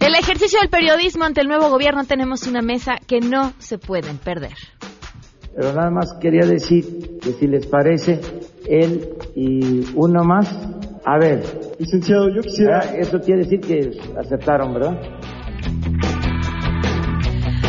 El 0.01 0.13
ejercicio 0.13 0.59
del 0.59 0.69
periodismo 0.69 1.23
ante 1.23 1.39
el 1.39 1.47
nuevo 1.47 1.69
gobierno 1.69 2.03
tenemos 2.03 2.45
una 2.47 2.61
mesa 2.61 2.97
que 3.07 3.21
no 3.21 3.53
se 3.59 3.77
pueden 3.77 4.17
perder. 4.17 4.57
Pero 5.55 5.71
nada 5.71 5.89
más 5.89 6.17
quería 6.19 6.45
decir 6.45 7.17
que 7.21 7.31
si 7.31 7.47
les 7.47 7.65
parece, 7.65 8.19
él 8.67 9.07
y 9.37 9.85
uno 9.95 10.25
más, 10.25 10.53
a 11.05 11.17
ver. 11.17 11.45
Licenciado, 11.79 12.27
yo 12.27 12.41
quisiera... 12.41 12.79
Ah, 12.79 12.93
Eso 12.97 13.21
quiere 13.21 13.43
decir 13.43 13.61
que 13.61 13.91
aceptaron, 14.19 14.73
¿verdad? 14.73 14.99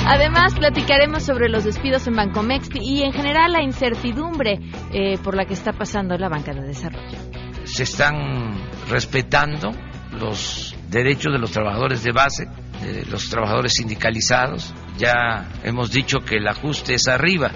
Además, 0.08 0.54
platicaremos 0.54 1.24
sobre 1.24 1.48
los 1.48 1.64
despidos 1.64 2.06
en 2.06 2.14
Bancomex 2.14 2.68
y 2.74 3.02
en 3.02 3.12
general 3.12 3.52
la 3.52 3.62
incertidumbre 3.62 4.60
eh, 4.92 5.18
por 5.18 5.34
la 5.36 5.46
que 5.46 5.54
está 5.54 5.72
pasando 5.72 6.16
la 6.16 6.28
banca 6.28 6.54
de 6.54 6.62
desarrollo. 6.62 7.18
Se 7.64 7.82
están 7.82 8.54
respetando 8.88 9.72
los 10.12 10.76
derechos 10.88 11.32
de 11.32 11.40
los 11.40 11.50
trabajadores 11.50 12.04
de 12.04 12.12
base, 12.12 12.46
de 12.82 13.04
los 13.06 13.28
trabajadores 13.28 13.72
sindicalizados. 13.74 14.72
Ya 14.96 15.48
hemos 15.64 15.90
dicho 15.90 16.18
que 16.20 16.36
el 16.36 16.46
ajuste 16.46 16.94
es 16.94 17.08
arriba. 17.08 17.50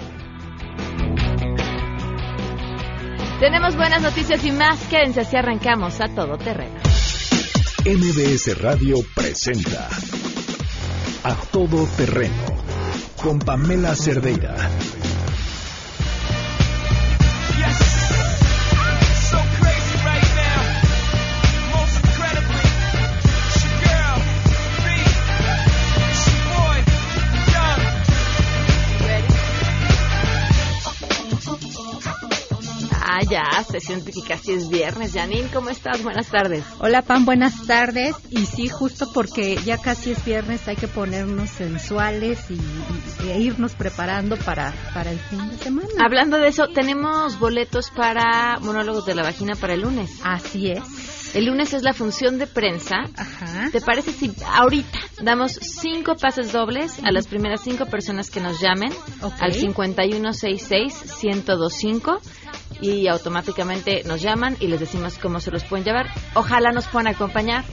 Tenemos 3.39 3.77
buenas 3.77 4.01
noticias 4.01 4.43
y 4.45 4.51
más. 4.51 4.85
Quédense 4.87 5.21
así 5.21 5.37
arrancamos 5.37 6.01
a 6.01 6.13
todo 6.13 6.37
terreno. 6.37 6.75
MBS 7.85 8.61
Radio 8.61 8.97
presenta 9.15 9.87
A 11.23 11.35
Todo 11.51 11.85
Terreno 11.97 12.31
con 13.21 13.37
Pamela 13.37 13.95
Cerdeira. 13.95 14.55
Ya, 33.31 33.63
se 33.63 33.79
siente 33.79 34.11
que 34.11 34.21
casi 34.21 34.51
es 34.51 34.67
viernes. 34.69 35.13
Janine, 35.13 35.47
¿cómo 35.53 35.69
estás? 35.69 36.03
Buenas 36.03 36.27
tardes. 36.27 36.65
Hola 36.79 37.01
Pam, 37.01 37.23
buenas 37.25 37.65
tardes. 37.65 38.13
Y 38.29 38.45
sí, 38.45 38.67
justo 38.67 39.09
porque 39.13 39.57
ya 39.65 39.77
casi 39.77 40.11
es 40.11 40.23
viernes 40.25 40.67
hay 40.67 40.75
que 40.75 40.89
ponernos 40.89 41.49
sensuales 41.49 42.51
y, 42.51 42.55
y- 42.55 43.29
e 43.29 43.39
irnos 43.39 43.71
preparando 43.73 44.35
para, 44.37 44.73
para 44.93 45.11
el 45.11 45.19
fin 45.19 45.47
de 45.49 45.57
semana. 45.57 45.87
Hablando 46.05 46.37
de 46.37 46.49
eso, 46.49 46.67
tenemos 46.67 47.39
boletos 47.39 47.89
para 47.91 48.59
Monólogos 48.59 49.05
de 49.05 49.15
la 49.15 49.23
Vagina 49.23 49.55
para 49.55 49.73
el 49.75 49.81
lunes. 49.81 50.11
Así 50.23 50.69
es. 50.71 50.83
El 51.33 51.45
lunes 51.45 51.71
es 51.73 51.83
la 51.83 51.93
función 51.93 52.37
de 52.37 52.47
prensa. 52.47 52.95
Ajá. 53.15 53.69
¿Te 53.71 53.79
parece 53.79 54.11
si 54.11 54.33
ahorita 54.45 54.99
damos 55.21 55.53
cinco 55.53 56.17
pases 56.17 56.51
dobles 56.51 56.99
a 57.05 57.11
las 57.11 57.27
primeras 57.27 57.61
cinco 57.63 57.85
personas 57.85 58.29
que 58.29 58.41
nos 58.41 58.59
llamen 58.59 58.91
Ok. 59.21 59.31
al 59.39 59.53
5166-1025 59.53 62.19
y 62.81 63.07
automáticamente 63.07 64.03
nos 64.05 64.21
llaman 64.21 64.57
y 64.59 64.67
les 64.67 64.79
decimos 64.79 65.17
cómo 65.17 65.39
se 65.39 65.51
los 65.51 65.63
pueden 65.63 65.85
llevar? 65.85 66.07
Ojalá 66.33 66.71
nos 66.71 66.87
puedan 66.87 67.13
acompañar. 67.13 67.63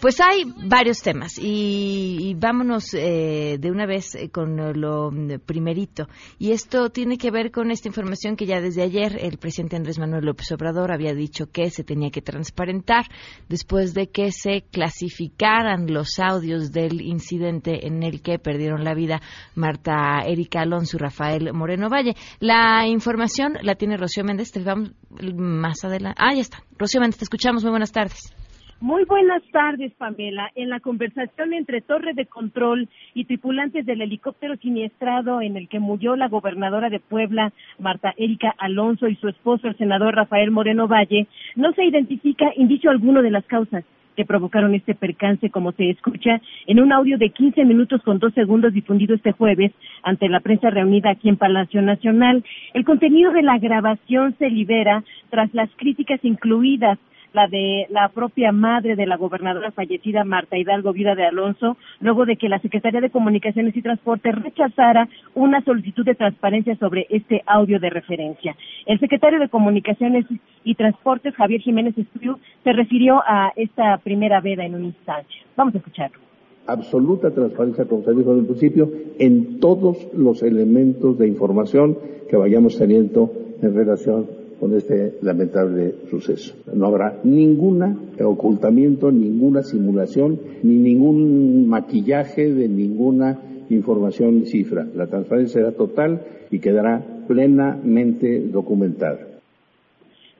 pues 0.00 0.20
hay 0.20 0.44
varios 0.66 1.02
temas 1.02 1.38
y, 1.38 2.34
vámonos 2.38 2.94
eh, 2.94 3.58
de 3.60 3.70
una 3.70 3.86
vez 3.86 4.14
eh, 4.14 4.30
con 4.30 4.56
lo 4.80 5.10
mm, 5.10 5.40
primerito. 5.44 6.08
Y 6.38 6.52
esto 6.52 6.90
tiene 6.90 7.18
que 7.18 7.30
ver 7.30 7.50
con 7.50 7.70
esta 7.70 7.88
información 7.88 8.36
que 8.36 8.46
ya 8.46 8.60
desde 8.60 8.82
ayer 8.82 9.18
el 9.20 9.38
presidente 9.38 9.76
Andrés 9.76 9.98
Manuel 9.98 10.24
López 10.24 10.50
Obrador 10.52 10.92
había 10.92 11.12
dicho 11.14 11.50
que 11.50 11.70
se 11.70 11.84
tenía 11.84 12.10
que 12.10 12.22
transparentar 12.22 13.04
después 13.48 13.92
de 13.94 14.08
que 14.08 14.32
se 14.32 14.62
clasificaran 14.70 15.92
los 15.92 16.18
audios 16.18 16.72
del 16.72 17.00
incidente 17.02 17.86
en 17.86 18.02
el 18.02 18.22
que 18.22 18.38
perdieron 18.38 18.84
la 18.84 18.94
vida 18.94 19.20
Marta 19.54 20.20
Erika 20.26 20.62
Alonso 20.62 20.96
y 20.96 21.00
Rafael 21.00 21.52
Moreno 21.52 21.88
Valle. 21.88 22.16
La 22.38 22.86
información 22.86 23.58
la 23.62 23.74
tiene 23.74 23.96
Rocío 23.96 24.24
Méndez. 24.24 24.50
Te 24.50 24.60
vamos 24.60 24.92
más 25.34 25.84
adelante. 25.84 26.18
Ah, 26.20 26.34
ya 26.34 26.40
está. 26.40 26.62
Rocío 26.78 27.00
Méndez, 27.00 27.18
te 27.18 27.24
escuchamos. 27.24 27.62
Muy 27.62 27.70
buenas 27.70 27.92
tardes. 27.92 28.32
Muy 28.80 29.04
buenas 29.04 29.42
tardes, 29.52 29.92
Pamela. 29.98 30.50
En 30.54 30.70
la 30.70 30.80
conversación 30.80 31.52
entre 31.52 31.82
Torre 31.82 32.14
de 32.14 32.24
Control 32.24 32.88
y 33.12 33.26
tripulantes 33.26 33.84
del 33.84 34.00
helicóptero 34.00 34.56
siniestrado 34.56 35.42
en 35.42 35.58
el 35.58 35.68
que 35.68 35.78
murió 35.78 36.16
la 36.16 36.28
gobernadora 36.28 36.88
de 36.88 36.98
Puebla, 36.98 37.52
Marta 37.78 38.14
Erika 38.16 38.54
Alonso, 38.56 39.06
y 39.06 39.16
su 39.16 39.28
esposo, 39.28 39.68
el 39.68 39.76
senador 39.76 40.14
Rafael 40.14 40.50
Moreno 40.50 40.88
Valle, 40.88 41.26
no 41.56 41.74
se 41.74 41.84
identifica 41.84 42.52
indicio 42.56 42.90
alguno 42.90 43.20
de 43.20 43.30
las 43.30 43.44
causas 43.44 43.84
que 44.16 44.24
provocaron 44.24 44.74
este 44.74 44.94
percance, 44.94 45.50
como 45.50 45.72
se 45.72 45.90
escucha 45.90 46.40
en 46.66 46.80
un 46.80 46.90
audio 46.90 47.18
de 47.18 47.30
15 47.30 47.66
minutos 47.66 48.00
con 48.02 48.18
dos 48.18 48.32
segundos 48.32 48.72
difundido 48.72 49.14
este 49.14 49.32
jueves 49.32 49.72
ante 50.02 50.26
la 50.30 50.40
prensa 50.40 50.70
reunida 50.70 51.10
aquí 51.10 51.28
en 51.28 51.36
Palacio 51.36 51.82
Nacional. 51.82 52.42
El 52.72 52.86
contenido 52.86 53.30
de 53.32 53.42
la 53.42 53.58
grabación 53.58 54.34
se 54.38 54.48
libera 54.48 55.04
tras 55.28 55.52
las 55.52 55.68
críticas 55.76 56.20
incluidas 56.22 56.98
la 57.32 57.46
de 57.46 57.86
la 57.90 58.08
propia 58.08 58.52
madre 58.52 58.96
de 58.96 59.06
la 59.06 59.16
gobernadora 59.16 59.70
fallecida 59.70 60.24
Marta 60.24 60.56
Hidalgo, 60.56 60.92
vida 60.92 61.14
de 61.14 61.26
Alonso, 61.26 61.76
luego 62.00 62.26
de 62.26 62.36
que 62.36 62.48
la 62.48 62.58
Secretaría 62.60 63.00
de 63.00 63.10
Comunicaciones 63.10 63.76
y 63.76 63.82
Transporte 63.82 64.32
rechazara 64.32 65.08
una 65.34 65.62
solicitud 65.64 66.04
de 66.04 66.14
transparencia 66.14 66.76
sobre 66.76 67.06
este 67.10 67.42
audio 67.46 67.78
de 67.78 67.90
referencia. 67.90 68.56
El 68.86 68.98
secretario 68.98 69.38
de 69.38 69.48
Comunicaciones 69.48 70.26
y 70.64 70.74
Transportes, 70.74 71.34
Javier 71.34 71.60
Jiménez 71.60 71.96
Espriu, 71.96 72.38
se 72.64 72.72
refirió 72.72 73.22
a 73.26 73.52
esta 73.56 73.98
primera 73.98 74.40
veda 74.40 74.64
en 74.64 74.74
un 74.74 74.84
instante. 74.86 75.32
Vamos 75.56 75.74
a 75.74 75.78
escucharlo. 75.78 76.18
absoluta 76.66 77.30
transparencia, 77.30 77.84
como 77.86 78.04
se 78.04 78.14
dijo 78.14 78.32
en 78.32 78.46
principio, 78.46 78.90
en 79.18 79.58
todos 79.60 80.08
los 80.14 80.42
elementos 80.42 81.18
de 81.18 81.26
información 81.26 81.98
que 82.28 82.36
vayamos 82.36 82.78
teniendo 82.78 83.32
en 83.60 83.74
relación 83.74 84.39
con 84.60 84.76
este 84.76 85.14
lamentable 85.22 85.94
suceso. 86.10 86.54
No 86.74 86.86
habrá 86.86 87.18
ninguna 87.24 87.96
ocultamiento, 88.22 89.10
ninguna 89.10 89.62
simulación, 89.62 90.38
ni 90.62 90.74
ningún 90.74 91.66
maquillaje 91.66 92.52
de 92.52 92.68
ninguna 92.68 93.38
información 93.70 94.44
cifra. 94.44 94.86
La 94.94 95.06
transparencia 95.06 95.60
será 95.60 95.72
total 95.72 96.20
y 96.50 96.58
quedará 96.58 97.02
plenamente 97.26 98.40
documentada. 98.48 99.30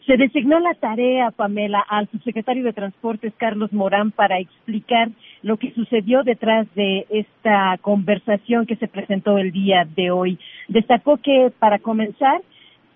Se 0.07 0.17
designó 0.17 0.59
la 0.59 0.75
tarea, 0.75 1.31
Pamela, 1.31 1.85
al 1.89 2.09
subsecretario 2.09 2.65
de 2.65 2.73
Transportes, 2.73 3.33
Carlos 3.37 3.73
Morán, 3.73 4.11
para 4.11 4.41
explicar 4.41 5.09
lo 5.43 5.57
que 5.57 5.73
sucedió 5.73 6.25
detrás 6.25 6.67
de 6.75 7.07
esta 7.11 7.79
conversación 7.81 8.67
que 8.67 8.77
se 8.77 8.89
presentó 8.89 9.39
el 9.39 9.53
día 9.53 9.87
de 9.97 10.11
hoy. 10.11 10.39
Destacó 10.69 11.19
que, 11.19 11.53
para 11.59 11.79
comenzar, 11.79 12.41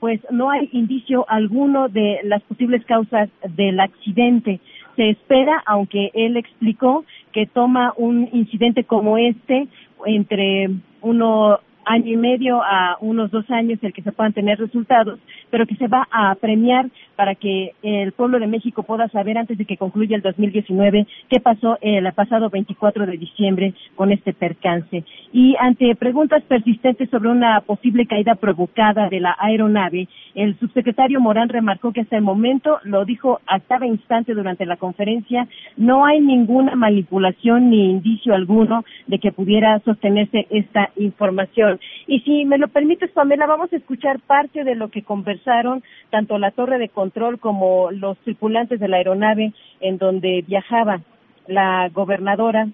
pues 0.04 0.20
no 0.30 0.50
hay 0.50 0.68
indicio 0.72 1.24
alguno 1.30 1.88
de 1.88 2.20
las 2.24 2.42
posibles 2.42 2.84
causas 2.84 3.30
del 3.56 3.80
accidente. 3.80 4.60
Se 4.96 5.08
espera, 5.08 5.62
aunque 5.64 6.10
él 6.12 6.36
explicó 6.36 7.06
que 7.32 7.46
toma 7.46 7.94
un 7.96 8.28
incidente 8.34 8.84
como 8.84 9.16
este 9.16 9.66
entre 10.04 10.68
uno 11.00 11.58
año 11.86 12.12
y 12.12 12.16
medio 12.18 12.62
a 12.62 12.98
unos 13.00 13.30
dos 13.30 13.50
años 13.50 13.78
el 13.80 13.94
que 13.94 14.02
se 14.02 14.12
puedan 14.12 14.34
tener 14.34 14.58
resultados, 14.58 15.18
pero 15.54 15.68
que 15.68 15.76
se 15.76 15.86
va 15.86 16.08
a 16.10 16.34
premiar 16.34 16.90
para 17.14 17.36
que 17.36 17.74
el 17.84 18.10
pueblo 18.10 18.40
de 18.40 18.48
México 18.48 18.82
pueda 18.82 19.06
saber 19.10 19.38
antes 19.38 19.56
de 19.56 19.64
que 19.64 19.76
concluya 19.76 20.16
el 20.16 20.22
2019 20.22 21.06
qué 21.28 21.38
pasó 21.38 21.78
el 21.80 22.12
pasado 22.12 22.50
24 22.50 23.06
de 23.06 23.16
diciembre 23.16 23.72
con 23.94 24.10
este 24.10 24.32
percance. 24.32 25.04
Y 25.32 25.54
ante 25.60 25.94
preguntas 25.94 26.42
persistentes 26.42 27.08
sobre 27.08 27.28
una 27.28 27.60
posible 27.60 28.04
caída 28.06 28.34
provocada 28.34 29.08
de 29.08 29.20
la 29.20 29.36
aeronave, 29.38 30.08
el 30.34 30.58
subsecretario 30.58 31.20
Morán 31.20 31.48
remarcó 31.48 31.92
que 31.92 32.00
hasta 32.00 32.16
el 32.16 32.22
momento, 32.22 32.80
lo 32.82 33.04
dijo 33.04 33.40
a 33.46 33.60
cada 33.60 33.86
instante 33.86 34.34
durante 34.34 34.66
la 34.66 34.76
conferencia, 34.76 35.46
no 35.76 36.04
hay 36.04 36.20
ninguna 36.20 36.74
manipulación 36.74 37.70
ni 37.70 37.92
indicio 37.92 38.34
alguno 38.34 38.84
de 39.06 39.20
que 39.20 39.30
pudiera 39.30 39.78
sostenerse 39.84 40.48
esta 40.50 40.90
información. 40.96 41.78
Y 42.08 42.18
si 42.20 42.44
me 42.44 42.58
lo 42.58 42.66
permites, 42.66 43.12
Pamela, 43.12 43.46
vamos 43.46 43.72
a 43.72 43.76
escuchar 43.76 44.18
parte 44.18 44.64
de 44.64 44.74
lo 44.74 44.88
que 44.88 45.04
conversaron 45.44 45.82
tanto 46.10 46.38
la 46.38 46.50
torre 46.50 46.78
de 46.78 46.88
control 46.88 47.38
como 47.38 47.90
los 47.90 48.16
tripulantes 48.18 48.80
de 48.80 48.88
la 48.88 48.96
aeronave 48.96 49.52
en 49.80 49.98
donde 49.98 50.44
viajaba 50.46 51.00
la 51.46 51.88
gobernadora 51.92 52.66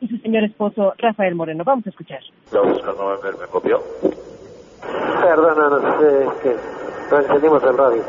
y 0.00 0.08
su 0.08 0.18
señor 0.18 0.44
esposo 0.44 0.92
Rafael 0.98 1.34
Moreno. 1.34 1.64
Vamos 1.64 1.86
a 1.86 1.90
escuchar. 1.90 2.20
me 2.52 3.46
copió. 3.50 3.80
Perdónanos, 5.22 6.02
eh, 6.02 6.26
que 6.42 6.56
no 7.10 7.20
encendimos 7.20 7.62
el 7.62 7.78
radio. 7.78 8.02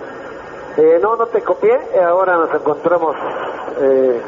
Eh, 0.77 0.99
no, 1.01 1.15
no 1.15 1.25
te 1.27 1.41
copié. 1.41 1.73
Eh, 1.73 2.01
ahora 2.01 2.35
nos 2.35 2.53
encontramos 2.53 3.15
eh, 3.79 4.21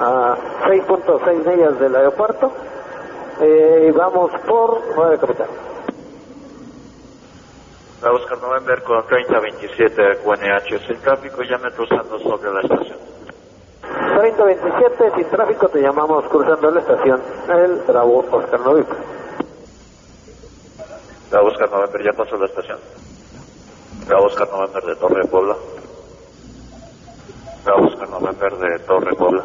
a 0.00 0.36
6.6 0.68 1.46
millas 1.46 1.80
del 1.80 1.96
aeropuerto. 1.96 2.52
Eh, 3.40 3.92
vamos 3.96 4.30
por 4.46 4.80
9 4.94 5.18
capital. 5.18 5.48
A 8.02 8.10
Oscar 8.12 8.38
November 8.38 8.82
con 8.82 9.06
3027 9.06 10.18
QNH 10.24 10.86
sin 10.86 11.00
tráfico, 11.00 11.42
llame 11.42 11.70
cruzando 11.72 12.18
sobre 12.18 12.50
la 12.52 12.60
estación. 12.60 12.98
3027 14.18 15.12
sin 15.16 15.24
tráfico, 15.30 15.68
te 15.68 15.82
llamamos 15.82 16.24
cruzando 16.28 16.70
la 16.70 16.80
estación. 16.80 17.20
El 17.48 17.82
Bravo 17.86 18.24
Oscar 18.30 18.60
November. 18.60 18.96
Bravo 21.30 21.48
Oscar 21.48 21.70
November, 21.70 22.02
ya 22.04 22.12
pasó 22.12 22.36
la 22.36 22.46
estación. 22.46 22.78
Bravo 24.06 24.26
Oscar 24.26 24.48
November 24.50 24.82
de 24.84 24.96
Torre 24.96 25.26
Puebla. 25.26 25.56
Bravo 27.64 27.86
Oscar 27.86 28.08
November 28.08 28.56
de 28.56 28.78
Torre 28.80 29.14
Puebla. 29.14 29.44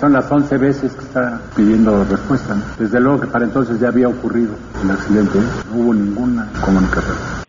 Son 0.00 0.12
las 0.12 0.30
11 0.30 0.56
veces 0.58 0.92
que 0.92 1.04
está 1.04 1.40
pidiendo 1.54 2.04
respuesta. 2.04 2.56
Desde 2.78 3.00
luego 3.00 3.20
que 3.20 3.26
para 3.26 3.44
entonces 3.44 3.78
ya 3.78 3.88
había 3.88 4.08
ocurrido 4.08 4.54
el 4.82 4.90
accidente. 4.90 5.38
¿eh? 5.38 5.42
No 5.70 5.80
hubo 5.80 5.94
ninguna 5.94 6.48
comunicación. 6.64 7.43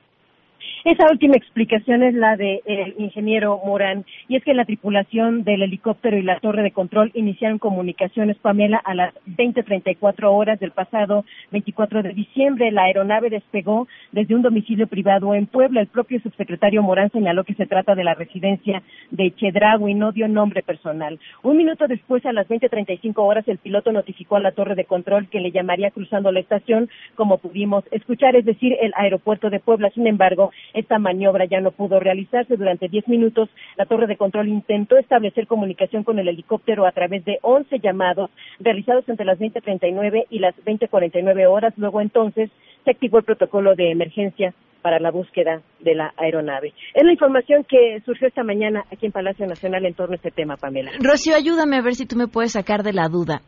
Esa 0.86 1.08
última 1.10 1.36
explicación 1.36 2.04
es 2.04 2.14
la 2.14 2.36
del 2.38 2.94
ingeniero 3.00 3.60
Morán, 3.66 4.06
y 4.28 4.36
es 4.36 4.44
que 4.44 4.54
la 4.54 4.66
tripulación 4.66 5.44
del 5.44 5.64
helicóptero 5.64 6.16
y 6.16 6.22
la 6.22 6.40
torre 6.40 6.62
de 6.62 6.70
control 6.70 7.10
iniciaron 7.16 7.58
comunicaciones, 7.58 8.38
Pamela, 8.38 8.78
a 8.78 8.94
las 8.94 9.16
20.34 9.26 10.26
horas 10.26 10.60
del 10.60 10.70
pasado 10.70 11.26
24 11.52 12.04
de 12.04 12.14
diciembre. 12.14 12.72
La 12.72 12.84
aeronave 12.84 13.32
despegó 13.32 13.88
desde 14.12 14.36
un 14.36 14.44
domicilio 14.44 14.86
privado 14.86 15.34
en 15.34 15.48
Puebla. 15.48 15.82
El 15.82 15.88
propio 15.88 16.20
subsecretario 16.20 16.84
Morán 16.84 17.10
señaló 17.10 17.46
que 17.46 17.56
se 17.56 17.66
trata 17.66 17.96
de 17.96 18.04
la 18.04 18.14
residencia 18.14 18.84
de 19.10 19.34
Chedrago 19.34 19.90
y 19.90 19.96
no 19.96 20.12
dio 20.12 20.28
nombre 20.28 20.62
personal. 20.62 21.18
Un 21.42 21.58
minuto 21.58 21.88
después, 21.88 22.24
a 22.28 22.32
las 22.32 22.48
20.35 22.48 23.14
horas, 23.16 23.48
el 23.48 23.58
piloto 23.58 23.92
notificó 23.92 24.36
a 24.36 24.40
la 24.40 24.52
torre 24.52 24.76
de 24.76 24.86
control 24.86 25.30
que 25.30 25.40
le 25.40 25.50
llamaría 25.50 25.90
cruzando 25.90 26.32
la 26.32 26.42
estación, 26.42 26.92
como 27.16 27.40
pudimos 27.40 27.84
escuchar, 27.90 28.36
es 28.36 28.46
decir, 28.46 28.78
el 28.80 28.94
aeropuerto 28.96 29.50
de 29.50 29.60
Puebla. 29.60 29.90
Sin 29.90 30.06
embargo, 30.06 30.52
esta 30.76 31.00
maniobra 31.00 31.46
ya 31.46 31.62
no 31.62 31.72
pudo 31.72 32.00
realizarse. 32.00 32.58
Durante 32.58 32.88
10 32.88 33.08
minutos, 33.08 33.50
la 33.78 33.86
torre 33.86 34.08
de 34.08 34.18
control 34.18 34.50
intentó 34.50 34.98
establecer 34.98 35.48
comunicación 35.48 36.04
con 36.04 36.20
el 36.20 36.28
helicóptero 36.28 36.86
a 36.86 36.92
través 36.92 37.26
de 37.26 37.40
11 37.42 37.80
llamados 37.80 38.30
realizados 38.60 39.08
entre 39.10 39.26
las 39.26 39.40
20.39 39.40 40.26
y 40.30 40.40
las 40.40 40.56
20.49 40.66 41.48
horas. 41.50 41.74
Luego, 41.78 42.02
entonces, 42.02 42.52
se 42.84 42.92
activó 42.92 43.18
el 43.18 43.24
protocolo 43.24 43.76
de 43.76 43.92
emergencia 43.92 44.54
para 44.82 45.00
la 45.00 45.10
búsqueda 45.10 45.64
de 45.80 45.96
la 45.96 46.14
aeronave. 46.16 46.74
Es 46.94 47.04
la 47.04 47.12
información 47.12 47.64
que 47.64 48.02
surgió 48.06 48.28
esta 48.28 48.44
mañana 48.44 48.84
aquí 48.92 49.08
en 49.08 49.12
Palacio 49.12 49.48
Nacional 49.48 49.84
en 49.84 49.96
torno 49.96 50.14
a 50.14 50.18
este 50.18 50.30
tema, 50.30 50.58
Pamela. 50.58 50.92
Rocío, 51.00 51.36
ayúdame 51.36 51.78
a 51.78 51.82
ver 51.82 51.96
si 51.96 52.06
tú 52.06 52.16
me 52.16 52.28
puedes 52.28 52.52
sacar 52.52 52.84
de 52.84 52.94
la 52.94 53.08
duda. 53.08 53.42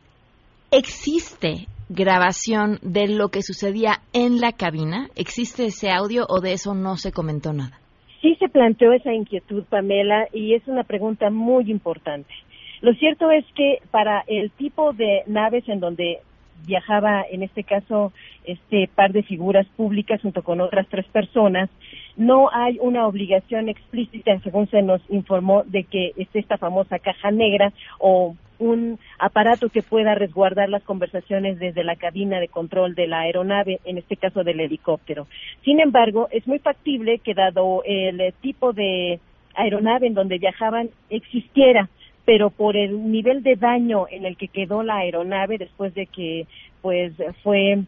¿Existe 0.69 1.67
grabación 1.87 2.79
de 2.81 3.07
lo 3.07 3.29
que 3.29 3.41
sucedía 3.41 4.01
en 4.11 4.41
la 4.41 4.51
cabina? 4.51 5.07
¿Existe 5.15 5.67
ese 5.67 5.89
audio 5.89 6.25
o 6.27 6.41
de 6.41 6.51
eso 6.51 6.75
no 6.75 6.97
se 6.97 7.13
comentó 7.13 7.53
nada? 7.53 7.79
Sí 8.21 8.35
se 8.35 8.49
planteó 8.49 8.91
esa 8.91 9.13
inquietud, 9.13 9.63
Pamela, 9.69 10.27
y 10.33 10.55
es 10.55 10.67
una 10.67 10.83
pregunta 10.83 11.29
muy 11.29 11.71
importante. 11.71 12.33
Lo 12.81 12.93
cierto 12.95 13.31
es 13.31 13.45
que 13.55 13.79
para 13.91 14.25
el 14.27 14.51
tipo 14.51 14.91
de 14.91 15.23
naves 15.25 15.63
en 15.69 15.79
donde 15.79 16.19
viajaba, 16.65 17.23
en 17.31 17.43
este 17.43 17.63
caso, 17.63 18.11
este 18.43 18.89
par 18.93 19.13
de 19.13 19.23
figuras 19.23 19.67
públicas 19.77 20.21
junto 20.21 20.43
con 20.43 20.59
otras 20.59 20.85
tres 20.89 21.05
personas, 21.07 21.69
no 22.17 22.49
hay 22.51 22.77
una 22.81 23.07
obligación 23.07 23.69
explícita, 23.69 24.37
según 24.39 24.67
se 24.69 24.81
nos 24.81 25.01
informó, 25.09 25.63
de 25.63 25.85
que 25.85 26.11
es 26.17 26.27
esta 26.33 26.57
famosa 26.57 26.99
caja 26.99 27.31
negra 27.31 27.71
o 27.99 28.35
un 28.59 29.00
aparato 29.19 29.69
que 29.69 29.83
pueda 29.83 30.15
resguardar 30.15 30.69
las 30.69 30.83
conversaciones 30.83 31.59
desde 31.59 31.83
la 31.83 31.95
cabina 31.95 32.39
de 32.39 32.48
control 32.48 32.95
de 32.95 33.07
la 33.07 33.21
aeronave, 33.21 33.80
en 33.86 33.98
este 33.98 34.18
caso 34.18 34.44
del 34.44 34.59
helicóptero. 34.59 35.27
Sin 35.63 35.80
embargo, 35.80 36.27
es 36.31 36.48
muy 36.48 36.59
factible 36.59 37.19
que 37.19 37.33
dado 37.33 37.83
el 37.86 38.33
tipo 38.42 38.74
de 38.74 39.19
aeronave 39.56 40.07
en 40.07 40.13
donde 40.13 40.38
viajaban 40.38 40.89
existiera 41.09 41.89
pero 42.27 42.50
por 42.50 42.75
el 42.75 43.09
nivel 43.09 43.42
de 43.42 43.56
daño 43.56 44.06
en 44.12 44.25
el 44.25 44.36
que 44.36 44.50
quedó 44.50 44.83
la 44.83 44.98
aeronave 44.98 45.57
después 45.57 45.94
de 45.94 46.07
que 46.07 46.45
pues 46.81 47.13
fue 47.42 47.80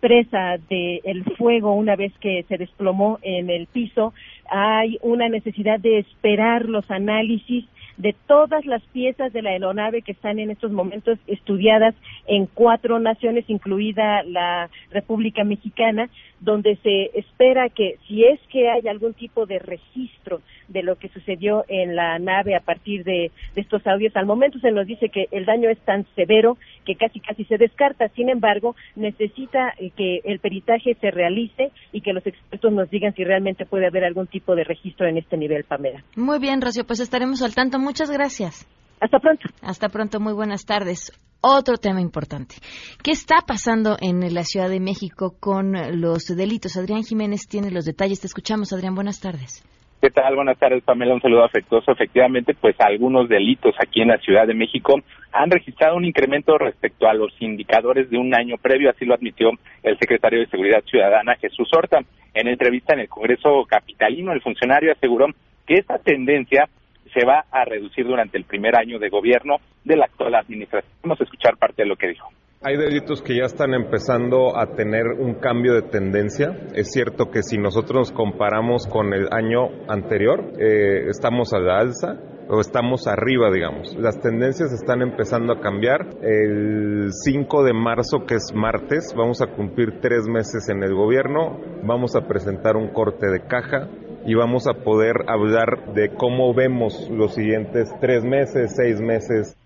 presa 0.00 0.58
del 0.68 1.24
fuego 1.38 1.72
una 1.72 1.96
vez 1.96 2.12
que 2.20 2.44
se 2.48 2.58
desplomó 2.58 3.18
en 3.22 3.48
el 3.48 3.66
piso, 3.66 4.12
hay 4.50 4.98
una 5.00 5.30
necesidad 5.30 5.80
de 5.80 6.00
esperar 6.00 6.66
los 6.66 6.90
análisis 6.90 7.64
de 7.98 8.14
todas 8.26 8.64
las 8.64 8.82
piezas 8.92 9.32
de 9.32 9.42
la 9.42 9.50
aeronave 9.50 10.02
que 10.02 10.12
están 10.12 10.38
en 10.38 10.50
estos 10.50 10.70
momentos 10.70 11.18
estudiadas 11.26 11.94
en 12.26 12.46
cuatro 12.46 12.98
naciones, 13.00 13.44
incluida 13.48 14.22
la 14.22 14.70
República 14.90 15.44
Mexicana, 15.44 16.08
donde 16.40 16.76
se 16.76 17.18
espera 17.18 17.68
que 17.68 17.96
si 18.06 18.24
es 18.24 18.40
que 18.50 18.70
hay 18.70 18.86
algún 18.86 19.14
tipo 19.14 19.46
de 19.46 19.58
registro 19.58 20.40
de 20.68 20.82
lo 20.82 20.96
que 20.96 21.08
sucedió 21.08 21.64
en 21.68 21.96
la 21.96 22.18
nave 22.18 22.54
a 22.54 22.60
partir 22.60 23.02
de, 23.04 23.32
estos 23.56 23.84
audios, 23.86 24.14
al 24.14 24.26
momento 24.26 24.58
se 24.60 24.70
nos 24.70 24.86
dice 24.86 25.08
que 25.08 25.26
el 25.32 25.44
daño 25.44 25.68
es 25.68 25.78
tan 25.80 26.06
severo 26.14 26.56
que 26.84 26.94
casi 26.94 27.18
casi 27.18 27.44
se 27.44 27.58
descarta. 27.58 28.08
Sin 28.10 28.28
embargo, 28.28 28.76
necesita 28.94 29.74
eh, 29.78 29.90
que 29.96 30.20
el 30.24 30.38
peritaje 30.38 30.94
se 31.00 31.10
realice 31.10 31.72
y 31.92 32.02
que 32.02 32.12
los 32.12 32.24
expertos 32.26 32.72
nos 32.72 32.88
digan 32.90 33.14
si 33.14 33.24
realmente 33.24 33.66
puede 33.66 33.86
haber 33.86 34.04
algún 34.04 34.26
tipo 34.28 34.54
de 34.54 34.64
registro 34.64 35.08
en 35.08 35.16
este 35.16 35.36
nivel, 35.36 35.64
Pamela. 35.64 36.04
Muy 36.16 36.38
bien, 36.38 36.60
Rocío, 36.60 36.84
pues 36.86 37.00
estaremos 37.00 37.42
al 37.42 37.54
tanto. 37.54 37.78
Muchas 37.88 38.10
gracias. 38.10 38.68
Hasta 39.00 39.18
pronto. 39.18 39.48
Hasta 39.62 39.88
pronto, 39.88 40.20
muy 40.20 40.34
buenas 40.34 40.66
tardes. 40.66 41.10
Otro 41.40 41.78
tema 41.78 42.02
importante. 42.02 42.56
¿Qué 43.02 43.12
está 43.12 43.36
pasando 43.46 43.96
en 43.98 44.20
la 44.34 44.42
Ciudad 44.42 44.68
de 44.68 44.78
México 44.78 45.36
con 45.40 45.72
los 45.98 46.26
delitos? 46.26 46.76
Adrián 46.76 47.02
Jiménez 47.02 47.48
tiene 47.48 47.70
los 47.70 47.86
detalles. 47.86 48.20
Te 48.20 48.26
escuchamos, 48.26 48.74
Adrián. 48.74 48.94
Buenas 48.94 49.22
tardes. 49.22 49.64
¿Qué 50.02 50.10
tal? 50.10 50.36
Buenas 50.36 50.58
tardes, 50.58 50.84
Pamela. 50.84 51.14
Un 51.14 51.22
saludo 51.22 51.46
afectuoso. 51.46 51.92
Efectivamente, 51.92 52.54
pues 52.60 52.76
algunos 52.78 53.26
delitos 53.26 53.74
aquí 53.80 54.02
en 54.02 54.08
la 54.08 54.18
Ciudad 54.18 54.46
de 54.46 54.52
México 54.52 55.00
han 55.32 55.50
registrado 55.50 55.96
un 55.96 56.04
incremento 56.04 56.58
respecto 56.58 57.08
a 57.08 57.14
los 57.14 57.32
indicadores 57.40 58.10
de 58.10 58.18
un 58.18 58.34
año 58.34 58.56
previo, 58.60 58.90
así 58.90 59.06
lo 59.06 59.14
admitió 59.14 59.48
el 59.82 59.98
secretario 59.98 60.40
de 60.40 60.48
Seguridad 60.48 60.84
Ciudadana, 60.84 61.36
Jesús 61.36 61.70
Horta. 61.72 62.00
En 62.34 62.48
entrevista 62.48 62.92
en 62.92 63.00
el 63.00 63.08
Congreso 63.08 63.64
Capitalino, 63.66 64.34
el 64.34 64.42
funcionario 64.42 64.92
aseguró 64.92 65.28
que 65.66 65.76
esta 65.76 65.98
tendencia 65.98 66.68
se 67.08 67.24
va 67.26 67.44
a 67.50 67.64
reducir 67.64 68.06
durante 68.06 68.38
el 68.38 68.44
primer 68.44 68.76
año 68.76 68.98
de 68.98 69.08
gobierno 69.08 69.56
de 69.84 69.96
la 69.96 70.06
actual 70.06 70.34
administración. 70.34 70.92
Vamos 71.02 71.20
a 71.20 71.24
escuchar 71.24 71.56
parte 71.56 71.82
de 71.82 71.88
lo 71.88 71.96
que 71.96 72.08
dijo. 72.08 72.28
Hay 72.60 72.76
delitos 72.76 73.22
que 73.22 73.36
ya 73.36 73.44
están 73.44 73.72
empezando 73.72 74.58
a 74.58 74.74
tener 74.74 75.06
un 75.18 75.34
cambio 75.34 75.74
de 75.74 75.82
tendencia. 75.82 76.48
Es 76.74 76.90
cierto 76.90 77.30
que 77.30 77.42
si 77.42 77.56
nosotros 77.56 78.10
nos 78.10 78.12
comparamos 78.12 78.88
con 78.88 79.14
el 79.14 79.28
año 79.30 79.68
anterior, 79.88 80.54
eh, 80.58 81.06
estamos 81.08 81.52
a 81.52 81.60
la 81.60 81.78
alza 81.78 82.18
o 82.48 82.60
estamos 82.60 83.06
arriba, 83.06 83.52
digamos. 83.52 83.94
Las 83.96 84.20
tendencias 84.20 84.72
están 84.72 85.02
empezando 85.02 85.52
a 85.52 85.60
cambiar. 85.60 86.00
El 86.20 87.10
5 87.12 87.62
de 87.62 87.74
marzo, 87.74 88.26
que 88.26 88.34
es 88.34 88.52
martes, 88.52 89.14
vamos 89.16 89.40
a 89.40 89.54
cumplir 89.54 90.00
tres 90.00 90.26
meses 90.26 90.68
en 90.68 90.82
el 90.82 90.94
gobierno. 90.94 91.60
Vamos 91.84 92.16
a 92.16 92.26
presentar 92.26 92.76
un 92.76 92.88
corte 92.88 93.28
de 93.28 93.46
caja 93.46 93.88
y 94.28 94.34
vamos 94.34 94.68
a 94.68 94.84
poder 94.84 95.24
hablar 95.26 95.94
de 95.94 96.10
cómo 96.10 96.52
vemos 96.52 97.08
los 97.08 97.34
siguientes 97.34 97.88
tres 97.98 98.22
meses, 98.24 98.76
seis 98.76 99.00
meses 99.00 99.56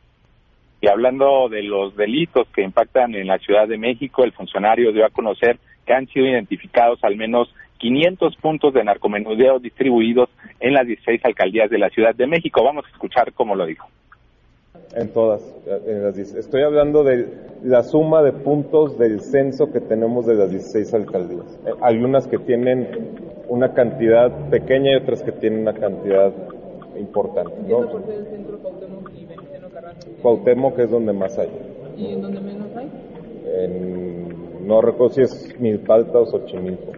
y 0.80 0.88
hablando 0.88 1.48
de 1.48 1.62
los 1.62 1.96
delitos 1.96 2.48
que 2.54 2.62
impactan 2.62 3.14
en 3.14 3.28
la 3.28 3.38
Ciudad 3.38 3.68
de 3.68 3.78
México, 3.78 4.24
el 4.24 4.32
funcionario 4.32 4.92
dio 4.92 5.04
a 5.04 5.10
conocer 5.10 5.58
que 5.84 5.94
han 5.94 6.08
sido 6.08 6.26
identificados 6.26 7.02
al 7.02 7.16
menos 7.16 7.54
500 7.78 8.36
puntos 8.36 8.74
de 8.74 8.84
narcomenudeo 8.84 9.58
distribuidos 9.60 10.28
en 10.58 10.74
las 10.74 10.86
16 10.86 11.24
alcaldías 11.24 11.70
de 11.70 11.78
la 11.78 11.88
Ciudad 11.90 12.14
de 12.14 12.26
México. 12.26 12.64
Vamos 12.64 12.84
a 12.86 12.90
escuchar 12.90 13.32
cómo 13.32 13.54
lo 13.54 13.66
dijo. 13.66 13.88
En 14.94 15.12
todas. 15.12 15.42
En 15.86 16.02
las, 16.02 16.18
estoy 16.18 16.62
hablando 16.62 17.02
de 17.02 17.26
la 17.62 17.82
suma 17.82 18.22
de 18.22 18.32
puntos 18.32 18.98
del 18.98 19.20
censo 19.20 19.72
que 19.72 19.80
tenemos 19.80 20.26
de 20.26 20.34
las 20.34 20.50
16 20.50 20.92
alcaldías. 20.94 21.58
Eh, 21.66 21.70
hay 21.80 21.96
unas 21.96 22.26
que 22.26 22.38
tienen 22.38 22.88
una 23.48 23.72
cantidad 23.72 24.50
pequeña 24.50 24.92
y 24.92 24.96
otras 24.96 25.22
que 25.22 25.32
tienen 25.32 25.60
una 25.60 25.74
cantidad 25.74 26.32
importante. 26.98 27.54
¿no? 27.68 27.86
del 28.00 28.26
centro 28.26 28.58
Cuauhtémoc 28.58 29.10
y 29.14 29.24
Venustiano 29.24 29.68
Carranza? 29.70 30.08
Cuauhtémoc 30.20 30.78
es 30.78 30.90
donde 30.90 31.12
más 31.12 31.38
hay. 31.38 31.48
¿Y 31.96 32.12
en 32.12 32.22
donde 32.22 32.40
menos 32.40 32.76
hay? 32.76 32.90
En, 33.46 34.66
no 34.66 34.80
recuerdo 34.80 35.14
si 35.14 35.22
es 35.22 35.60
Milpalta 35.60 36.18
o 36.18 36.26
Xochimilco. 36.26 36.92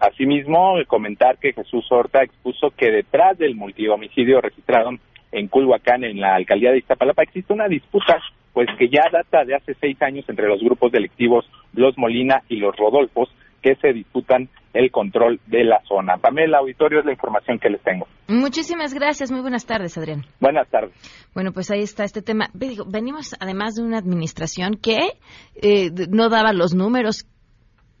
Asimismo, 0.00 0.74
comentar 0.86 1.38
que 1.38 1.52
Jesús 1.52 1.86
Horta 1.90 2.22
expuso 2.22 2.70
que 2.76 2.90
detrás 2.90 3.36
del 3.36 3.56
multihomicidio 3.56 4.40
registrado 4.40 4.90
en 5.32 5.48
Culhuacán, 5.48 6.04
en 6.04 6.20
la 6.20 6.34
alcaldía 6.34 6.72
de 6.72 6.78
Iztapalapa, 6.78 7.22
existe 7.22 7.52
una 7.52 7.68
disputa 7.68 8.18
pues 8.52 8.68
que 8.78 8.88
ya 8.88 9.04
data 9.12 9.44
de 9.44 9.54
hace 9.54 9.74
seis 9.80 10.00
años 10.02 10.24
entre 10.28 10.48
los 10.48 10.60
grupos 10.60 10.90
delictivos 10.90 11.48
Los 11.74 11.96
Molina 11.96 12.42
y 12.48 12.56
Los 12.56 12.76
Rodolfos, 12.76 13.28
que 13.62 13.76
se 13.76 13.92
disputan 13.92 14.48
el 14.72 14.90
control 14.90 15.40
de 15.46 15.64
la 15.64 15.80
zona. 15.88 16.16
Pamela, 16.16 16.58
auditorio, 16.58 17.00
es 17.00 17.06
la 17.06 17.12
información 17.12 17.58
que 17.58 17.70
les 17.70 17.80
tengo. 17.82 18.06
Muchísimas 18.28 18.94
gracias. 18.94 19.30
Muy 19.30 19.40
buenas 19.40 19.66
tardes, 19.66 19.96
Adrián. 19.96 20.24
Buenas 20.40 20.68
tardes. 20.68 20.92
Bueno, 21.34 21.52
pues 21.52 21.70
ahí 21.70 21.82
está 21.82 22.04
este 22.04 22.22
tema. 22.22 22.48
Venimos 22.52 23.34
además 23.40 23.74
de 23.74 23.82
una 23.82 23.98
administración 23.98 24.74
que 24.74 24.98
eh, 25.62 25.90
no 26.10 26.28
daba 26.28 26.52
los 26.52 26.74
números 26.74 27.26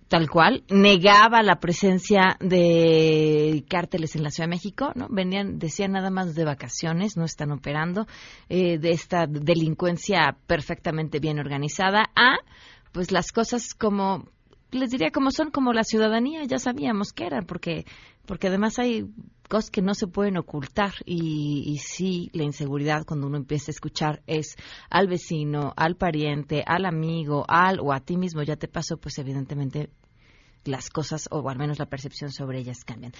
tal 0.08 0.30
cual, 0.30 0.64
negaba 0.70 1.42
la 1.42 1.60
presencia 1.60 2.36
de 2.40 3.64
cárteles 3.68 4.16
en 4.16 4.22
la 4.22 4.30
Ciudad 4.30 4.48
de 4.48 4.56
México, 4.56 4.92
¿no? 4.94 5.06
Venían, 5.10 5.58
decían 5.58 5.92
nada 5.92 6.10
más 6.10 6.34
de 6.34 6.44
vacaciones, 6.44 7.16
no 7.16 7.24
están 7.24 7.52
operando, 7.52 8.06
eh, 8.48 8.78
de 8.78 8.90
esta 8.90 9.26
delincuencia 9.26 10.36
perfectamente 10.46 11.20
bien 11.20 11.38
organizada, 11.38 12.10
a 12.16 12.38
pues 12.92 13.12
las 13.12 13.32
cosas 13.32 13.74
como 13.74 14.24
les 14.70 14.90
diría 14.90 15.10
como 15.10 15.30
son 15.30 15.50
como 15.50 15.72
la 15.72 15.84
ciudadanía 15.84 16.44
ya 16.44 16.58
sabíamos 16.58 17.12
que 17.12 17.24
eran 17.24 17.46
porque 17.46 17.86
porque 18.26 18.48
además 18.48 18.78
hay 18.78 19.06
cosas 19.48 19.70
que 19.70 19.82
no 19.82 19.94
se 19.94 20.06
pueden 20.06 20.36
ocultar 20.36 20.92
y, 21.04 21.80
y, 21.98 22.30
la 22.32 22.44
inseguridad 22.44 23.04
cuando 23.04 23.26
uno 23.26 23.36
empieza 23.36 23.70
a 23.70 23.74
escuchar 23.74 24.22
es 24.26 24.56
al 24.90 25.08
vecino 25.08 25.72
al 25.76 25.96
pariente 25.96 26.62
al 26.66 26.84
amigo 26.84 27.44
al 27.48 27.80
o 27.80 27.92
a 27.92 28.00
ti 28.00 28.16
mismo 28.16 28.42
ya 28.42 28.56
te 28.56 28.68
pasó 28.68 28.98
pues 28.98 29.18
evidentemente 29.18 29.90
las 30.64 30.90
cosas 30.90 31.28
o 31.30 31.48
al 31.48 31.58
menos 31.58 31.78
la 31.78 31.86
percepción 31.86 32.30
sobre 32.30 32.58
ellas 32.58 32.84
cambian 32.84 33.12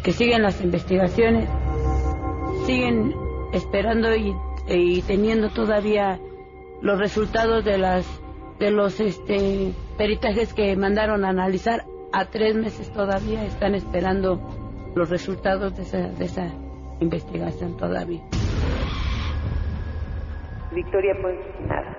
Que 0.03 0.13
siguen 0.13 0.41
las 0.41 0.59
investigaciones, 0.63 1.51
siguen 2.67 3.15
esperando 3.53 4.17
y 4.17 4.35
y 4.68 5.02
teniendo 5.02 5.50
todavía 5.50 6.21
los 6.80 6.99
resultados 6.99 7.64
de 7.64 7.78
las 7.78 8.06
de 8.59 8.71
los 8.71 9.00
este 9.00 9.73
peritajes 9.99 10.54
que 10.54 10.76
mandaron 10.76 11.25
a 11.25 11.30
analizar 11.30 11.85
a 12.12 12.26
tres 12.26 12.54
meses 12.54 12.92
todavía 12.92 13.44
están 13.44 13.75
esperando 13.75 14.40
los 14.94 15.11
resultados 15.11 15.76
de 15.76 15.83
esa, 15.83 15.99
de 15.99 16.25
esa 16.25 16.52
investigación 17.00 17.76
todavía. 17.76 18.23
Victoria, 20.73 21.14
pues 21.21 21.37
nada. 21.66 21.97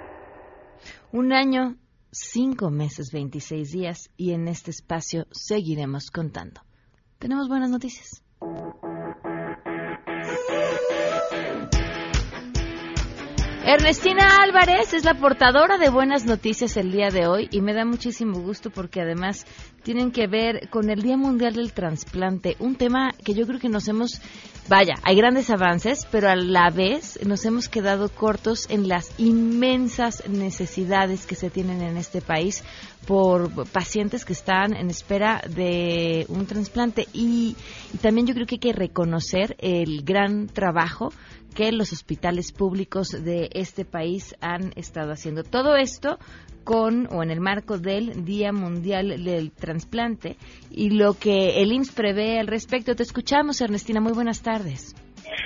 Un 1.11 1.33
año, 1.33 1.75
cinco 2.11 2.69
meses, 2.69 3.11
26 3.11 3.71
días 3.71 4.09
y 4.17 4.33
en 4.33 4.47
este 4.47 4.71
espacio 4.71 5.25
seguiremos 5.31 6.11
contando. 6.11 6.61
Tenemos 7.19 7.47
buenas 7.47 7.69
noticias. 7.69 8.23
Ernestina 13.67 14.27
Álvarez 14.43 14.93
es 14.93 15.05
la 15.05 15.15
portadora 15.15 15.79
de 15.79 15.89
buenas 15.89 16.23
noticias 16.23 16.77
el 16.77 16.91
día 16.91 17.09
de 17.09 17.25
hoy 17.25 17.47
y 17.49 17.61
me 17.61 17.73
da 17.73 17.83
muchísimo 17.83 18.39
gusto 18.39 18.69
porque 18.69 19.01
además 19.01 19.43
tienen 19.81 20.11
que 20.11 20.27
ver 20.27 20.69
con 20.69 20.91
el 20.91 21.01
Día 21.01 21.17
Mundial 21.17 21.55
del 21.55 21.73
Transplante, 21.73 22.57
un 22.59 22.75
tema 22.75 23.15
que 23.25 23.33
yo 23.33 23.47
creo 23.47 23.59
que 23.59 23.67
nos 23.67 23.87
hemos, 23.87 24.21
vaya, 24.69 24.93
hay 25.01 25.15
grandes 25.15 25.49
avances, 25.49 26.05
pero 26.11 26.29
a 26.29 26.35
la 26.35 26.69
vez 26.69 27.19
nos 27.25 27.43
hemos 27.43 27.67
quedado 27.67 28.09
cortos 28.09 28.67
en 28.69 28.87
las 28.87 29.11
inmensas 29.19 30.29
necesidades 30.29 31.25
que 31.25 31.33
se 31.33 31.49
tienen 31.49 31.81
en 31.81 31.97
este 31.97 32.21
país 32.21 32.63
por 33.05 33.67
pacientes 33.69 34.25
que 34.25 34.33
están 34.33 34.75
en 34.75 34.89
espera 34.89 35.41
de 35.47 36.25
un 36.29 36.45
trasplante 36.45 37.07
y, 37.13 37.55
también 38.01 38.27
yo 38.27 38.33
creo 38.33 38.47
que 38.47 38.55
hay 38.55 38.59
que 38.59 38.73
reconocer 38.73 39.55
el 39.59 40.03
gran 40.03 40.47
trabajo 40.47 41.11
que 41.53 41.71
los 41.71 41.93
hospitales 41.93 42.51
públicos 42.51 43.11
de 43.11 43.49
este 43.53 43.85
país 43.85 44.35
han 44.41 44.73
estado 44.75 45.11
haciendo. 45.11 45.43
Todo 45.43 45.77
esto 45.77 46.19
con 46.65 47.07
o 47.13 47.23
en 47.23 47.31
el 47.31 47.39
marco 47.39 47.77
del 47.77 48.25
Día 48.25 48.51
Mundial 48.51 49.23
del 49.23 49.51
Transplante 49.51 50.35
y 50.69 50.89
lo 50.89 51.13
que 51.13 51.61
el 51.61 51.71
IMSS 51.71 51.91
prevé 51.91 52.39
al 52.39 52.47
respecto. 52.47 52.95
Te 52.95 53.03
escuchamos, 53.03 53.61
Ernestina. 53.61 54.01
Muy 54.01 54.13
buenas 54.13 54.41
tardes. 54.41 54.95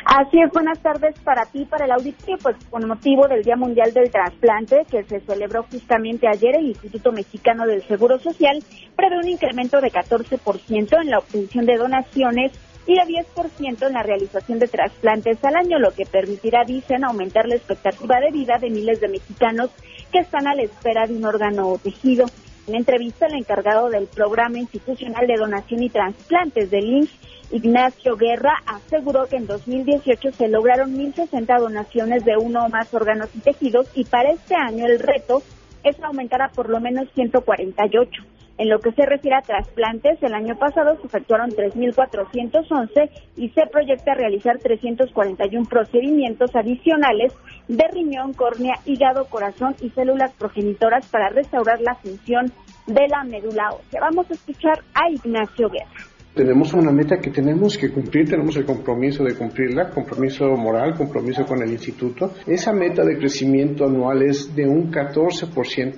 Así 0.06 0.40
es, 0.42 0.52
buenas 0.52 0.80
tardes 0.80 1.20
para 1.20 1.46
ti, 1.46 1.66
para 1.66 1.86
el 1.86 1.92
auditorio, 1.92 2.38
pues 2.42 2.56
con 2.70 2.88
motivo 2.88 3.28
del 3.28 3.44
Día 3.44 3.56
Mundial 3.56 3.94
del 3.94 4.12
Transplante 4.12 4.86
que 4.90 5.04
se 5.04 5.20
celebró 5.22 5.64
justamente 5.72 6.28
ayer, 6.28 6.56
el 6.56 6.68
Instituto 6.68 7.12
Mexicano 7.12 7.66
del 7.66 7.84
Seguro 7.84 8.18
Social 8.20 8.64
prevé 8.96 9.18
un 9.18 9.28
incremento 9.28 9.80
de 9.82 9.92
14% 9.92 11.02
en 11.02 11.10
la 11.10 11.20
obtención 11.20 11.66
de 11.66 11.78
donaciones 11.78 12.52
y 12.88 12.96
de 12.96 13.02
10% 13.02 13.88
en 13.88 13.94
la 13.94 14.02
realización 14.02 14.58
de 14.58 14.68
trasplantes 14.68 15.44
al 15.44 15.56
año, 15.56 15.78
lo 15.78 15.92
que 15.92 16.06
permitirá, 16.06 16.64
dicen, 16.66 17.04
aumentar 17.04 17.48
la 17.48 17.56
expectativa 17.56 18.20
de 18.20 18.32
vida 18.32 18.58
de 18.60 18.72
miles 18.72 19.00
de 19.00 19.10
mexicanos 19.10 19.70
que 20.12 20.20
están 20.20 20.48
a 20.48 20.56
la 20.56 20.64
espera 20.64 21.06
de 21.06 21.16
un 21.16 21.26
órgano 21.26 21.68
o 21.68 21.78
tejido. 21.78 22.26
En 22.68 22.76
entrevista, 22.76 23.28
el 23.28 23.36
encargado 23.36 23.90
del 23.90 24.08
Programa 24.08 24.58
Institucional 24.58 25.28
de 25.28 25.36
Donación 25.36 25.84
y 25.84 25.90
Trasplantes 25.90 26.72
del 26.72 26.86
INSS, 26.86 27.19
Ignacio 27.52 28.16
Guerra, 28.16 28.54
aseguró 28.68 29.26
que 29.26 29.38
en 29.38 29.48
2018 29.48 30.32
se 30.34 30.48
lograron 30.50 30.96
1.060 30.96 31.60
donaciones 31.60 32.24
de 32.24 32.38
uno 32.38 32.66
o 32.66 32.70
más 32.70 32.94
órganos 32.94 33.30
y 33.34 33.40
tejidos 33.40 33.88
y 33.96 34.06
para 34.06 34.30
este 34.30 34.56
año 34.56 34.86
el 34.86 35.00
reto 35.00 35.42
es 35.84 36.00
aumentar 36.04 36.44
a 36.44 36.50
por 36.50 36.70
lo 36.70 36.80
menos 36.80 37.08
148. 37.16 38.24
En 38.60 38.70
lo 38.70 38.80
que 38.80 38.92
se 38.92 39.06
refiere 39.06 39.38
a 39.38 39.42
trasplantes, 39.42 40.22
el 40.22 40.34
año 40.34 40.58
pasado 40.60 40.98
se 41.00 41.08
efectuaron 41.08 41.50
3.411 41.52 43.10
y 43.38 43.50
se 43.50 43.66
proyecta 43.68 44.14
realizar 44.14 44.60
341 44.60 45.68
procedimientos 45.68 46.54
adicionales 46.56 47.34
de 47.70 47.88
riñón, 47.88 48.34
córnea, 48.34 48.76
hígado, 48.86 49.26
corazón 49.26 49.76
y 49.82 49.90
células 49.92 50.34
progenitoras 50.34 51.08
para 51.08 51.30
restaurar 51.30 51.80
la 51.82 51.96
función 51.96 52.52
de 52.86 53.08
la 53.08 53.24
médula 53.24 53.70
ósea. 53.72 54.02
Vamos 54.02 54.30
a 54.30 54.34
escuchar 54.34 54.84
a 54.94 55.10
Ignacio 55.10 55.70
Guerra 55.70 56.19
tenemos 56.34 56.74
una 56.74 56.92
meta 56.92 57.18
que 57.18 57.32
tenemos 57.32 57.78
que 57.78 57.92
cumplir, 57.92 58.30
tenemos 58.30 58.56
el 58.56 58.66
compromiso 58.66 59.24
de 59.24 59.36
cumplirla, 59.36 59.90
compromiso 59.90 60.46
moral, 60.56 60.96
compromiso 60.96 61.46
con 61.46 61.62
el 61.62 61.72
instituto. 61.72 62.32
Esa 62.46 62.72
meta 62.72 63.04
de 63.04 63.18
crecimiento 63.18 63.86
anual 63.86 64.22
es 64.22 64.56
de 64.56 64.68
un 64.68 64.92
14% 64.92 65.98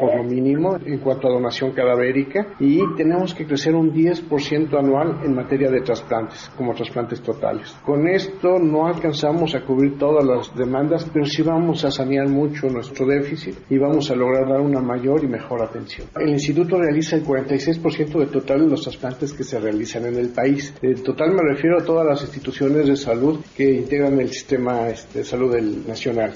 por 0.00 0.16
lo 0.16 0.24
mínimo 0.24 0.76
en 0.84 0.98
cuanto 0.98 1.28
a 1.28 1.32
donación 1.32 1.72
cadavérica 1.72 2.54
y 2.60 2.80
tenemos 2.96 3.34
que 3.34 3.46
crecer 3.46 3.74
un 3.74 3.92
10% 3.92 4.78
anual 4.78 5.20
en 5.24 5.34
materia 5.34 5.70
de 5.70 5.80
trasplantes, 5.80 6.50
como 6.56 6.74
trasplantes 6.74 7.20
totales. 7.20 7.74
Con 7.84 8.08
esto 8.08 8.58
no 8.58 8.86
alcanzamos 8.86 9.54
a 9.54 9.64
cubrir 9.64 9.98
todas 9.98 10.24
las 10.24 10.54
demandas, 10.56 11.08
pero 11.12 11.26
sí 11.26 11.42
vamos 11.42 11.84
a 11.84 11.90
sanear 11.90 12.28
mucho 12.28 12.68
nuestro 12.68 13.06
déficit 13.06 13.56
y 13.68 13.78
vamos 13.78 14.10
a 14.10 14.14
lograr 14.14 14.48
dar 14.48 14.60
una 14.60 14.80
mayor 14.80 15.24
y 15.24 15.28
mejor 15.28 15.62
atención. 15.62 16.06
El 16.18 16.30
instituto 16.30 16.78
realiza 16.78 17.16
el 17.16 17.24
46% 17.24 18.18
del 18.18 18.28
total 18.28 18.60
de 18.60 18.68
los 18.68 18.82
trasplantes 18.82 19.32
que 19.32 19.44
se 19.44 19.58
realizan 19.58 19.71
en 19.72 20.16
el 20.16 20.28
país. 20.28 20.72
En 20.82 21.02
total 21.02 21.32
me 21.32 21.42
refiero 21.42 21.78
a 21.78 21.84
todas 21.84 22.06
las 22.06 22.22
instituciones 22.22 22.86
de 22.86 22.96
salud 22.96 23.40
que 23.56 23.72
integran 23.72 24.20
el 24.20 24.30
sistema 24.30 24.88
este, 24.88 25.20
de 25.20 25.24
salud 25.24 25.52
del 25.52 25.86
nacional. 25.86 26.32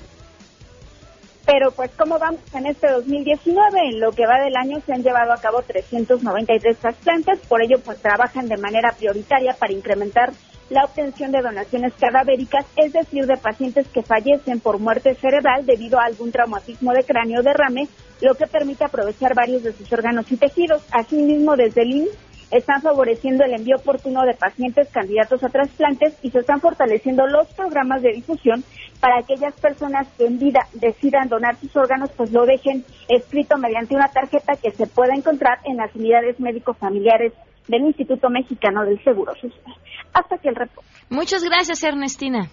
Pero 1.47 1.71
pues 1.71 1.93
¿cómo 1.97 2.19
vamos 2.19 2.41
en 2.55 2.67
este 2.67 2.91
2019? 2.91 3.79
En 3.93 4.01
lo 4.01 4.11
que 4.11 4.27
va 4.27 4.43
del 4.43 4.57
año 4.57 4.81
se 4.85 4.93
han 4.93 5.05
llevado 5.05 5.33
a 5.33 5.41
cabo 5.41 5.63
393 5.63 6.77
trasplantes, 6.77 7.39
por 7.49 7.63
ello 7.63 7.79
pues 7.85 7.99
trabajan 7.99 8.49
de 8.49 8.57
manera 8.57 8.93
prioritaria 8.99 9.55
para 9.55 9.73
incrementar 9.73 10.33
la 10.71 10.85
obtención 10.85 11.31
de 11.31 11.43
donaciones 11.43 11.93
cadavéricas, 12.01 12.67
es 12.77 12.93
decir, 12.93 13.27
de 13.27 13.37
pacientes 13.37 13.87
que 13.87 14.03
fallecen 14.03 14.59
por 14.59 14.81
muerte 14.81 15.15
cerebral 15.15 15.65
debido 15.65 16.01
a 16.01 16.07
algún 16.07 16.33
traumatismo 16.33 16.93
de 16.93 17.05
cráneo 17.05 17.43
derrame, 17.43 17.87
lo 18.21 18.35
que 18.35 18.49
permite 18.49 18.85
aprovechar 18.85 19.33
varios 19.35 19.63
de 19.63 19.73
sus 19.73 19.93
órganos 19.93 20.31
y 20.33 20.37
tejidos. 20.37 20.83
Asimismo, 20.91 21.55
desde 21.55 21.83
el 21.83 21.91
INS 21.93 22.11
están 22.51 22.83
favoreciendo 22.83 23.45
el 23.45 23.55
envío 23.55 23.77
oportuno 23.77 24.23
de 24.25 24.35
pacientes 24.35 24.89
candidatos 24.91 25.43
a 25.43 25.49
trasplantes 25.49 26.17
y 26.23 26.31
se 26.31 26.41
están 26.41 26.61
fortaleciendo 26.61 27.27
los 27.27 27.47
programas 27.55 28.03
de 28.03 28.13
difusión 28.13 28.65
para 29.01 29.19
aquellas 29.19 29.55
personas 29.61 30.07
que 30.17 30.27
en 30.27 30.39
vida 30.39 30.61
decidan 30.75 31.29
donar 31.29 31.57
sus 31.57 31.75
órganos, 31.77 32.11
pues 32.17 32.33
lo 32.33 32.47
dejen 32.47 32.85
escrito 33.09 33.59
mediante 33.59 33.95
una 33.95 34.09
tarjeta 34.09 34.55
que 34.57 34.71
se 34.71 34.87
pueda 34.87 35.15
encontrar 35.15 35.59
en 35.65 35.77
las 35.77 35.95
unidades 35.95 36.39
médicos 36.41 36.77
familiares 36.79 37.33
del 37.69 37.83
Instituto 37.83 38.31
Mexicano 38.31 38.85
del 38.85 39.03
Seguro 39.03 39.33
Social. 39.35 39.75
Hasta 40.13 40.39
que 40.39 40.49
el 40.49 40.55
reporte. 40.55 40.89
Muchas 41.11 41.43
gracias, 41.45 41.83
Ernestina. 41.83 42.49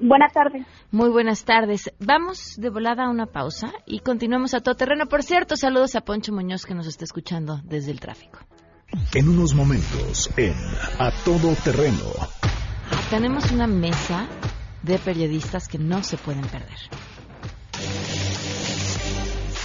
Buenas 0.00 0.32
tardes. 0.32 0.64
Muy 0.92 1.10
buenas 1.10 1.44
tardes. 1.44 1.92
Vamos 1.98 2.54
de 2.56 2.70
volada 2.70 3.06
a 3.06 3.10
una 3.10 3.26
pausa 3.26 3.72
y 3.84 4.00
continuamos 4.00 4.54
a 4.54 4.60
todo 4.60 4.76
terreno. 4.76 5.06
Por 5.06 5.22
cierto, 5.22 5.56
saludos 5.56 5.96
a 5.96 6.02
Poncho 6.02 6.32
Muñoz 6.32 6.64
que 6.64 6.74
nos 6.74 6.86
está 6.86 7.04
escuchando 7.04 7.60
desde 7.64 7.90
el 7.90 7.98
tráfico. 7.98 8.38
En 9.14 9.28
unos 9.28 9.54
momentos, 9.54 10.30
en 10.36 10.54
A 10.98 11.10
Todo 11.24 11.54
Terreno. 11.56 12.10
Tenemos 13.10 13.50
una 13.50 13.66
mesa 13.66 14.26
de 14.82 14.98
periodistas 14.98 15.68
que 15.68 15.78
no 15.78 16.02
se 16.02 16.16
pueden 16.16 16.46
perder. 16.46 16.78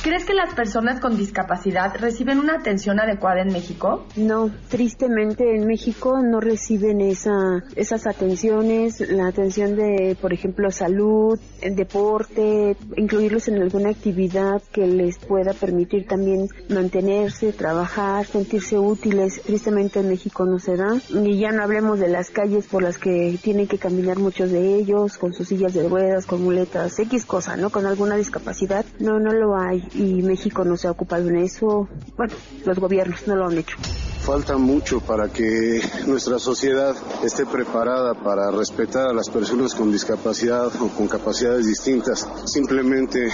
¿Crees 0.04 0.26
que 0.26 0.34
las 0.34 0.54
personas 0.54 1.00
con 1.00 1.16
discapacidad 1.16 1.96
reciben 1.98 2.38
una 2.38 2.56
atención 2.56 3.00
adecuada 3.00 3.42
en 3.42 3.54
México? 3.54 4.06
No, 4.18 4.52
tristemente 4.68 5.56
en 5.56 5.66
México 5.66 6.20
no 6.22 6.42
reciben 6.42 7.00
esa, 7.00 7.64
esas 7.78 8.06
atenciones, 8.06 9.00
la 9.10 9.28
atención 9.28 9.78
de, 9.78 10.18
por 10.20 10.34
ejemplo, 10.34 10.72
salud, 10.72 11.40
deporte, 11.62 12.76
incluirlos 12.98 13.48
en 13.48 13.62
alguna 13.62 13.92
actividad 13.92 14.62
que 14.74 14.88
les 14.88 15.18
pueda 15.20 15.54
permitir 15.54 16.06
también 16.06 16.50
mantenerse, 16.68 17.54
trabajar, 17.54 18.26
sentirse 18.26 18.78
útiles. 18.78 19.42
Tristemente 19.44 20.02
en 20.02 20.10
México 20.10 20.46
no 20.46 20.60
se 20.60 20.76
da. 20.76 20.98
Y 21.14 21.40
ya 21.40 21.54
no 21.54 21.64
hablemos 21.64 21.98
de 22.02 22.10
las 22.10 22.30
calles 22.30 22.68
por 22.68 22.84
las 22.84 22.98
que 22.98 23.40
tienen 23.42 23.70
que 23.70 23.78
caminar 23.78 24.20
muchos 24.20 24.52
de 24.52 24.76
ellos, 24.76 25.18
con 25.18 25.34
sus 25.34 25.48
sillas 25.48 25.74
de 25.74 25.88
ruedas, 25.88 26.26
con 26.26 26.44
muletas, 26.44 27.00
X 27.00 27.26
cosa, 27.26 27.56
¿no? 27.56 27.70
Con 27.70 27.86
alguna 27.86 28.18
discapacidad. 28.18 28.84
No, 29.00 29.18
no 29.18 29.32
lo 29.32 29.56
hay 29.56 29.93
y 29.94 30.22
México 30.24 30.64
no 30.66 30.78
se 30.78 30.88
ha 30.88 30.92
ocupado 30.92 31.30
en 31.30 31.38
eso. 31.38 31.88
Bueno, 32.18 32.34
los 32.66 32.80
gobiernos 32.80 33.28
no 33.28 33.36
lo 33.36 33.46
han 33.46 33.58
hecho. 33.58 33.78
Falta 34.24 34.58
mucho 34.58 35.02
para 35.02 35.28
que 35.28 35.82
nuestra 36.08 36.40
sociedad 36.40 36.96
esté 37.26 37.46
preparada 37.46 38.14
para 38.14 38.52
respetar 38.52 39.10
a 39.10 39.14
las 39.14 39.30
personas 39.30 39.76
con 39.76 39.92
discapacidad 39.92 40.68
o 40.82 40.88
con 40.88 41.10
capacidades 41.10 41.68
distintas. 41.68 42.26
Simplemente 42.46 43.28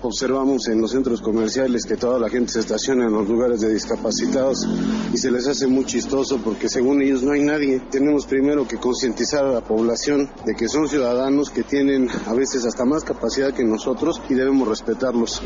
observamos 0.00 0.66
en 0.66 0.80
los 0.80 0.90
centros 0.90 1.20
comerciales 1.20 1.86
que 1.86 1.96
toda 1.96 2.18
la 2.18 2.28
gente 2.28 2.50
se 2.50 2.58
estaciona 2.58 3.04
en 3.04 3.12
los 3.12 3.28
lugares 3.28 3.60
de 3.60 3.72
discapacitados 3.72 4.66
y 5.12 5.16
se 5.16 5.30
les 5.30 5.46
hace 5.46 5.68
muy 5.68 5.84
chistoso 5.84 6.38
porque 6.42 6.68
según 6.68 7.02
ellos 7.02 7.22
no 7.22 7.34
hay 7.34 7.42
nadie. 7.42 7.78
Tenemos 7.88 8.26
primero 8.26 8.66
que 8.66 8.78
concientizar 8.78 9.44
a 9.44 9.52
la 9.52 9.60
población 9.60 10.28
de 10.44 10.56
que 10.56 10.66
son 10.66 10.88
ciudadanos 10.88 11.50
que 11.50 11.62
tienen 11.62 12.08
a 12.26 12.34
veces 12.34 12.64
hasta 12.64 12.84
más 12.84 13.04
capacidad 13.04 13.54
que 13.54 13.62
nosotros 13.62 14.20
y 14.28 14.34
debemos 14.34 14.66
respetarlos. 14.66 15.40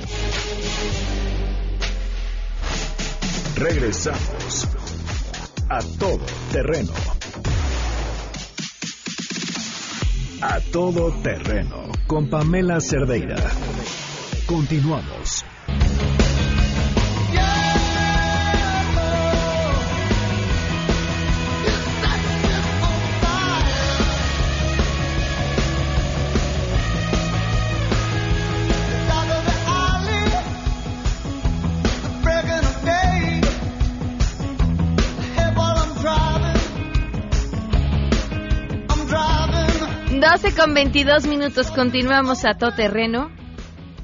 Regresamos 3.57 4.46
a 5.69 5.81
todo 5.99 6.25
terreno. 6.53 6.93
A 10.41 10.61
todo 10.73 11.11
terreno 11.23 11.91
con 12.07 12.29
Pamela 12.29 12.81
Cerdeira. 12.81 13.37
Continuamos. 14.47 15.45
12 40.47 40.61
con 40.61 40.75
22 40.75 41.27
minutos, 41.27 41.73
continuamos 41.73 42.45
a 42.45 42.55
todo 42.57 42.71
terreno. 42.71 43.31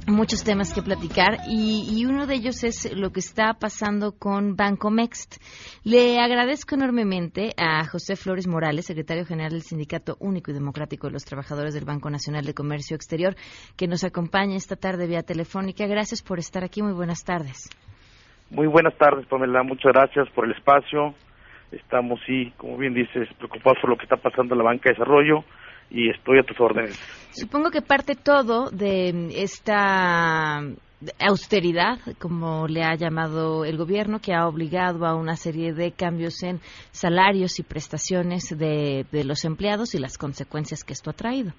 Muchos 0.09 0.43
temas 0.43 0.75
que 0.75 0.83
platicar 0.83 1.37
y, 1.49 2.05
uno 2.05 2.27
de 2.27 2.35
ellos 2.35 2.65
es 2.65 2.93
lo 2.97 3.11
que 3.11 3.21
está 3.21 3.55
pasando 3.55 4.19
con 4.19 4.57
Banco 4.57 4.91
Mext. 4.91 5.37
Le 5.85 6.19
agradezco 6.19 6.75
enormemente 6.75 7.51
a 7.57 7.85
José 7.87 8.17
Flores 8.17 8.49
Morales, 8.49 8.87
secretario 8.87 9.25
general 9.25 9.53
del 9.53 9.63
Sindicato 9.63 10.17
Único 10.19 10.51
y 10.51 10.55
Democrático 10.55 11.07
de 11.07 11.13
los 11.13 11.25
Trabajadores 11.25 11.75
del 11.75 11.85
Banco 11.85 12.11
Nacional 12.11 12.45
de 12.45 12.55
Comercio 12.55 12.97
Exterior, 12.97 13.37
que 13.77 13.87
nos 13.87 14.03
acompaña 14.03 14.57
esta 14.57 14.75
tarde 14.75 15.07
vía 15.07 15.23
telefónica. 15.23 15.87
Gracias 15.87 16.23
por 16.23 16.41
estar 16.41 16.65
aquí. 16.65 16.83
Muy 16.83 16.95
buenas 16.95 17.25
tardes. 17.25 17.71
Muy 18.51 18.67
buenas 18.67 18.97
tardes, 18.99 19.27
Pamela. 19.27 19.63
Muchas 19.63 19.93
gracias 19.93 20.29
por 20.31 20.47
el 20.47 20.53
espacio. 20.53 21.15
Estamos, 21.71 22.19
sí, 22.27 22.53
como 22.57 22.79
bien 22.79 22.95
dices, 22.95 23.29
preocupados 23.39 23.79
por 23.81 23.91
lo 23.91 23.97
que 23.97 24.05
está 24.05 24.17
pasando 24.17 24.55
en 24.55 24.59
la 24.59 24.65
banca 24.65 24.89
de 24.89 24.95
desarrollo 24.95 25.45
y 25.93 26.11
estoy 26.11 26.39
a 26.39 26.43
tus 26.43 26.59
órdenes. 26.59 26.97
Supongo 27.33 27.71
que 27.71 27.83
parte 27.83 28.15
todo 28.15 28.71
de 28.71 29.29
esta 29.37 30.63
austeridad, 31.19 31.99
como 32.19 32.67
le 32.69 32.83
ha 32.83 32.95
llamado 32.95 33.65
el 33.65 33.77
gobierno, 33.77 34.21
que 34.21 34.35
ha 34.35 34.47
obligado 34.47 35.05
a 35.07 35.15
una 35.15 35.37
serie 35.37 35.73
de 35.73 35.93
cambios 35.93 36.43
en 36.43 36.61
salarios 36.93 37.59
y 37.59 37.63
prestaciones 37.63 38.57
de, 38.57 39.05
de 39.11 39.25
los 39.25 39.45
empleados 39.45 39.95
y 39.95 39.99
las 39.99 40.17
consecuencias 40.17 40.85
que 40.85 40.93
esto 40.93 41.11
ha 41.11 41.15
traído. 41.15 41.53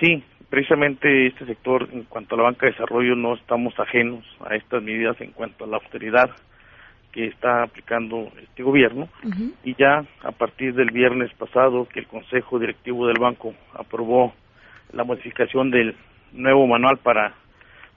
Sí, 0.00 0.22
precisamente 0.48 1.26
este 1.26 1.44
sector, 1.46 1.88
en 1.92 2.04
cuanto 2.04 2.34
a 2.34 2.38
la 2.38 2.44
banca 2.44 2.66
de 2.66 2.72
desarrollo, 2.72 3.14
no 3.14 3.34
estamos 3.34 3.74
ajenos 3.78 4.24
a 4.40 4.54
estas 4.54 4.82
medidas 4.82 5.20
en 5.20 5.32
cuanto 5.32 5.64
a 5.64 5.68
la 5.68 5.76
austeridad 5.76 6.30
que 7.12 7.26
está 7.26 7.62
aplicando 7.62 8.30
este 8.42 8.62
gobierno 8.62 9.08
y 9.64 9.74
ya 9.74 10.04
a 10.22 10.32
partir 10.32 10.74
del 10.74 10.90
viernes 10.90 11.32
pasado 11.34 11.86
que 11.88 12.00
el 12.00 12.06
Consejo 12.06 12.58
Directivo 12.58 13.06
del 13.06 13.18
Banco 13.18 13.54
aprobó 13.74 14.34
la 14.92 15.04
modificación 15.04 15.70
del 15.70 15.96
nuevo 16.32 16.66
manual 16.66 16.98
para 16.98 17.34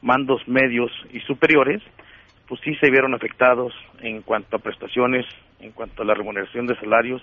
mandos 0.02 0.47
medios 0.47 0.91
y 1.12 1.19
superiores, 1.21 1.82
pues 2.47 2.60
sí 2.62 2.76
se 2.76 2.89
vieron 2.89 3.13
afectados 3.13 3.74
en 4.02 4.21
cuanto 4.21 4.58
a 4.58 4.60
prestaciones, 4.60 5.26
en 5.60 5.71
cuanto 5.71 6.02
a 6.02 6.06
la 6.06 6.13
remuneración 6.13 6.65
de 6.65 6.76
salarios, 6.78 7.21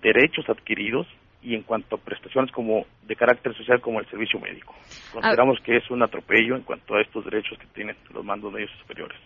derechos 0.00 0.48
adquiridos 0.48 1.06
y 1.40 1.54
en 1.54 1.62
cuanto 1.62 1.96
a 1.96 1.98
prestaciones 1.98 2.50
como 2.52 2.84
de 3.06 3.14
carácter 3.14 3.54
social 3.56 3.80
como 3.80 4.00
el 4.00 4.06
servicio 4.06 4.40
médico. 4.40 4.74
Consideramos 5.12 5.58
que 5.64 5.76
es 5.76 5.90
un 5.90 6.02
atropello 6.02 6.56
en 6.56 6.62
cuanto 6.62 6.96
a 6.96 7.00
estos 7.00 7.24
derechos 7.24 7.56
que 7.58 7.66
tienen 7.68 7.96
los 8.12 8.24
mandos 8.24 8.52
medios 8.52 8.70
superiores. 8.80 9.16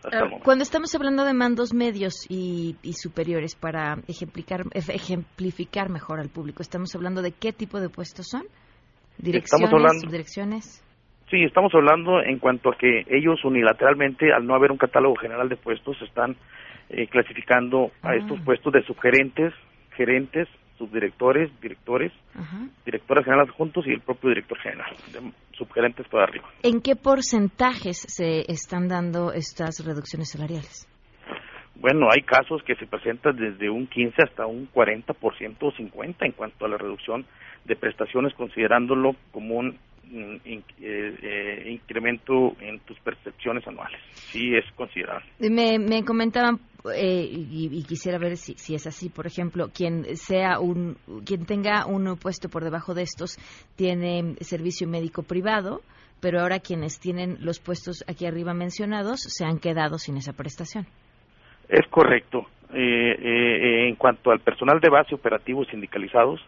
Cuando 0.44 0.62
estamos 0.62 0.94
hablando 0.94 1.24
de 1.24 1.32
mandos 1.32 1.72
medios 1.72 2.26
y, 2.28 2.76
superiores 2.92 3.56
para 3.56 3.96
ejemplificar, 4.08 4.62
ejemplificar 4.74 5.88
mejor 5.88 6.20
al 6.20 6.28
público, 6.28 6.62
¿estamos 6.62 6.94
hablando 6.94 7.22
de 7.22 7.32
qué 7.32 7.52
tipo 7.52 7.80
de 7.80 7.88
puestos 7.88 8.28
son? 8.28 8.42
¿Direcciones, 9.18 9.44
estamos 9.44 9.72
hablando, 9.72 10.06
subdirecciones? 10.06 10.84
Sí, 11.30 11.42
estamos 11.44 11.74
hablando 11.74 12.22
en 12.22 12.38
cuanto 12.38 12.70
a 12.70 12.76
que 12.76 13.04
ellos 13.08 13.42
unilateralmente, 13.44 14.32
al 14.32 14.46
no 14.46 14.54
haber 14.54 14.70
un 14.70 14.76
catálogo 14.76 15.16
general 15.16 15.48
de 15.48 15.56
puestos, 15.56 15.96
están 16.02 16.36
eh, 16.90 17.06
clasificando 17.06 17.90
a 18.02 18.10
ah. 18.10 18.16
estos 18.16 18.38
puestos 18.42 18.70
de 18.72 18.82
subgerentes, 18.82 19.54
gerentes, 19.96 20.46
subdirectores, 20.82 21.48
directores, 21.60 22.12
directoras 22.84 23.24
generales 23.24 23.52
juntos 23.54 23.84
y 23.86 23.92
el 23.92 24.00
propio 24.00 24.30
director 24.30 24.58
general, 24.58 24.94
subgerentes 25.52 26.08
por 26.08 26.20
arriba. 26.20 26.48
¿En 26.62 26.80
qué 26.80 26.96
porcentajes 26.96 27.98
se 27.98 28.40
están 28.50 28.88
dando 28.88 29.32
estas 29.32 29.84
reducciones 29.84 30.30
salariales? 30.30 30.88
Bueno, 31.76 32.08
hay 32.10 32.22
casos 32.22 32.62
que 32.64 32.74
se 32.76 32.86
presentan 32.86 33.36
desde 33.36 33.70
un 33.70 33.86
15 33.86 34.22
hasta 34.22 34.46
un 34.46 34.68
40% 34.72 35.56
o 35.60 35.72
50% 35.72 36.16
en 36.20 36.32
cuanto 36.32 36.64
a 36.64 36.68
la 36.68 36.76
reducción 36.76 37.24
de 37.64 37.76
prestaciones, 37.76 38.34
considerándolo 38.34 39.14
como 39.30 39.56
un 39.56 39.78
mm, 40.04 40.36
eh, 40.46 40.62
eh, 40.80 41.70
incremento 41.70 42.54
en 42.60 42.80
tus 42.80 42.98
percepciones 43.00 43.66
anuales. 43.66 44.00
Sí, 44.14 44.54
es 44.54 44.64
considerable. 44.74 45.26
Me, 45.38 45.78
me 45.78 46.04
comentaban 46.04 46.60
eh, 46.94 47.28
y, 47.30 47.82
quisiera 47.84 48.18
ver 48.18 48.36
si, 48.36 48.54
si, 48.54 48.74
es 48.74 48.86
así. 48.86 49.08
Por 49.08 49.26
ejemplo, 49.26 49.70
quien 49.72 50.16
sea 50.16 50.58
un, 50.58 50.96
quien 51.24 51.46
tenga 51.46 51.86
un 51.86 52.16
puesto 52.16 52.48
por 52.48 52.64
debajo 52.64 52.94
de 52.94 53.02
estos 53.02 53.38
tiene 53.76 54.36
servicio 54.40 54.88
médico 54.88 55.22
privado, 55.22 55.82
pero 56.20 56.40
ahora 56.40 56.60
quienes 56.60 56.98
tienen 56.98 57.38
los 57.40 57.60
puestos 57.60 58.04
aquí 58.06 58.26
arriba 58.26 58.54
mencionados 58.54 59.20
se 59.20 59.44
han 59.44 59.58
quedado 59.58 59.98
sin 59.98 60.16
esa 60.16 60.32
prestación. 60.32 60.86
Es 61.68 61.86
correcto. 61.90 62.46
Eh, 62.74 63.18
eh, 63.20 63.94
cuanto 63.98 64.30
al 64.30 64.40
personal 64.40 64.80
de 64.80 64.88
base 64.88 65.14
operativos 65.14 65.68
sindicalizados, 65.68 66.40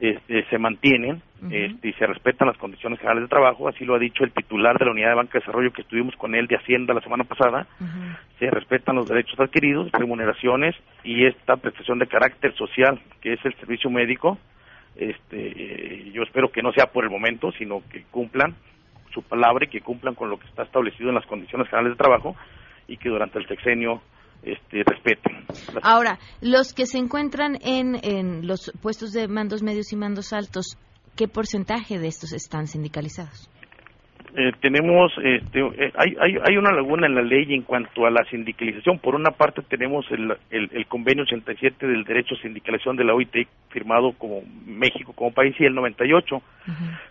este, 0.00 0.44
se 0.44 0.58
mantienen 0.58 1.20
este, 1.50 1.88
y 1.88 1.92
se 1.94 2.06
respetan 2.06 2.46
las 2.46 2.56
condiciones 2.58 3.00
generales 3.00 3.24
de 3.24 3.28
trabajo, 3.28 3.66
así 3.66 3.84
lo 3.84 3.96
ha 3.96 3.98
dicho 3.98 4.22
el 4.22 4.30
titular 4.30 4.78
de 4.78 4.84
la 4.84 4.92
Unidad 4.92 5.08
de 5.08 5.14
Banca 5.16 5.32
de 5.32 5.40
Desarrollo 5.40 5.72
que 5.72 5.82
estuvimos 5.82 6.14
con 6.14 6.36
él 6.36 6.46
de 6.46 6.56
Hacienda 6.56 6.94
la 6.94 7.00
semana 7.00 7.24
pasada, 7.24 7.66
se 8.38 8.48
respetan 8.50 8.94
los 8.94 9.08
derechos 9.08 9.38
adquiridos, 9.40 9.90
remuneraciones 9.90 10.76
y 11.02 11.26
esta 11.26 11.56
prestación 11.56 11.98
de 11.98 12.06
carácter 12.06 12.54
social 12.54 13.00
que 13.20 13.32
es 13.32 13.44
el 13.44 13.54
servicio 13.54 13.90
médico, 13.90 14.38
este, 14.94 16.10
yo 16.12 16.22
espero 16.22 16.50
que 16.50 16.62
no 16.62 16.72
sea 16.72 16.86
por 16.86 17.04
el 17.04 17.10
momento, 17.10 17.50
sino 17.52 17.82
que 17.90 18.04
cumplan 18.10 18.54
su 19.12 19.22
palabra 19.22 19.64
y 19.64 19.68
que 19.68 19.80
cumplan 19.80 20.14
con 20.14 20.30
lo 20.30 20.38
que 20.38 20.46
está 20.46 20.62
establecido 20.62 21.08
en 21.08 21.16
las 21.16 21.26
condiciones 21.26 21.68
generales 21.68 21.98
de 21.98 22.02
trabajo 22.04 22.36
y 22.86 22.96
que 22.96 23.08
durante 23.08 23.38
el 23.38 23.46
sexenio 23.48 24.02
este, 24.42 24.82
respeten. 24.84 25.44
Ahora, 25.82 26.18
los 26.40 26.72
que 26.72 26.86
se 26.86 26.98
encuentran 26.98 27.58
en, 27.62 27.98
en 28.02 28.46
los 28.46 28.72
puestos 28.82 29.12
de 29.12 29.28
mandos 29.28 29.62
medios 29.62 29.92
y 29.92 29.96
mandos 29.96 30.32
altos, 30.32 30.76
¿qué 31.16 31.28
porcentaje 31.28 31.98
de 31.98 32.08
estos 32.08 32.32
están 32.32 32.66
sindicalizados? 32.66 33.50
Eh, 34.36 34.52
tenemos, 34.60 35.10
este, 35.24 35.58
eh, 35.58 35.92
hay, 35.96 36.14
hay, 36.20 36.36
hay, 36.46 36.56
una 36.56 36.70
laguna 36.70 37.06
en 37.06 37.14
la 37.14 37.22
ley 37.22 37.52
en 37.54 37.62
cuanto 37.62 38.06
a 38.06 38.10
la 38.10 38.24
sindicalización. 38.30 38.98
Por 38.98 39.14
una 39.14 39.30
parte 39.30 39.62
tenemos 39.62 40.06
el, 40.10 40.36
el, 40.50 40.68
el, 40.72 40.86
convenio 40.86 41.24
87 41.24 41.86
del 41.86 42.04
derecho 42.04 42.34
a 42.34 42.42
sindicalización 42.42 42.96
de 42.96 43.04
la 43.04 43.14
OIT 43.14 43.48
firmado 43.70 44.12
como 44.12 44.42
México 44.66 45.12
como 45.14 45.32
país 45.32 45.56
y 45.58 45.64
el 45.64 45.74
98 45.74 46.42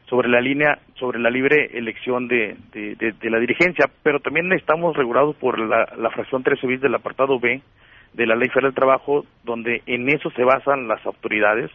sobre 0.09 0.29
la 0.29 0.39
línea, 0.39 0.79
sobre 0.95 1.19
la 1.19 1.29
libre 1.29 1.77
elección 1.77 2.27
de, 2.27 2.55
de, 2.71 2.95
de, 2.95 3.29
la 3.29 3.39
dirigencia. 3.39 3.89
Pero 4.03 4.19
también 4.19 4.51
estamos 4.53 4.95
regulados 4.95 5.35
por 5.35 5.59
la, 5.59 5.91
la 5.97 6.09
fracción 6.11 6.43
13 6.43 6.67
bis 6.67 6.81
del 6.81 6.95
apartado 6.95 7.39
B 7.39 7.61
de 8.13 8.25
la 8.25 8.35
Ley 8.35 8.49
Federal 8.49 8.71
del 8.71 8.75
Trabajo, 8.75 9.25
donde 9.43 9.81
en 9.85 10.09
eso 10.09 10.29
se 10.31 10.43
basan 10.43 10.87
las 10.87 11.05
autoridades 11.05 11.71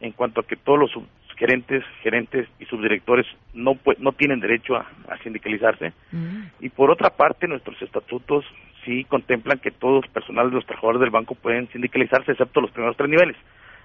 en 0.00 0.12
cuanto 0.12 0.40
a 0.40 0.46
que 0.46 0.56
todos 0.56 0.78
los 0.78 0.90
gerentes, 1.36 1.82
gerentes 2.02 2.48
y 2.60 2.66
subdirectores 2.66 3.26
no 3.54 3.76
no 3.98 4.12
tienen 4.12 4.40
derecho 4.40 4.76
a, 4.76 4.86
sindicalizarse. 5.22 5.92
Mm. 6.10 6.42
Y 6.60 6.68
por 6.68 6.90
otra 6.90 7.10
parte, 7.10 7.48
nuestros 7.48 7.80
estatutos 7.82 8.44
sí 8.84 9.04
contemplan 9.04 9.58
que 9.58 9.70
todos 9.70 10.04
los 10.04 10.12
personal 10.12 10.50
de 10.50 10.56
los 10.56 10.66
trabajadores 10.66 11.00
del 11.00 11.10
banco 11.10 11.34
pueden 11.34 11.68
sindicalizarse, 11.68 12.32
excepto 12.32 12.60
los 12.60 12.70
primeros 12.70 12.96
tres 12.96 13.10
niveles. 13.10 13.36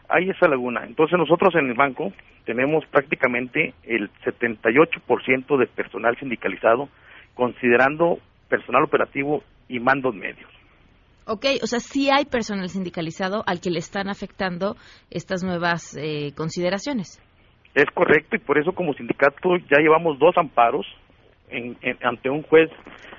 Hay 0.10 0.30
esa 0.30 0.48
laguna. 0.48 0.86
Entonces 0.86 1.17
nosotros 1.17 1.54
en 1.56 1.67
el 1.70 1.74
banco 1.74 2.13
tenemos 2.46 2.86
prácticamente 2.88 3.74
el 3.84 4.10
78% 4.24 5.58
de 5.58 5.67
personal 5.67 6.17
sindicalizado, 6.17 6.89
considerando 7.36 8.20
personal 8.50 8.84
operativo 8.84 9.43
y 9.67 9.80
mandos 9.80 10.15
medios. 10.15 10.50
Ok, 11.26 11.46
o 11.62 11.67
sea, 11.67 11.82
sí 11.82 12.10
hay 12.10 12.24
personal 12.24 12.70
sindicalizado 12.70 13.43
al 13.46 13.60
que 13.60 13.70
le 13.70 13.80
están 13.80 14.08
afectando 14.08 14.78
estas 15.12 15.43
nuevas 15.43 15.98
eh, 15.98 16.32
consideraciones. 16.38 17.22
Es 17.76 17.86
correcto 17.93 18.38
y 18.38 18.39
por 18.39 18.58
eso 18.58 18.72
como 18.72 18.93
sindicato 18.93 19.58
ya 19.70 19.80
llevamos 19.80 20.17
dos 20.20 20.38
amparos 20.38 20.86
ante 22.02 22.30
un 22.30 22.43
juez 22.43 22.70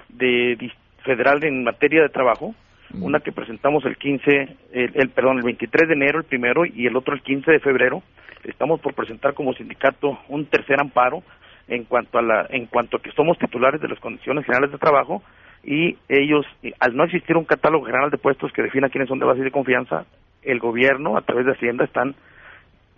de, 0.09 0.57
federal 1.05 1.45
en 1.45 1.65
materia 1.65 2.03
de 2.03 2.09
trabajo, 2.09 2.55
una 2.95 3.21
que 3.21 3.33
presentamos 3.33 3.85
el 3.85 3.97
15, 3.97 4.57
el, 4.73 5.11
perdón, 5.11 5.39
el 5.39 5.45
23 5.45 5.89
de 5.89 5.95
enero 5.95 6.19
el 6.19 6.25
primero 6.25 6.65
y 6.65 6.87
el 6.87 6.97
otro 6.97 7.15
el 7.15 7.23
15 7.23 7.53
de 7.53 7.61
febrero. 7.61 8.03
Estamos 8.45 8.81
por 8.81 8.95
presentar 8.95 9.35
como 9.35 9.53
sindicato 9.55 10.19
un 10.29 10.47
tercer 10.47 10.81
amparo 10.81 11.23
en 11.67 11.85
cuanto 11.85 12.19
a 12.19 12.23
la 12.23 12.47
en 12.51 12.67
cuanto 12.67 12.97
a 12.97 13.03
que 13.03 13.13
somos 13.13 13.39
titulares 13.39 13.81
de 13.81 13.89
las 13.89 14.01
condiciones 14.01 14.45
generales 14.47 14.73
de 14.73 14.79
trabajo 14.79 15.23
y 15.63 15.99
ellos 16.09 16.47
al 16.81 16.97
no 16.97 17.05
existir 17.05 17.37
un 17.37 17.45
catálogo 17.45 17.85
general 17.85 18.11
de 18.11 18.17
puestos 18.17 18.53
que 18.53 18.63
defina 18.63 18.89
quiénes 18.89 19.09
son 19.09 19.19
de 19.19 19.27
base 19.27 19.43
de 19.43 19.51
confianza, 19.51 20.07
el 20.43 20.61
gobierno 20.61 21.17
a 21.17 21.23
través 21.23 21.45
de 21.45 21.53
Hacienda 21.53 21.85
están 21.85 22.15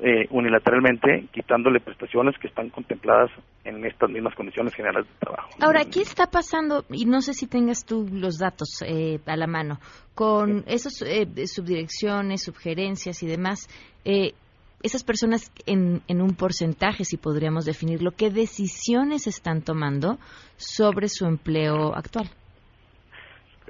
eh, 0.02 0.26
unilateralmente 0.30 1.28
quitándole 1.30 1.78
prestaciones 1.78 2.34
que 2.40 2.48
están 2.48 2.70
contempladas 2.70 3.30
en 3.64 3.84
estas 3.84 4.08
mismas 4.08 4.34
condiciones 4.34 4.74
generales 4.74 5.06
de 5.06 5.14
trabajo. 5.18 5.50
Ahora, 5.60 5.84
¿qué 5.84 6.00
está 6.00 6.26
pasando? 6.26 6.86
Y 6.88 7.04
no 7.04 7.20
sé 7.20 7.34
si 7.34 7.46
tengas 7.46 7.84
tú 7.84 8.08
los 8.10 8.38
datos 8.38 8.82
eh, 8.86 9.20
a 9.26 9.36
la 9.36 9.46
mano, 9.46 9.78
con 10.14 10.64
esas 10.66 11.02
eh, 11.02 11.26
subdirecciones, 11.46 12.42
subgerencias 12.42 13.22
y 13.22 13.26
demás. 13.26 13.68
esas 14.82 15.04
personas 15.04 15.52
en, 15.66 16.00
en 16.08 16.22
un 16.22 16.34
porcentaje, 16.34 17.04
si 17.04 17.18
podríamos 17.18 17.66
definirlo, 17.66 18.12
¿qué 18.12 18.30
decisiones 18.30 19.26
están 19.26 19.60
tomando 19.60 20.18
sobre 20.56 21.08
su 21.08 21.26
empleo 21.26 21.94
actual? 21.94 22.30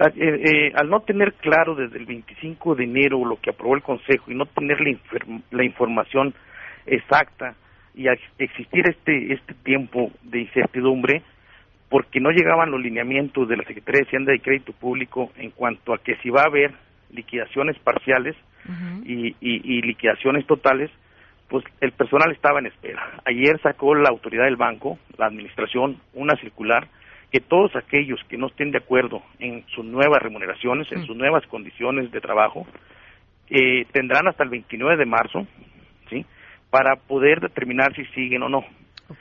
Ah, 0.02 0.10
eh, 0.16 0.16
eh, 0.16 0.72
al 0.76 0.88
no 0.88 1.00
tener 1.00 1.34
claro 1.34 1.74
desde 1.74 1.98
el 1.98 2.06
25 2.06 2.74
de 2.74 2.84
enero 2.84 3.22
lo 3.22 3.36
que 3.36 3.50
aprobó 3.50 3.76
el 3.76 3.82
Consejo 3.82 4.30
y 4.30 4.34
no 4.34 4.46
tener 4.46 4.78
la, 5.50 5.62
información 5.62 6.32
exacta 6.86 7.54
y 7.94 8.06
existir 8.38 8.88
este 8.88 9.34
este 9.34 9.52
tiempo 9.62 10.10
de 10.22 10.40
incertidumbre 10.40 11.22
porque 11.90 12.18
no 12.18 12.30
llegaban 12.30 12.70
los 12.70 12.80
lineamientos 12.80 13.46
de 13.46 13.58
la 13.58 13.64
Secretaría 13.64 14.00
de 14.00 14.06
Hacienda 14.06 14.34
y 14.34 14.38
Crédito 14.38 14.72
Público 14.72 15.32
en 15.36 15.50
cuanto 15.50 15.92
a 15.92 15.98
que 15.98 16.16
si 16.22 16.30
va 16.30 16.44
a 16.44 16.48
haber 16.48 16.72
liquidaciones 17.12 17.78
parciales 17.80 18.36
y, 19.04 19.34
y, 19.40 19.82
liquidaciones 19.82 20.46
totales, 20.46 20.90
pues 21.48 21.64
el 21.80 21.90
personal 21.92 22.30
estaba 22.30 22.60
en 22.60 22.66
espera. 22.66 23.20
Ayer 23.24 23.60
sacó 23.62 23.96
la 23.96 24.10
autoridad 24.10 24.44
del 24.44 24.56
banco, 24.56 24.98
la 25.18 25.26
administración, 25.26 25.96
una 26.14 26.36
circular 26.36 26.86
que 27.30 27.40
todos 27.40 27.74
aquellos 27.76 28.20
que 28.28 28.36
no 28.36 28.48
estén 28.48 28.72
de 28.72 28.78
acuerdo 28.78 29.22
en 29.38 29.64
sus 29.68 29.84
nuevas 29.84 30.20
remuneraciones, 30.20 30.90
en 30.90 31.00
mm. 31.00 31.06
sus 31.06 31.16
nuevas 31.16 31.46
condiciones 31.46 32.10
de 32.10 32.20
trabajo, 32.20 32.66
eh, 33.48 33.86
tendrán 33.92 34.28
hasta 34.28 34.44
el 34.44 34.50
29 34.50 34.96
de 34.96 35.06
marzo, 35.06 35.46
¿sí? 36.08 36.24
Para 36.70 36.96
poder 36.96 37.40
determinar 37.40 37.94
si 37.94 38.04
siguen 38.06 38.42
o 38.42 38.48
no 38.48 38.64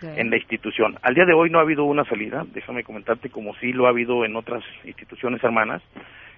en 0.03 0.29
la 0.29 0.37
institución. 0.37 0.97
Al 1.01 1.15
día 1.15 1.25
de 1.25 1.33
hoy 1.33 1.49
no 1.49 1.57
ha 1.57 1.63
habido 1.63 1.83
una 1.83 2.05
salida, 2.05 2.45
déjame 2.53 2.83
comentarte 2.83 3.29
como 3.29 3.55
sí 3.55 3.73
lo 3.73 3.87
ha 3.87 3.89
habido 3.89 4.23
en 4.23 4.35
otras 4.35 4.63
instituciones 4.83 5.43
hermanas. 5.43 5.81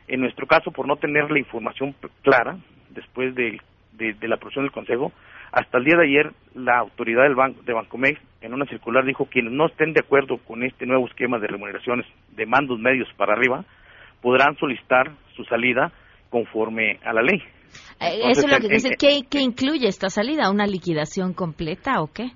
En 0.08 0.22
nuestro 0.22 0.48
caso, 0.48 0.72
por 0.72 0.88
no 0.88 0.96
tener 0.96 1.30
la 1.30 1.40
información 1.40 1.94
clara, 2.22 2.58
después 2.90 3.36
de, 3.36 3.60
de, 4.02 4.14
de 4.14 4.28
la 4.28 4.36
aprobación 4.36 4.66
del 4.66 4.72
Consejo, 4.72 5.12
hasta 5.52 5.78
el 5.78 5.84
día 5.84 5.98
de 5.98 6.06
ayer, 6.06 6.32
la 6.56 6.80
autoridad 6.80 7.24
del 7.24 7.36
banco, 7.36 7.62
de 7.64 7.74
Bancomex, 7.74 8.20
en 8.42 8.54
una 8.54 8.66
circular, 8.66 9.06
dijo 9.06 9.26
que 9.26 9.32
quienes 9.32 9.52
no 9.52 9.68
estén 9.68 9.94
de 9.94 10.00
acuerdo 10.00 10.38
con 10.38 10.64
este 10.64 10.86
nuevo 10.86 11.08
esquema 11.08 11.40
de 11.40 11.48
remuneraciones 11.48 12.06
de 12.36 12.46
mandos 12.46 12.80
medios 12.80 13.08
para 13.18 13.34
arriba, 13.34 13.66
podrán 14.22 14.56
solicitar 14.58 15.12
su 15.36 15.44
salida 15.46 15.92
conforme 16.30 17.00
a 17.04 17.12
la 17.12 17.22
ley. 17.22 17.40
Eh, 18.00 18.32
eso 18.32 18.48
es 18.48 18.52
lo 18.52 18.60
que 18.60 18.74
dice. 18.74 18.92
¿Qué, 18.98 19.40
incluye 19.40 19.88
esta 19.88 20.10
salida? 20.10 20.50
¿Una 20.50 20.66
liquidación 20.66 21.34
completa 21.34 22.02
o 22.02 22.08
qué? 22.08 22.32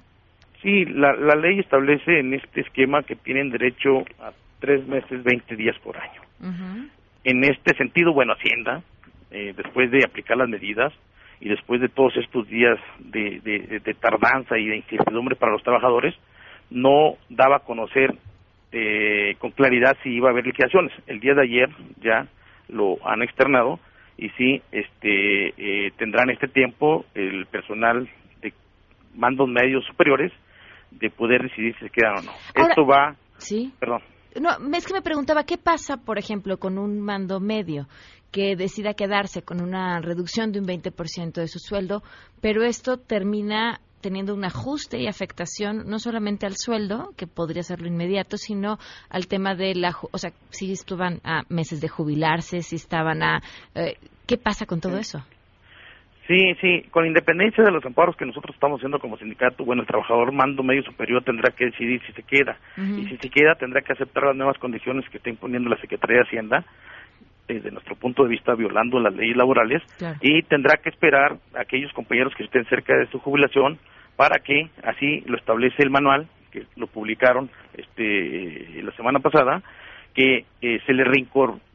Sí, 0.61 0.85
la, 0.85 1.13
la 1.13 1.35
ley 1.35 1.59
establece 1.59 2.19
en 2.19 2.33
este 2.33 2.61
esquema 2.61 3.03
que 3.03 3.15
tienen 3.15 3.49
derecho 3.49 3.99
a 4.19 4.31
tres 4.59 4.85
meses, 4.87 5.23
20 5.23 5.55
días 5.55 5.75
por 5.83 5.95
año. 5.97 6.21
En 7.23 7.43
este 7.43 7.75
sentido, 7.77 8.13
bueno, 8.13 8.33
Hacienda, 8.33 8.83
eh, 9.31 9.53
después 9.55 9.89
de 9.89 10.03
aplicar 10.03 10.37
las 10.37 10.49
medidas, 10.49 10.93
y 11.45 11.49
después 11.49 11.79
de 11.79 11.89
todos 11.89 12.17
estos 12.17 12.47
días 12.47 12.79
de, 12.97 13.95
tardanza 14.01 14.57
y 14.57 14.65
de 14.65 14.77
incertidumbre 14.77 15.35
para 15.35 15.51
los 15.51 15.61
trabajadores, 15.61 16.15
no 16.71 17.17
daba 17.29 17.57
a 17.57 17.59
conocer 17.59 18.15
eh, 18.71 19.35
con 19.37 19.51
claridad 19.51 19.95
si 20.01 20.09
iba 20.09 20.29
a 20.29 20.31
haber 20.31 20.47
liquidaciones. 20.47 20.91
El 21.05 21.19
día 21.19 21.35
de 21.35 21.43
ayer 21.43 21.69
ya 22.01 22.25
lo 22.67 22.97
han 23.07 23.21
externado 23.21 23.79
y 24.17 24.29
sí 24.29 24.59
este, 24.71 25.49
eh, 25.55 25.91
tendrán 25.99 26.31
este 26.31 26.47
tiempo 26.47 27.05
el 27.13 27.45
personal 27.45 28.09
de 28.41 28.51
mandos 29.13 29.47
medios 29.47 29.85
superiores 29.85 30.33
de 30.89 31.11
poder 31.11 31.43
decidir 31.43 31.75
si 31.75 31.85
se 31.85 31.91
quedan 31.91 32.17
o 32.17 32.21
no. 32.23 32.31
Esto 32.55 32.87
va. 32.87 33.15
Sí. 33.37 33.71
Perdón. 33.79 34.01
No, 34.41 34.49
es 34.75 34.87
que 34.87 34.93
me 34.93 35.03
preguntaba, 35.03 35.43
¿qué 35.43 35.57
pasa, 35.57 35.97
por 36.03 36.17
ejemplo, 36.17 36.57
con 36.57 36.79
un 36.79 36.99
mando 36.99 37.39
medio 37.39 37.85
que 38.35 38.57
decida 38.57 38.95
quedarse 38.95 39.43
con 39.43 39.61
una 39.61 40.01
reducción 40.01 40.51
de 40.51 40.59
un 40.59 40.65
20% 40.65 41.35
de 41.35 41.47
su 41.47 41.57
sueldo, 41.57 42.03
pero 42.41 42.63
esto 42.63 42.97
termina 42.97 43.79
teniendo 44.01 44.35
un 44.35 44.43
ajuste 44.43 44.99
y 44.99 45.07
afectación 45.07 45.87
no 45.87 45.99
solamente 45.99 46.45
al 46.45 46.57
sueldo, 46.57 47.13
que 47.15 47.27
podría 47.27 47.63
ser 47.63 47.79
lo 47.79 47.87
inmediato, 47.87 48.35
sino 48.35 48.77
al 49.09 49.27
tema 49.27 49.55
de 49.55 49.73
la, 49.75 49.95
o 50.11 50.17
sea, 50.17 50.31
si 50.49 50.73
estaban 50.73 51.21
a 51.23 51.43
meses 51.47 51.79
de 51.79 51.87
jubilarse, 51.87 52.61
si 52.61 52.75
estaban 52.75 53.23
a, 53.23 53.41
eh, 53.73 53.95
¿qué 54.27 54.35
pasa 54.37 54.65
con 54.65 54.81
todo 54.81 54.97
eso? 54.97 55.25
Sí, 56.27 56.55
sí, 56.59 56.83
con 56.91 57.05
independencia 57.05 57.63
de 57.63 57.71
los 57.71 57.85
amparos 57.85 58.17
que 58.17 58.25
nosotros 58.25 58.53
estamos 58.53 58.79
haciendo 58.79 58.99
como 58.99 59.15
sindicato, 59.17 59.63
bueno, 59.63 59.83
el 59.83 59.87
trabajador 59.87 60.33
mando 60.33 60.61
medio 60.61 60.83
superior 60.83 61.23
tendrá 61.23 61.51
que 61.51 61.65
decidir 61.65 62.01
si 62.05 62.11
se 62.11 62.23
queda. 62.23 62.57
Y 62.75 63.05
si 63.05 63.15
se 63.15 63.29
queda, 63.29 63.55
tendrá 63.55 63.81
que 63.81 63.93
aceptar 63.93 64.23
las 64.23 64.35
nuevas 64.35 64.57
condiciones 64.57 65.07
que 65.09 65.17
está 65.17 65.29
imponiendo 65.29 65.69
la 65.69 65.79
Secretaría 65.79 66.17
de 66.17 66.23
Hacienda, 66.23 66.65
desde 67.47 67.71
nuestro 67.71 67.95
punto 67.95 68.23
de 68.23 68.29
vista 68.29 68.55
violando 68.55 68.99
las 68.99 69.13
leyes 69.13 69.37
laborales, 69.37 69.81
y 70.21 70.41
tendrá 70.43 70.77
que 70.77 70.89
esperar 70.89 71.37
a 71.55 71.61
aquellos 71.61 71.93
compañeros 71.93 72.33
que 72.35 72.43
estén 72.43 72.65
cerca 72.65 72.95
de 72.97 73.07
su 73.07 73.19
jubilación 73.19 73.77
para 74.15 74.39
que, 74.39 74.69
así 74.83 75.21
lo 75.25 75.37
establece 75.37 75.83
el 75.83 75.89
manual, 75.89 76.27
que 76.51 76.65
lo 76.75 76.87
publicaron 76.87 77.49
este 77.75 78.81
la 78.81 78.91
semana 78.93 79.19
pasada, 79.19 79.61
que 80.13 80.45
eh, 80.61 80.79
se, 80.85 80.93
le 80.93 81.03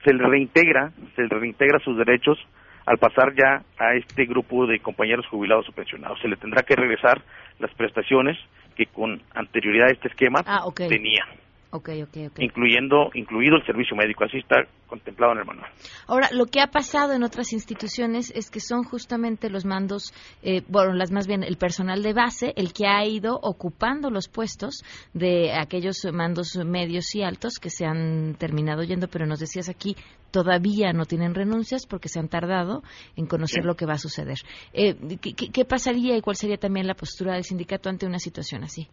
se 0.04 0.14
le 0.14 0.26
reintegra, 0.26 0.90
se 1.14 1.22
le 1.22 1.28
reintegra 1.28 1.78
sus 1.80 1.96
derechos 1.98 2.38
al 2.87 2.98
pasar 2.98 3.35
ya 3.37 3.62
a 3.78 3.94
este 3.94 4.24
grupo 4.24 4.66
de 4.66 4.80
compañeros 4.80 5.26
jubilados 5.26 5.68
o 5.68 5.72
pensionados. 5.72 6.18
Se 6.20 6.28
le 6.28 6.37
tendrá 6.37 6.62
que 6.62 6.74
regresar 6.74 7.22
las 7.59 7.72
prestaciones 7.74 8.38
que 8.74 8.87
con 8.87 9.20
anterioridad 9.35 9.88
a 9.88 9.92
este 9.92 10.09
esquema 10.09 10.42
Ah, 10.46 10.64
tenía, 10.74 11.26
Ok, 11.72 11.88
ok, 12.02 12.16
ok. 12.30 12.38
incluyendo 12.40 13.11
incluido 13.14 13.56
el 13.56 13.64
servicio 13.64 13.96
médico. 13.96 14.24
Así 14.24 14.38
está 14.38 14.56
contemplado 14.88 15.33
en 15.35 15.38
el 15.38 15.44
manual. 15.44 15.70
Ahora, 16.09 16.28
lo 16.33 16.46
que 16.46 16.61
ha 16.61 16.66
pasado 16.66 17.12
en 17.12 17.22
otras 17.22 17.52
instituciones 17.52 18.33
es 18.35 18.50
que 18.50 18.59
son 18.59 18.83
justamente 18.83 19.48
los 19.50 19.64
mandos, 19.64 20.12
eh, 20.42 20.62
bueno, 20.66 20.94
las 20.94 21.12
más 21.12 21.28
bien 21.28 21.44
el 21.44 21.56
personal 21.59 22.02
de 22.02 22.12
base, 22.12 22.52
el 22.56 22.72
que 22.72 22.88
ha 22.88 23.04
ido 23.06 23.38
ocupando 23.40 24.11
los 24.11 24.26
puestos 24.28 24.83
de 25.14 25.52
aquellos 25.52 26.04
mandos 26.12 26.56
medios 26.56 27.14
y 27.14 27.22
altos 27.22 27.59
que 27.61 27.70
se 27.70 27.85
han 27.87 28.35
terminado 28.37 28.83
yendo, 28.83 29.06
pero 29.06 29.26
nos 29.26 29.38
decías 29.38 29.68
aquí 29.68 29.94
todavía 30.33 30.92
no 30.92 31.04
tienen 31.06 31.35
renuncias 31.35 31.87
porque 31.87 32.09
se 32.09 32.18
han 32.18 32.28
tardado 32.28 32.83
en 33.16 33.26
conocer 33.26 33.62
Sí. 33.62 33.66
lo 33.66 33.76
que 33.76 33.87
va 33.87 33.94
a 33.94 33.98
suceder. 33.98 34.38
Eh, 34.72 34.96
¿qué, 35.20 35.35
qué- 35.35 35.50
qué 35.52 35.64
pasaría 35.64 36.16
y 36.16 36.20
cuál 36.20 36.37
sería 36.37 36.56
también 36.56 36.87
la 36.87 36.94
postura 36.94 37.35
del 37.35 37.44
sindicato 37.44 37.88
ante 37.88 38.06
una 38.06 38.18
situación 38.18 38.64
así? 38.64 38.88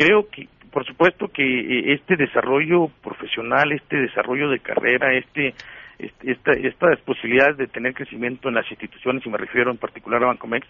Creo 0.00 0.28
que 0.30 0.48
por 0.72 0.86
supuesto 0.86 1.28
que 1.28 1.42
eh, 1.42 1.92
este 1.94 2.16
desarrollo 2.16 2.88
profesional 3.02 3.70
este 3.72 3.96
desarrollo 3.98 4.48
de 4.48 4.60
carrera 4.60 5.12
este, 5.14 5.54
este- 5.98 6.30
esta, 6.32 6.52
estas 6.52 6.98
posibilidades 7.00 7.58
de 7.58 7.66
tener 7.66 7.92
crecimiento 7.92 8.48
en 8.48 8.54
las 8.54 8.70
instituciones 8.70 9.24
y 9.26 9.28
me 9.28 9.36
refiero 9.38 9.70
en 9.70 9.76
particular 9.76 10.22
a 10.22 10.28
Bancomex 10.28 10.66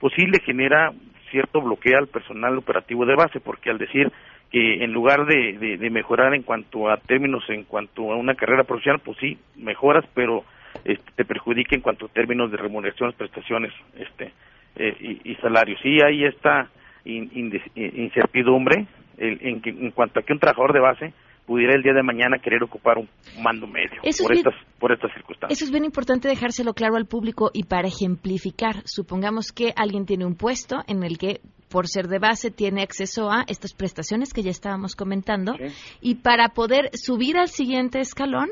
pues 0.00 0.12
sí 0.14 0.26
le 0.26 0.40
genera 0.40 0.92
cierto 1.30 1.62
bloqueo 1.62 1.98
al 1.98 2.08
personal 2.08 2.58
operativo 2.58 3.06
de 3.06 3.14
base 3.14 3.40
porque 3.40 3.70
al 3.70 3.78
decir 3.78 4.12
que 4.50 4.84
en 4.84 4.92
lugar 4.92 5.24
de, 5.24 5.56
de- 5.78 5.90
mejorar 5.90 6.34
en 6.34 6.42
cuanto 6.42 6.90
a 6.90 6.98
términos 6.98 7.42
en 7.48 7.64
cuanto 7.64 8.12
a 8.12 8.16
una 8.16 8.34
carrera 8.34 8.64
profesional 8.64 9.00
pues 9.02 9.16
sí 9.18 9.38
mejoras 9.56 10.04
pero 10.14 10.44
este, 10.84 11.10
te 11.16 11.24
perjudica 11.24 11.74
en 11.74 11.80
cuanto 11.80 12.06
a 12.06 12.08
términos 12.10 12.50
de 12.50 12.58
remuneraciones 12.58 13.14
prestaciones 13.16 13.72
este 13.98 14.32
eh, 14.76 14.96
y, 15.00 15.30
y 15.32 15.34
salarios. 15.36 15.80
Sí 15.82 15.96
hay 16.04 16.24
esta 16.24 16.68
incertidumbre 17.04 18.86
el- 19.18 19.38
en, 19.46 19.60
que- 19.62 19.70
en 19.70 19.90
cuanto 19.92 20.20
a 20.20 20.22
que 20.22 20.32
un 20.32 20.38
trabajador 20.38 20.72
de 20.72 20.80
base 20.80 21.14
pudiera 21.46 21.74
el 21.74 21.82
día 21.82 21.92
de 21.92 22.02
mañana 22.02 22.38
querer 22.38 22.62
ocupar 22.62 22.96
un 22.96 23.06
mando 23.42 23.66
medio 23.66 24.00
Eso 24.02 24.22
por 24.24 24.32
es 24.32 24.38
bien- 24.42 24.46
estas 24.48 24.78
por 24.78 24.92
estas 24.92 25.12
circunstancias. 25.12 25.58
Eso 25.58 25.64
es 25.66 25.70
bien 25.70 25.84
importante 25.84 26.28
dejárselo 26.28 26.72
claro 26.74 26.96
al 26.96 27.06
público 27.06 27.50
y 27.52 27.64
para 27.64 27.86
ejemplificar, 27.88 28.76
supongamos 28.86 29.52
que 29.52 29.72
alguien 29.76 30.06
tiene 30.06 30.24
un 30.24 30.36
puesto 30.36 30.82
en 30.86 31.02
el 31.04 31.18
que 31.18 31.40
por 31.70 31.86
ser 31.88 32.06
de 32.08 32.18
base 32.18 32.50
tiene 32.50 32.82
acceso 32.82 33.30
a 33.30 33.44
estas 33.48 33.74
prestaciones 33.74 34.32
que 34.32 34.42
ya 34.42 34.50
estábamos 34.50 34.94
comentando 34.96 35.54
y 36.00 36.16
para 36.16 36.48
poder 36.50 36.90
subir 36.94 37.36
al 37.36 37.48
siguiente 37.48 38.00
escalón, 38.00 38.48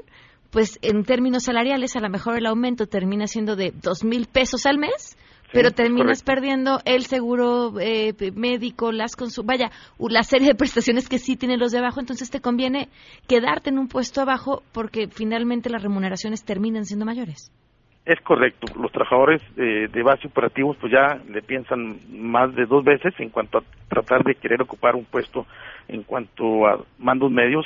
pues 0.51 0.79
en 0.83 1.05
términos 1.05 1.45
salariales 1.45 1.97
a 1.97 2.01
lo 2.01 2.11
mejor 2.11 2.37
el 2.37 2.47
aumento 2.47 2.87
termina 2.87 3.27
siendo 3.27 3.57
de 3.57 3.73
dos 3.73 4.05
mil 4.05 4.27
pesos 4.27 4.67
al 4.67 4.77
mes. 4.79 5.17
Pero 5.53 5.71
terminas 5.71 6.23
correcto. 6.23 6.33
perdiendo 6.33 6.79
el 6.85 7.03
seguro 7.05 7.73
eh, 7.81 8.15
médico, 8.35 8.91
las 8.93 9.17
consu- 9.17 9.45
vaya, 9.45 9.71
la 9.99 10.23
serie 10.23 10.49
de 10.49 10.55
prestaciones 10.59 11.09
que 11.09 11.19
sí 11.19 11.37
tienen 11.37 11.61
los 11.61 11.73
de 11.73 11.79
abajo, 11.79 12.01
entonces 12.01 12.31
te 12.31 12.41
conviene 12.41 12.89
quedarte 13.29 13.71
en 13.71 13.79
un 13.79 13.89
puesto 13.89 14.21
abajo 14.21 14.63
porque 14.73 15.09
finalmente 15.09 15.71
las 15.71 15.83
remuneraciones 15.83 16.45
terminan 16.45 16.85
siendo 16.85 17.05
mayores. 17.05 17.51
Es 18.05 18.21
correcto. 18.23 18.67
Los 18.81 18.91
trabajadores 18.91 19.41
eh, 19.57 19.87
de 19.93 20.03
base 20.03 20.27
operativos 20.27 20.77
pues 20.81 20.93
ya 20.93 21.21
le 21.31 21.41
piensan 21.41 21.99
más 22.11 22.53
de 22.55 22.67
dos 22.67 22.83
veces 22.83 23.15
en 23.19 23.29
cuanto 23.29 23.59
a 23.59 23.63
tratar 23.89 24.25
de 24.25 24.35
querer 24.35 24.61
ocupar 24.61 24.97
un 24.97 25.05
puesto 25.05 25.47
en 25.87 26.03
cuanto 26.03 26.67
a 26.67 26.81
mandos 26.99 27.31
medios 27.31 27.65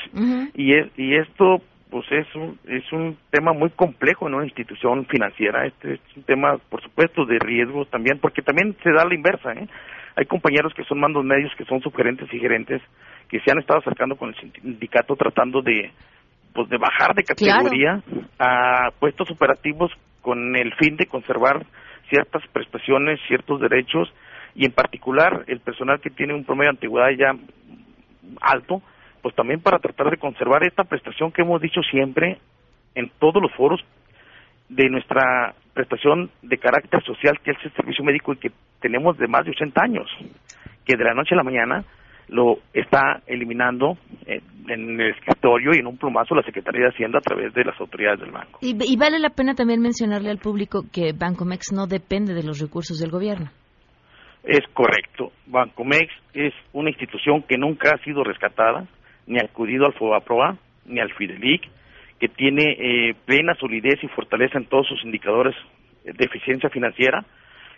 y 0.55 0.75
es, 0.75 0.88
y 0.99 1.14
esto 1.16 1.62
pues 1.96 2.12
es 2.12 2.35
un 2.35 2.59
es 2.68 2.92
un 2.92 3.16
tema 3.30 3.54
muy 3.54 3.70
complejo 3.70 4.28
en 4.28 4.35
una 4.35 4.44
institución 4.44 5.06
financiera. 5.06 5.64
Este 5.64 5.94
es 5.94 6.00
un 6.14 6.24
tema 6.24 6.59
por 6.68 6.82
supuesto 6.82 7.24
de 7.24 7.38
riesgos 7.38 7.88
también 7.88 8.18
porque 8.18 8.42
también 8.42 8.76
se 8.82 8.92
da 8.92 9.06
la 9.06 9.14
inversa. 9.14 9.52
¿eh? 9.54 9.66
Hay 10.14 10.26
compañeros 10.26 10.74
que 10.74 10.85
son 10.85 11.00
mandos 11.00 11.24
medios 11.24 11.54
que 11.56 11.64
son 11.64 11.80
subgerentes 11.80 12.28
y 12.35 12.38
gerentes 12.38 12.82
que 13.30 13.40
se 13.40 13.50
han 13.50 13.61
estado 13.61 13.80
acercando 13.80 14.16
con 14.16 14.28
el 14.28 14.52
sindicato 14.52 15.16
tratando 15.16 15.62
de 15.62 15.90
pues 16.52 16.68
de 16.68 16.76
bajar 16.76 17.14
de 17.14 17.24
categoría 17.24 18.02
a 18.38 18.90
puestos 19.00 19.30
operativos 19.30 19.90
con 20.20 20.54
el 20.54 20.74
fin 20.74 20.98
de 20.98 21.06
conservar 21.06 21.64
ciertas 22.11 22.42
prestaciones, 22.52 23.20
ciertos 23.26 23.59
derechos 23.59 24.12
y 24.54 24.66
en 24.66 24.72
particular 24.72 25.44
el 25.46 25.61
personal 25.61 25.98
que 26.02 26.11
tiene 26.11 26.35
un 26.35 26.44
promedio 26.44 26.72
de 26.72 26.76
antigüedad 26.76 27.09
ya 27.18 27.32
alto, 28.42 28.82
pues 29.22 29.35
también 29.35 29.61
para 29.61 29.79
tratar 29.79 30.11
de 30.11 30.16
conservar 30.16 30.64
esta 30.64 30.85
prestación 30.85 31.33
que 31.33 31.42
hemos 31.42 31.61
dicho 31.61 31.81
siempre 31.90 32.38
en 32.94 33.11
todos 33.18 33.42
los 33.42 33.52
foros 33.52 33.81
de 34.68 34.88
nuestra 34.88 35.55
prestación 35.74 36.31
de 36.42 36.59
carácter 36.59 37.02
social 37.05 37.38
que 37.44 37.52
es 37.52 37.59
el 37.64 37.72
servicio 37.72 38.05
médico 38.05 38.33
y 38.33 38.38
que 38.38 38.50
tenemos 38.81 39.16
de 39.18 39.29
más 39.29 39.44
de 39.44 39.50
80 39.50 39.81
años, 39.83 40.07
que 40.85 40.96
de 40.96 41.05
la 41.05 41.14
noche 41.14 41.35
a 41.35 41.37
la 41.37 41.44
mañana 41.44 41.85
lo 42.29 42.59
está 42.72 43.22
eliminando 43.26 43.96
eh, 44.26 44.40
en 44.68 45.00
el 45.00 45.11
escritorio 45.11 45.70
y 45.74 45.79
en 45.79 45.87
un 45.87 45.96
plumazo 45.96 46.35
la 46.35 46.42
Secretaría 46.42 46.83
de 46.83 46.88
Hacienda 46.88 47.18
a 47.18 47.22
través 47.22 47.55
de 47.55 47.64
las 47.64 47.81
autoridades 47.81 48.20
del 48.20 48.33
banco. 48.33 48.59
Y, 48.62 48.76
y 48.83 48.96
vale 48.96 49.20
la 49.20 49.31
pena 49.31 49.55
también 49.55 49.81
mencionarle 49.81 50.31
al 50.31 50.38
público 50.38 50.83
que 50.92 51.12
Bancomex 51.12 51.72
no 51.72 51.87
depende 51.87 52.35
de 52.35 52.42
los 52.42 52.59
recursos 52.59 52.98
del 52.98 53.11
gobierno. 53.11 53.50
Es 54.42 54.62
correcto. 54.74 55.33
Bancomex 55.46 56.12
es 56.35 56.55
una 56.72 56.90
institución 56.90 57.42
que 57.42 57.59
nunca 57.59 57.90
ha 57.90 58.05
sido 58.05 58.22
rescatada, 58.22 58.87
ni 59.26 59.38
acudido 59.38 59.86
al 59.86 59.94
FOBAPROA, 59.94 60.56
ni 60.86 61.00
al 61.00 61.12
Fidelic, 61.12 61.62
que 62.18 62.28
tiene 62.28 62.76
eh, 62.78 63.14
plena 63.24 63.54
solidez 63.54 64.02
y 64.02 64.08
fortaleza 64.08 64.58
en 64.58 64.66
todos 64.66 64.86
sus 64.86 65.04
indicadores 65.04 65.54
de 66.04 66.24
eficiencia 66.24 66.70
financiera, 66.70 67.24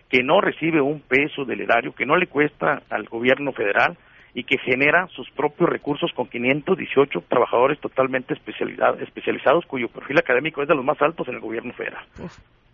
que 0.08 0.22
no 0.22 0.40
recibe 0.40 0.80
un 0.80 1.00
peso 1.00 1.44
del 1.44 1.60
erario, 1.60 1.94
que 1.94 2.06
no 2.06 2.16
le 2.16 2.26
cuesta 2.26 2.82
al 2.90 3.04
gobierno 3.08 3.52
federal 3.52 3.96
y 4.34 4.44
que 4.44 4.58
genera 4.58 5.06
sus 5.08 5.28
propios 5.30 5.68
recursos 5.68 6.12
con 6.14 6.28
518 6.28 7.24
trabajadores 7.28 7.80
totalmente 7.80 8.34
especializados 8.34 9.66
cuyo 9.66 9.88
perfil 9.88 10.18
académico 10.18 10.62
es 10.62 10.68
de 10.68 10.74
los 10.74 10.84
más 10.84 11.00
altos 11.02 11.28
en 11.28 11.34
el 11.34 11.40
gobierno 11.40 11.72
federal. 11.72 12.04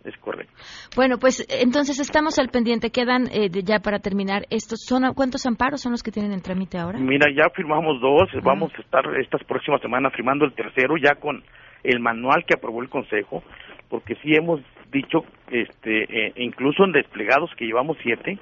Es 0.05 0.15
correcto. 0.17 0.53
Bueno, 0.95 1.17
pues 1.17 1.45
entonces 1.49 1.99
estamos 1.99 2.37
al 2.37 2.49
pendiente. 2.49 2.91
Quedan 2.91 3.27
eh, 3.31 3.49
ya 3.49 3.79
para 3.79 3.99
terminar 3.99 4.45
estos. 4.51 4.85
Son, 4.85 5.01
¿Cuántos 5.15 5.45
amparos 5.45 5.81
son 5.81 5.91
los 5.91 6.03
que 6.03 6.11
tienen 6.11 6.31
en 6.31 6.41
trámite 6.41 6.77
ahora? 6.77 6.99
Mira, 6.99 7.25
ya 7.35 7.49
firmamos 7.49 7.99
dos, 7.99 8.29
vamos 8.43 8.71
a 8.77 8.81
estar 8.81 9.03
estas 9.19 9.43
próximas 9.43 9.81
semanas 9.81 10.13
firmando 10.15 10.45
el 10.45 10.53
tercero 10.53 10.95
ya 10.97 11.15
con 11.15 11.43
el 11.83 11.99
manual 11.99 12.45
que 12.45 12.55
aprobó 12.55 12.81
el 12.81 12.89
Consejo, 12.89 13.43
porque 13.89 14.15
sí 14.15 14.35
hemos 14.35 14.61
dicho, 14.91 15.25
este, 15.49 16.03
eh, 16.03 16.33
incluso 16.37 16.83
en 16.83 16.91
desplegados 16.91 17.49
que 17.57 17.65
llevamos 17.65 17.97
siete, 18.01 18.39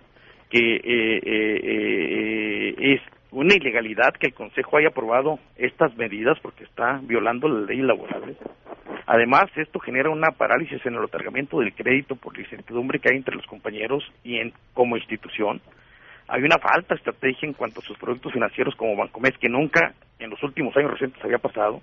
que 0.49 0.76
eh, 0.76 0.82
eh, 0.86 1.60
eh, 1.63 2.93
es 2.93 3.02
una 3.32 3.56
ilegalidad 3.56 4.13
que 4.19 4.28
el 4.28 4.34
Consejo 4.34 4.78
haya 4.78 4.89
aprobado 4.89 5.39
estas 5.58 5.97
medidas 5.97 6.38
porque 6.41 6.63
está 6.63 6.99
violando 7.04 7.47
las 7.47 7.67
leyes 7.67 7.86
laborales. 7.86 8.38
Además, 9.06 9.46
esto 9.56 9.80
genera 9.80 10.10
una 10.10 10.32
parálisis 10.32 10.86
en 10.86 10.94
el 10.96 11.04
otorgamiento 11.04 11.60
del 11.60 11.74
crédito 11.74 12.16
por 12.16 12.36
la 12.36 12.44
incertidumbre 12.44 13.00
que 13.00 13.10
hay 13.12 13.18
entre 13.18 13.36
los 13.36 13.46
compañeros 13.46 14.04
y 14.24 14.38
en 14.38 14.54
como 14.74 14.96
institución. 14.98 15.62
Hay 16.28 16.42
una 16.44 16.58
falta 16.58 16.96
de 16.96 17.00
estrategia 17.00 17.48
en 17.48 17.54
cuanto 17.54 17.82
a 17.82 17.84
sus 17.84 17.98
productos 17.98 18.32
financieros 18.32 18.76
como 18.76 18.96
Bancomex 18.96 19.38
que 19.38 19.50
nunca 19.50 19.94
en 20.20 20.30
los 20.30 20.42
últimos 20.42 20.76
años 20.78 20.92
recientes 20.92 21.24
había 21.24 21.38
pasado. 21.38 21.82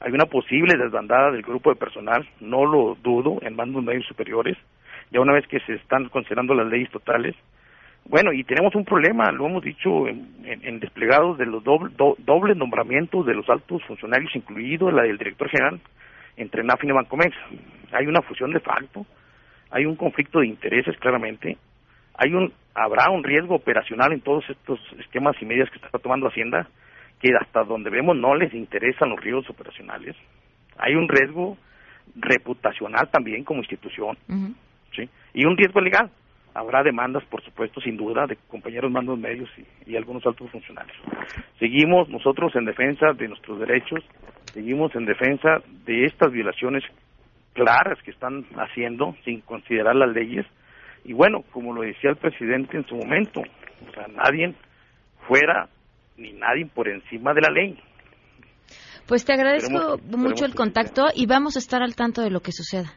Hay 0.00 0.12
una 0.12 0.26
posible 0.26 0.76
desbandada 0.76 1.30
del 1.30 1.42
grupo 1.42 1.70
de 1.70 1.76
personal, 1.76 2.26
no 2.40 2.64
lo 2.64 2.96
dudo, 3.02 3.38
en 3.42 3.56
bandos 3.56 3.84
medios 3.84 4.06
superiores, 4.06 4.56
ya 5.10 5.20
una 5.20 5.34
vez 5.34 5.46
que 5.46 5.60
se 5.60 5.74
están 5.74 6.08
considerando 6.08 6.54
las 6.54 6.66
leyes 6.66 6.90
totales. 6.90 7.34
Bueno, 8.06 8.32
y 8.32 8.42
tenemos 8.44 8.74
un 8.74 8.84
problema, 8.84 9.30
lo 9.32 9.46
hemos 9.46 9.62
dicho 9.62 10.08
en, 10.08 10.80
desplegados 10.80 11.38
de 11.38 11.46
los 11.46 11.62
doble, 11.64 11.90
do- 11.96 12.16
dobles 12.18 12.56
nombramientos 12.56 13.24
de 13.24 13.34
los 13.34 13.48
altos 13.48 13.82
funcionarios, 13.84 14.34
incluido 14.34 14.90
la 14.90 15.02
del 15.04 15.16
director 15.16 15.48
general, 15.48 15.80
entre 16.36 16.62
NAFIN 16.62 16.90
y 16.90 16.92
Bancomex. 16.92 17.36
Hay 17.92 18.06
una 18.06 18.22
fusión 18.22 18.52
de 18.52 18.60
facto, 18.60 19.06
hay 19.70 19.86
un 19.86 19.96
conflicto 19.96 20.40
de 20.40 20.46
intereses 20.46 20.96
claramente, 20.98 21.56
hay 22.14 22.32
un 22.32 22.52
habrá 22.74 23.10
un 23.10 23.22
riesgo 23.22 23.54
operacional 23.54 24.12
en 24.12 24.20
todos 24.20 24.44
estos 24.50 24.80
esquemas 24.98 25.36
y 25.40 25.44
medidas 25.44 25.70
que 25.70 25.76
está 25.76 25.98
tomando 25.98 26.28
Hacienda 26.28 26.66
que 27.20 27.30
hasta 27.40 27.64
donde 27.64 27.90
vemos 27.90 28.16
no 28.16 28.34
les 28.34 28.52
interesan 28.52 29.10
los 29.10 29.20
riesgos 29.20 29.48
operacionales. 29.48 30.16
Hay 30.76 30.94
un 30.94 31.08
riesgo 31.08 31.56
reputacional 32.16 33.08
también 33.10 33.44
como 33.44 33.60
institución, 33.60 34.18
¿sí? 34.94 35.08
Y 35.32 35.46
un 35.46 35.56
riesgo 35.56 35.80
legal. 35.80 36.10
Habrá 36.54 36.82
demandas, 36.84 37.24
por 37.24 37.42
supuesto, 37.42 37.80
sin 37.80 37.96
duda, 37.96 38.26
de 38.26 38.36
compañeros 38.48 38.90
mandos 38.90 39.18
medios 39.18 39.50
y, 39.58 39.90
y 39.90 39.96
algunos 39.96 40.24
altos 40.24 40.50
funcionarios. 40.50 40.96
Seguimos 41.58 42.08
nosotros 42.08 42.54
en 42.54 42.64
defensa 42.64 43.12
de 43.12 43.26
nuestros 43.28 43.58
derechos, 43.58 44.00
seguimos 44.52 44.94
en 44.94 45.04
defensa 45.04 45.58
de 45.84 46.04
estas 46.04 46.30
violaciones 46.32 46.84
claras 47.54 47.98
que 48.04 48.12
están 48.12 48.44
haciendo 48.56 49.16
sin 49.24 49.40
considerar 49.40 49.96
las 49.96 50.14
leyes. 50.14 50.46
Y 51.04 51.12
bueno, 51.12 51.42
como 51.50 51.72
lo 51.74 51.82
decía 51.82 52.10
el 52.10 52.16
presidente 52.16 52.76
en 52.76 52.86
su 52.86 52.94
momento, 52.96 53.40
o 53.40 53.92
sea, 53.92 54.06
nadie 54.08 54.54
fuera 55.26 55.68
ni 56.16 56.32
nadie 56.32 56.66
por 56.66 56.88
encima 56.88 57.34
de 57.34 57.40
la 57.40 57.50
ley. 57.50 57.78
Pues 59.06 59.24
te 59.24 59.32
agradezco 59.34 59.70
Esperemos- 59.96 60.02
mucho 60.02 60.06
esperemos 60.06 60.42
el 60.42 60.54
contacto 60.54 61.02
y 61.14 61.26
vamos 61.26 61.56
a 61.56 61.58
estar 61.58 61.82
al 61.82 61.94
tanto 61.94 62.22
de 62.22 62.30
lo 62.30 62.40
que 62.40 62.52
suceda. 62.52 62.92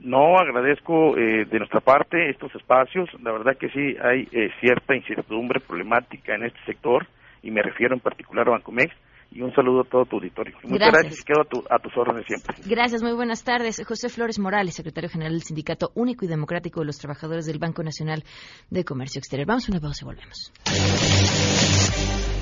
No, 0.00 0.38
agradezco 0.38 1.16
eh, 1.16 1.46
de 1.46 1.58
nuestra 1.58 1.80
parte 1.80 2.30
estos 2.30 2.54
espacios. 2.54 3.08
La 3.22 3.32
verdad 3.32 3.56
que 3.58 3.68
sí 3.70 3.96
hay 4.02 4.28
eh, 4.32 4.50
cierta 4.60 4.94
incertidumbre 4.94 5.60
problemática 5.60 6.34
en 6.34 6.44
este 6.44 6.58
sector 6.66 7.06
y 7.42 7.50
me 7.50 7.62
refiero 7.62 7.94
en 7.94 8.00
particular 8.00 8.48
a 8.48 8.52
Bancomex. 8.52 8.94
Y 9.32 9.42
un 9.42 9.52
saludo 9.54 9.80
a 9.80 9.84
todo 9.84 10.04
tu 10.04 10.16
auditorio. 10.16 10.54
Muchas 10.62 10.92
gracias, 10.92 11.20
y 11.20 11.24
quedo 11.24 11.40
a, 11.68 11.74
a, 11.74 11.78
tus 11.80 11.94
órdenes 11.96 12.24
siempre. 12.26 12.56
Gracias, 12.64 13.02
muy 13.02 13.12
buenas 13.12 13.42
tardes. 13.42 13.82
José 13.84 14.08
Flores 14.08 14.38
Morales, 14.38 14.74
secretario 14.74 15.10
general 15.10 15.32
del 15.32 15.42
Sindicato 15.42 15.90
Único 15.94 16.24
y 16.24 16.28
Democrático 16.28 16.80
de 16.80 16.86
los 16.86 16.96
Trabajadores 16.98 17.44
del 17.44 17.58
Banco 17.58 17.82
Nacional 17.82 18.22
de 18.70 18.84
Comercio 18.84 19.18
Exterior. 19.18 19.48
Vamos 19.48 19.68
a 19.68 19.72
una 19.72 19.80
pausa 19.80 20.04
y 20.04 20.06
volvemos. 20.06 20.52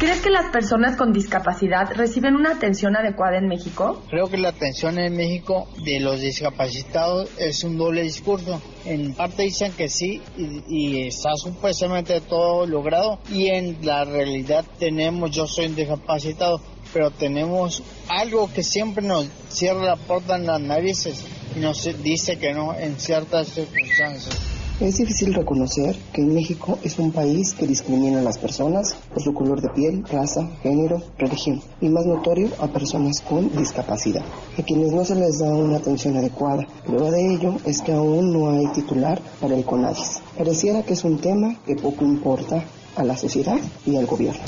¿Crees 0.05 0.21
que 0.21 0.29
las 0.29 0.51
personas 0.51 0.97
con 0.97 1.15
discapacidad 1.15 1.91
reciben 1.95 2.37
una 2.37 2.51
atención 2.51 2.95
adecuada 2.95 3.39
en 3.39 3.49
México? 3.49 4.03
Creo 4.11 4.29
que 4.29 4.37
la 4.37 4.51
atención 4.51 4.99
en 4.99 5.17
México 5.17 5.67
de 5.83 5.99
los 5.99 6.21
discapacitados 6.21 7.31
es 7.39 7.65
un 7.65 7.79
doble 7.79 8.03
discurso. 8.03 8.61
En 8.85 9.15
parte 9.15 9.45
dicen 9.45 9.73
que 9.73 9.89
sí 9.89 10.21
y, 10.37 10.63
y 10.69 11.07
está 11.07 11.31
supuestamente 11.37 12.21
todo 12.21 12.67
logrado 12.67 13.19
y 13.33 13.47
en 13.47 13.79
la 13.81 14.05
realidad 14.05 14.67
tenemos, 14.79 15.31
yo 15.31 15.47
soy 15.47 15.69
un 15.69 15.75
discapacitado, 15.75 16.61
pero 16.93 17.11
tenemos 17.11 17.83
algo 18.09 18.53
que 18.53 18.63
siempre 18.63 19.03
nos 19.03 19.27
cierra 19.49 19.85
la 19.85 19.97
puerta 19.97 20.37
en 20.37 20.45
las 20.45 20.61
narices 20.61 21.25
y 21.57 21.61
nos 21.61 21.83
dice 22.03 22.37
que 22.39 22.53
no 22.53 22.75
en 22.75 23.01
ciertas 23.01 23.49
circunstancias. 23.49 24.54
Es 24.81 24.97
difícil 24.97 25.33
reconocer 25.33 25.95
que 26.13 26.23
México 26.23 26.81
es 26.83 26.99
un 26.99 27.13
país 27.13 27.55
que 27.55 27.65
discrimina 27.65 28.19
a 28.19 28.23
las 28.23 28.39
personas 28.39 28.97
por 29.13 29.23
su 29.23 29.33
color 29.33 29.61
de 29.61 29.69
piel, 29.69 30.03
raza, 30.05 30.49
género, 30.65 31.01
religión 31.17 31.63
y 31.81 31.89
más 31.89 32.05
notorio 32.07 32.49
a 32.59 32.67
personas 32.67 33.21
con 33.21 33.57
discapacidad, 33.57 34.25
a 34.59 34.63
quienes 34.65 34.93
no 34.93 35.05
se 35.05 35.15
les 35.15 35.39
da 35.39 35.49
una 35.49 35.77
atención 35.77 36.17
adecuada. 36.17 36.67
Prueba 36.85 37.13
de 37.13 37.35
ello 37.35 37.55
es 37.65 37.83
que 37.83 37.93
aún 37.93 38.33
no 38.33 38.51
hay 38.51 38.67
titular 38.73 39.23
para 39.41 39.55
el 39.55 39.65
CONADIS. 39.65 40.21
Pareciera 40.37 40.83
que 40.83 40.95
es 40.95 41.05
un 41.05 41.19
tema 41.19 41.55
que 41.65 41.77
poco 41.77 42.05
importa 42.05 42.65
a 42.97 43.05
la 43.05 43.17
sociedad 43.17 43.61
y 43.87 43.95
al 43.95 44.07
gobierno. 44.07 44.43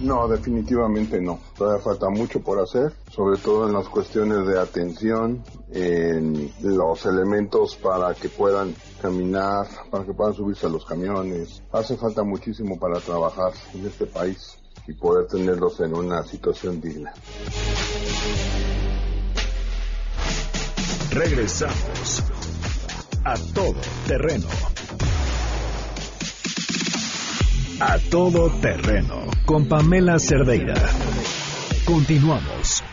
No, 0.00 0.26
definitivamente 0.28 1.20
no. 1.20 1.38
Todavía 1.56 1.82
falta 1.82 2.08
mucho 2.08 2.40
por 2.40 2.58
hacer, 2.58 2.92
sobre 3.10 3.38
todo 3.38 3.66
en 3.66 3.74
las 3.74 3.88
cuestiones 3.88 4.46
de 4.46 4.58
atención, 4.58 5.44
en 5.70 6.50
los 6.62 7.04
elementos 7.04 7.76
para 7.76 8.14
que 8.14 8.28
puedan 8.28 8.74
caminar, 9.02 9.66
para 9.90 10.04
que 10.04 10.14
puedan 10.14 10.34
subirse 10.34 10.66
a 10.66 10.70
los 10.70 10.86
camiones. 10.86 11.62
Hace 11.72 11.96
falta 11.96 12.22
muchísimo 12.22 12.78
para 12.78 12.98
trabajar 13.00 13.52
en 13.74 13.86
este 13.86 14.06
país 14.06 14.56
y 14.86 14.94
poder 14.94 15.26
tenerlos 15.26 15.78
en 15.80 15.94
una 15.94 16.22
situación 16.24 16.80
digna. 16.80 17.12
Regresamos 21.12 22.22
a 23.24 23.34
todo 23.52 23.74
terreno. 24.06 24.46
A 27.80 27.98
todo 27.98 28.50
terreno 28.60 29.24
con 29.46 29.66
Pamela 29.66 30.18
Cerdeira. 30.18 30.74
Continuamos. 31.86 32.84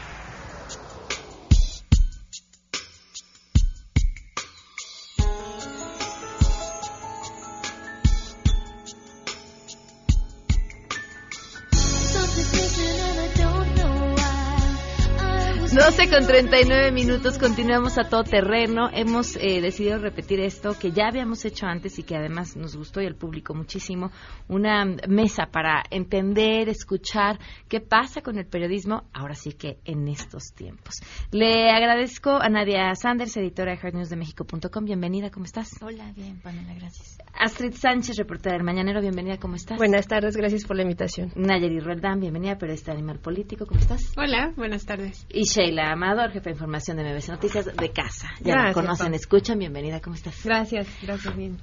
Con 15.87 16.27
39 16.27 16.91
minutos, 16.91 17.37
continuamos 17.37 17.97
a 17.97 18.09
todo 18.09 18.23
terreno. 18.23 18.89
Hemos 18.91 19.37
eh, 19.37 19.61
decidido 19.61 19.97
repetir 19.97 20.41
esto 20.41 20.77
que 20.77 20.91
ya 20.91 21.07
habíamos 21.07 21.45
hecho 21.45 21.65
antes 21.65 21.97
y 21.97 22.03
que 22.03 22.17
además 22.17 22.57
nos 22.57 22.75
gustó 22.75 23.01
y 23.01 23.05
al 23.05 23.15
público 23.15 23.53
muchísimo. 23.53 24.11
Una 24.49 24.83
mesa 25.07 25.47
para 25.49 25.83
entender, 25.89 26.67
escuchar 26.67 27.39
qué 27.69 27.79
pasa 27.79 28.21
con 28.21 28.37
el 28.37 28.45
periodismo, 28.45 29.05
ahora 29.13 29.33
sí 29.33 29.53
que 29.53 29.79
en 29.85 30.09
estos 30.09 30.53
tiempos. 30.53 30.95
Le 31.31 31.71
agradezco 31.71 32.31
a 32.31 32.49
Nadia 32.49 32.93
Sanders, 32.93 33.37
editora 33.37 33.71
de 33.71 33.77
hardnewsdemexico.com. 33.77 34.83
Bienvenida, 34.83 35.31
¿cómo 35.31 35.45
estás? 35.45 35.69
Hola, 35.81 36.11
bien, 36.13 36.41
Pamela, 36.41 36.73
gracias. 36.73 37.17
Astrid 37.33 37.73
Sánchez, 37.73 38.17
reportera 38.17 38.57
del 38.57 38.65
Mañanero. 38.65 38.99
Bienvenida, 38.99 39.37
¿cómo 39.37 39.55
estás? 39.55 39.77
Buenas 39.77 40.05
tardes, 40.05 40.35
gracias 40.35 40.65
por 40.65 40.75
la 40.75 40.83
invitación. 40.83 41.31
Nayeli 41.35 41.79
Roldán, 41.79 42.19
bienvenida, 42.19 42.57
periodista 42.57 42.91
de 42.91 42.97
Animal 42.97 43.19
Político. 43.19 43.65
¿Cómo 43.65 43.79
estás? 43.79 44.11
Hola, 44.17 44.51
buenas 44.57 44.85
tardes. 44.85 45.25
Y 45.29 45.43
Sheila 45.43 45.76
Amador, 45.81 46.31
jefe 46.31 46.49
de 46.49 46.51
información 46.51 46.97
de 46.97 47.03
MBC 47.03 47.29
Noticias 47.29 47.65
de 47.65 47.91
casa. 47.91 48.29
Ya 48.41 48.55
la 48.55 48.73
conocen, 48.73 49.13
escuchan, 49.13 49.59
bienvenida, 49.59 49.99
¿cómo 50.01 50.15
estás? 50.15 50.43
Gracias, 50.43 50.87
gracias, 51.01 51.35
bien. 51.35 51.57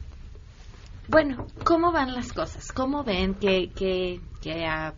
Bueno, 1.08 1.46
¿cómo 1.64 1.92
van 1.92 2.14
las 2.14 2.32
cosas? 2.32 2.72
¿Cómo 2.72 3.04
ven 3.04 3.34
que, 3.34 3.70
que, 3.74 4.20
que 4.40 4.64
ha 4.64 4.94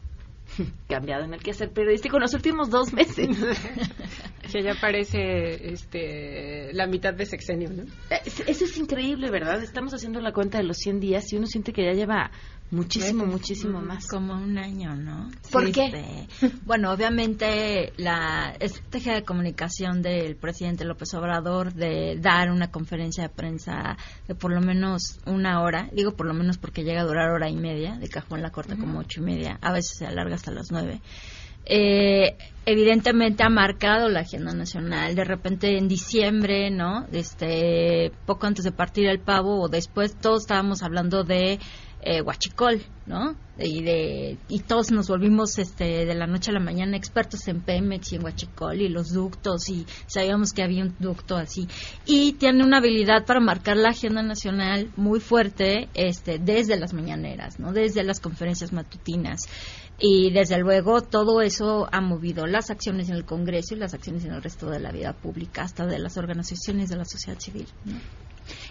cambiado 0.88 1.24
en 1.24 1.35
el 1.35 1.42
quehacer 1.42 1.72
periodístico 1.72 2.16
en 2.16 2.22
los 2.22 2.35
últimos 2.35 2.70
dos 2.70 2.92
meses? 2.92 3.29
que 4.52 4.62
ya 4.62 4.74
parece 4.81 5.72
este, 5.72 6.72
la 6.72 6.87
mitad 6.87 7.12
de 7.12 7.26
sexenio, 7.26 7.70
¿no? 7.70 7.85
Eso 8.24 8.64
es 8.64 8.76
increíble, 8.79 9.31
¿verdad? 9.31 9.62
Estamos 9.62 9.92
haciendo 9.94 10.20
la 10.20 10.33
cuenta 10.33 10.59
de 10.59 10.64
los 10.64 10.76
100 10.79 11.00
días 11.00 11.33
y 11.33 11.37
uno 11.37 11.46
siente 11.46 11.72
que 11.72 11.85
ya 11.85 11.92
lleva 11.92 12.31
Muchísimo, 12.70 13.26
muchísimo 13.26 13.81
más. 13.81 14.09
Como 14.09 14.35
un 14.35 14.59
año, 14.59 14.96
¿no? 14.96 15.31
¿Por 15.52 15.70
qué? 15.70 15.87
Este, 15.87 16.50
bueno, 16.64 16.92
obviamente 16.92 17.92
la 17.96 18.55
estrategia 18.59 19.14
de 19.14 19.22
comunicación 19.22 20.02
del 20.02 20.37
presidente 20.37 20.85
López 20.85 21.14
Obrador 21.14 21.72
de 21.72 22.18
dar 22.20 22.50
una 22.50 22.70
conferencia 22.70 23.22
de 23.22 23.29
prensa 23.29 23.96
de 24.26 24.35
por 24.35 24.52
lo 24.52 24.61
menos 24.61 25.20
una 25.26 25.62
hora, 25.62 25.88
digo 25.92 26.16
por 26.16 26.26
lo 26.26 26.35
menos 26.35 26.59
porque 26.59 26.83
llega 26.83 27.02
a 27.02 27.07
durar 27.07 27.31
hora 27.31 27.48
y 27.48 27.57
media, 27.57 27.96
de 27.98 28.09
cajón 28.09 28.42
la 28.42 28.50
corta 28.50 28.76
como 28.76 28.98
ocho 28.98 29.20
y 29.20 29.24
media, 29.24 29.59
a 29.62 29.72
veces 29.72 29.98
se 29.98 30.07
alarga 30.07 30.35
hasta 30.35 30.50
las 30.50 30.72
nueve. 30.72 31.00
Eh, 31.68 32.37
evidentemente 32.64 33.42
ha 33.42 33.48
marcado 33.48 34.09
la 34.09 34.20
agenda 34.20 34.55
nacional. 34.55 35.16
De 35.16 35.24
repente 35.24 35.76
en 35.76 35.88
diciembre, 35.88 36.70
¿no? 36.70 37.07
Este, 37.12 38.12
poco 38.24 38.46
antes 38.46 38.64
de 38.64 38.70
partir 38.70 39.09
el 39.09 39.18
pavo 39.18 39.61
o 39.61 39.68
después, 39.68 40.16
todos 40.16 40.42
estábamos 40.42 40.85
hablando 40.85 41.24
de 41.24 41.59
eh, 42.03 42.21
Huachicol, 42.21 42.83
¿no? 43.07 43.37
Y, 43.59 43.83
de, 43.83 44.37
y 44.49 44.61
todos 44.61 44.91
nos 44.93 45.09
volvimos 45.09 45.59
este, 45.59 46.05
de 46.05 46.15
la 46.15 46.27
noche 46.27 46.51
a 46.51 46.55
la 46.55 46.61
mañana 46.61 46.97
expertos 46.97 47.49
en 47.49 47.63
Pemex 47.63 48.13
y 48.13 48.17
en 48.17 48.25
Huachicol 48.25 48.81
y 48.81 48.89
los 48.89 49.13
ductos 49.13 49.69
y 49.71 49.87
sabíamos 50.07 50.53
que 50.53 50.63
había 50.63 50.85
un 50.85 50.95
ducto 50.99 51.37
así. 51.37 51.67
Y 52.05 52.35
tiene 52.35 52.65
una 52.65 52.79
habilidad 52.79 53.25
para 53.25 53.41
marcar 53.41 53.77
la 53.77 53.91
agenda 53.91 54.23
nacional 54.23 54.91
muy 54.97 55.21
fuerte 55.21 55.89
este, 55.95 56.39
desde 56.39 56.77
las 56.77 56.93
mañaneras, 56.93 57.59
¿no? 57.59 57.73
Desde 57.73 58.05
las 58.05 58.21
conferencias 58.21 58.73
matutinas. 58.73 59.49
Y 59.99 60.31
desde 60.31 60.59
luego 60.59 61.01
todo 61.01 61.41
eso 61.41 61.89
ha 61.91 62.03
movido 62.03 62.47
las 62.47 62.69
acciones 62.71 63.09
en 63.09 63.17
el 63.17 63.25
Congreso 63.25 63.75
y 63.75 63.79
las 63.79 63.95
acciones 63.95 64.25
en 64.27 64.33
el 64.33 64.43
resto 64.43 64.69
de 64.69 64.79
la 64.79 64.93
vida 64.93 65.15
pública, 65.15 65.63
hasta 65.63 65.87
de 65.87 65.99
las 65.99 66.19
organizaciones 66.19 66.91
de 66.91 66.97
la 66.97 67.07
sociedad 67.07 67.41
civil. 67.41 67.67
¿no? 67.87 67.95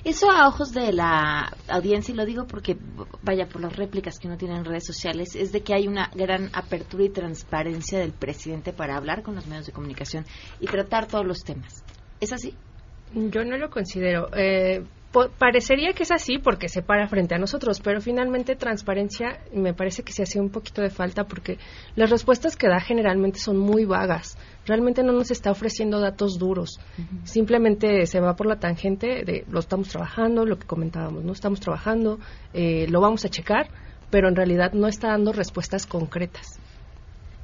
Eso 0.03 0.29
a 0.29 0.47
ojos 0.47 0.71
de 0.71 0.93
la 0.93 1.51
audiencia, 1.67 2.13
y 2.13 2.15
lo 2.15 2.25
digo 2.25 2.45
porque, 2.45 2.77
vaya, 3.21 3.47
por 3.47 3.61
las 3.61 3.75
réplicas 3.75 4.19
que 4.19 4.27
uno 4.27 4.37
tiene 4.37 4.55
en 4.55 4.65
redes 4.65 4.85
sociales, 4.85 5.35
es 5.35 5.51
de 5.51 5.61
que 5.61 5.73
hay 5.73 5.87
una 5.87 6.09
gran 6.13 6.49
apertura 6.53 7.03
y 7.03 7.09
transparencia 7.09 7.99
del 7.99 8.11
presidente 8.11 8.73
para 8.73 8.97
hablar 8.97 9.23
con 9.23 9.35
los 9.35 9.47
medios 9.47 9.65
de 9.65 9.71
comunicación 9.73 10.25
y 10.59 10.67
tratar 10.67 11.07
todos 11.07 11.25
los 11.25 11.39
temas. 11.39 11.83
¿Es 12.19 12.31
así? 12.33 12.53
Yo 13.13 13.43
no 13.45 13.57
lo 13.57 13.69
considero. 13.69 14.29
Eh, 14.35 14.83
parecería 15.37 15.93
que 15.93 16.03
es 16.03 16.11
así 16.11 16.37
porque 16.37 16.69
se 16.69 16.81
para 16.81 17.07
frente 17.07 17.35
a 17.35 17.37
nosotros, 17.37 17.79
pero 17.81 18.01
finalmente 18.01 18.55
transparencia 18.55 19.39
me 19.53 19.73
parece 19.73 20.03
que 20.03 20.11
se 20.11 20.23
hace 20.23 20.39
un 20.39 20.49
poquito 20.49 20.81
de 20.81 20.89
falta 20.89 21.25
porque 21.25 21.57
las 21.95 22.09
respuestas 22.09 22.55
que 22.55 22.67
da 22.67 22.79
generalmente 22.79 23.39
son 23.39 23.57
muy 23.57 23.85
vagas. 23.85 24.37
Realmente 24.65 25.03
no 25.03 25.13
nos 25.13 25.31
está 25.31 25.51
ofreciendo 25.51 25.99
datos 25.99 26.37
duros. 26.37 26.79
Simplemente 27.23 28.05
se 28.07 28.19
va 28.19 28.35
por 28.35 28.47
la 28.47 28.59
tangente 28.59 29.23
de 29.23 29.45
lo 29.49 29.59
estamos 29.59 29.89
trabajando, 29.89 30.45
lo 30.45 30.57
que 30.57 30.67
comentábamos, 30.67 31.23
no 31.23 31.33
estamos 31.33 31.59
trabajando, 31.59 32.19
eh, 32.53 32.87
lo 32.89 32.99
vamos 32.99 33.25
a 33.25 33.29
checar, 33.29 33.69
pero 34.09 34.27
en 34.27 34.35
realidad 34.35 34.73
no 34.73 34.87
está 34.87 35.09
dando 35.09 35.33
respuestas 35.33 35.85
concretas. 35.85 36.59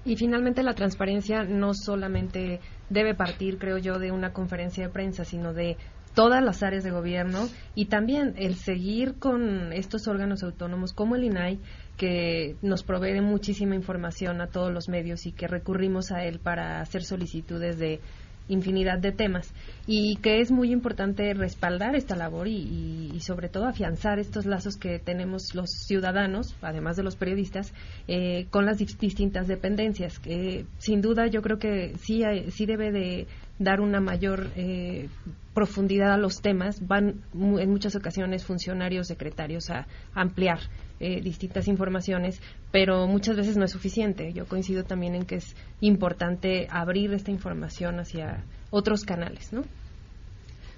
Y 0.03 0.15
finalmente 0.15 0.63
la 0.63 0.73
transparencia 0.73 1.43
no 1.43 1.73
solamente 1.75 2.59
debe 2.89 3.13
partir, 3.13 3.59
creo 3.59 3.77
yo, 3.77 3.99
de 3.99 4.11
una 4.11 4.33
conferencia 4.33 4.87
de 4.87 4.91
prensa, 4.91 5.25
sino 5.25 5.53
de 5.53 5.77
todas 6.13 6.43
las 6.43 6.63
áreas 6.63 6.83
de 6.83 6.91
gobierno 6.91 7.47
y 7.75 7.85
también 7.85 8.33
el 8.37 8.55
seguir 8.55 9.15
con 9.19 9.73
estos 9.73 10.07
órganos 10.07 10.43
autónomos 10.43 10.93
como 10.93 11.15
el 11.15 11.23
INAI 11.23 11.59
que 11.97 12.55
nos 12.61 12.83
provee 12.83 13.21
muchísima 13.21 13.75
información 13.75 14.41
a 14.41 14.47
todos 14.47 14.73
los 14.73 14.89
medios 14.89 15.25
y 15.25 15.31
que 15.31 15.47
recurrimos 15.47 16.11
a 16.11 16.23
él 16.25 16.39
para 16.39 16.81
hacer 16.81 17.03
solicitudes 17.03 17.77
de 17.77 17.99
infinidad 18.47 18.99
de 18.99 19.11
temas 19.11 19.53
y 19.87 20.17
que 20.17 20.41
es 20.41 20.51
muy 20.51 20.71
importante 20.71 21.33
respaldar 21.33 21.95
esta 21.95 22.15
labor 22.15 22.47
y, 22.47 23.19
sobre 23.21 23.49
todo 23.49 23.65
afianzar 23.65 24.19
estos 24.19 24.45
lazos 24.45 24.77
que 24.77 24.99
tenemos 24.99 25.53
los 25.53 25.69
ciudadanos, 25.87 26.55
además 26.61 26.97
de 26.97 27.03
los 27.03 27.15
periodistas, 27.15 27.73
eh, 28.07 28.47
con 28.49 28.65
las 28.65 28.77
distintas 28.77 29.47
dependencias. 29.47 30.19
Que 30.19 30.65
sin 30.79 31.01
duda 31.01 31.27
yo 31.27 31.41
creo 31.41 31.59
que 31.59 31.95
sí, 31.99 32.23
sí 32.49 32.65
debe 32.65 32.91
de 32.91 33.27
dar 33.61 33.79
una 33.79 33.99
mayor 34.01 34.47
eh, 34.55 35.07
profundidad 35.53 36.13
a 36.13 36.17
los 36.17 36.41
temas, 36.41 36.85
van 36.87 37.21
en 37.33 37.69
muchas 37.69 37.95
ocasiones 37.95 38.43
funcionarios, 38.43 39.07
secretarios 39.07 39.69
a 39.69 39.87
ampliar 40.13 40.59
eh, 40.99 41.21
distintas 41.21 41.67
informaciones, 41.67 42.41
pero 42.71 43.07
muchas 43.07 43.35
veces 43.35 43.57
no 43.57 43.65
es 43.65 43.71
suficiente. 43.71 44.33
Yo 44.33 44.47
coincido 44.47 44.83
también 44.83 45.15
en 45.15 45.25
que 45.25 45.35
es 45.35 45.55
importante 45.79 46.67
abrir 46.69 47.13
esta 47.13 47.31
información 47.31 47.99
hacia 47.99 48.43
otros 48.71 49.03
canales, 49.03 49.53
¿no? 49.53 49.63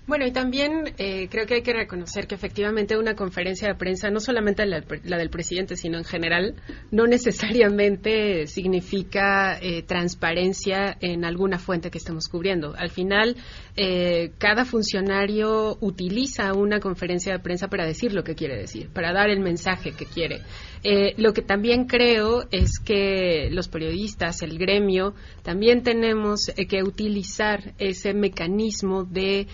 Bueno, 0.06 0.26
y 0.26 0.32
también 0.32 0.94
eh, 0.98 1.30
creo 1.30 1.46
que 1.46 1.56
hay 1.56 1.62
que 1.62 1.72
reconocer 1.72 2.28
que 2.28 2.36
efectivamente 2.36 2.98
una 2.98 3.16
conferencia 3.16 3.70
de 3.70 3.76
prensa, 3.76 4.10
no 4.10 4.20
solamente 4.20 4.66
la, 4.66 4.82
del 4.82 5.30
presidente, 5.30 5.78
sino 5.78 5.98
en 5.98 6.04
general, 6.04 6.56
no 6.92 7.08
necesariamente 7.08 8.46
significa 8.48 9.58
eh, 9.62 9.82
transparencia 9.84 10.98
en 11.00 11.24
alguna 11.24 11.58
fuente 11.58 11.90
que 11.90 12.00
estemos 12.00 12.28
cubriendo. 12.28 12.76
Al 12.78 12.90
final, 12.90 13.38
eh, 13.78 14.32
cada 14.40 14.66
funcionario 14.66 15.78
utiliza 15.80 16.54
una 16.54 16.82
conferencia 16.82 17.32
de 17.32 17.40
prensa 17.40 17.70
para 17.70 17.86
decir 17.86 18.14
lo 18.14 18.26
que 18.26 18.36
quiere 18.36 18.58
decir, 18.58 18.90
para 18.90 19.14
dar 19.14 19.30
el 19.30 19.40
mensaje 19.40 19.94
que 19.94 20.06
quiere. 20.06 20.42
Lo 21.18 21.34
que 21.34 21.42
también 21.42 21.86
creo 21.86 22.44
es 22.52 22.80
que 22.80 23.50
los 23.52 23.70
periodistas, 23.70 24.42
el 24.42 24.58
gremio, 24.58 25.14
también 25.42 25.82
tenemos 25.82 26.52
que 26.68 26.84
utilizar 26.84 27.74
ese 27.78 28.14
mecanismo 28.14 29.04
de 29.06 29.48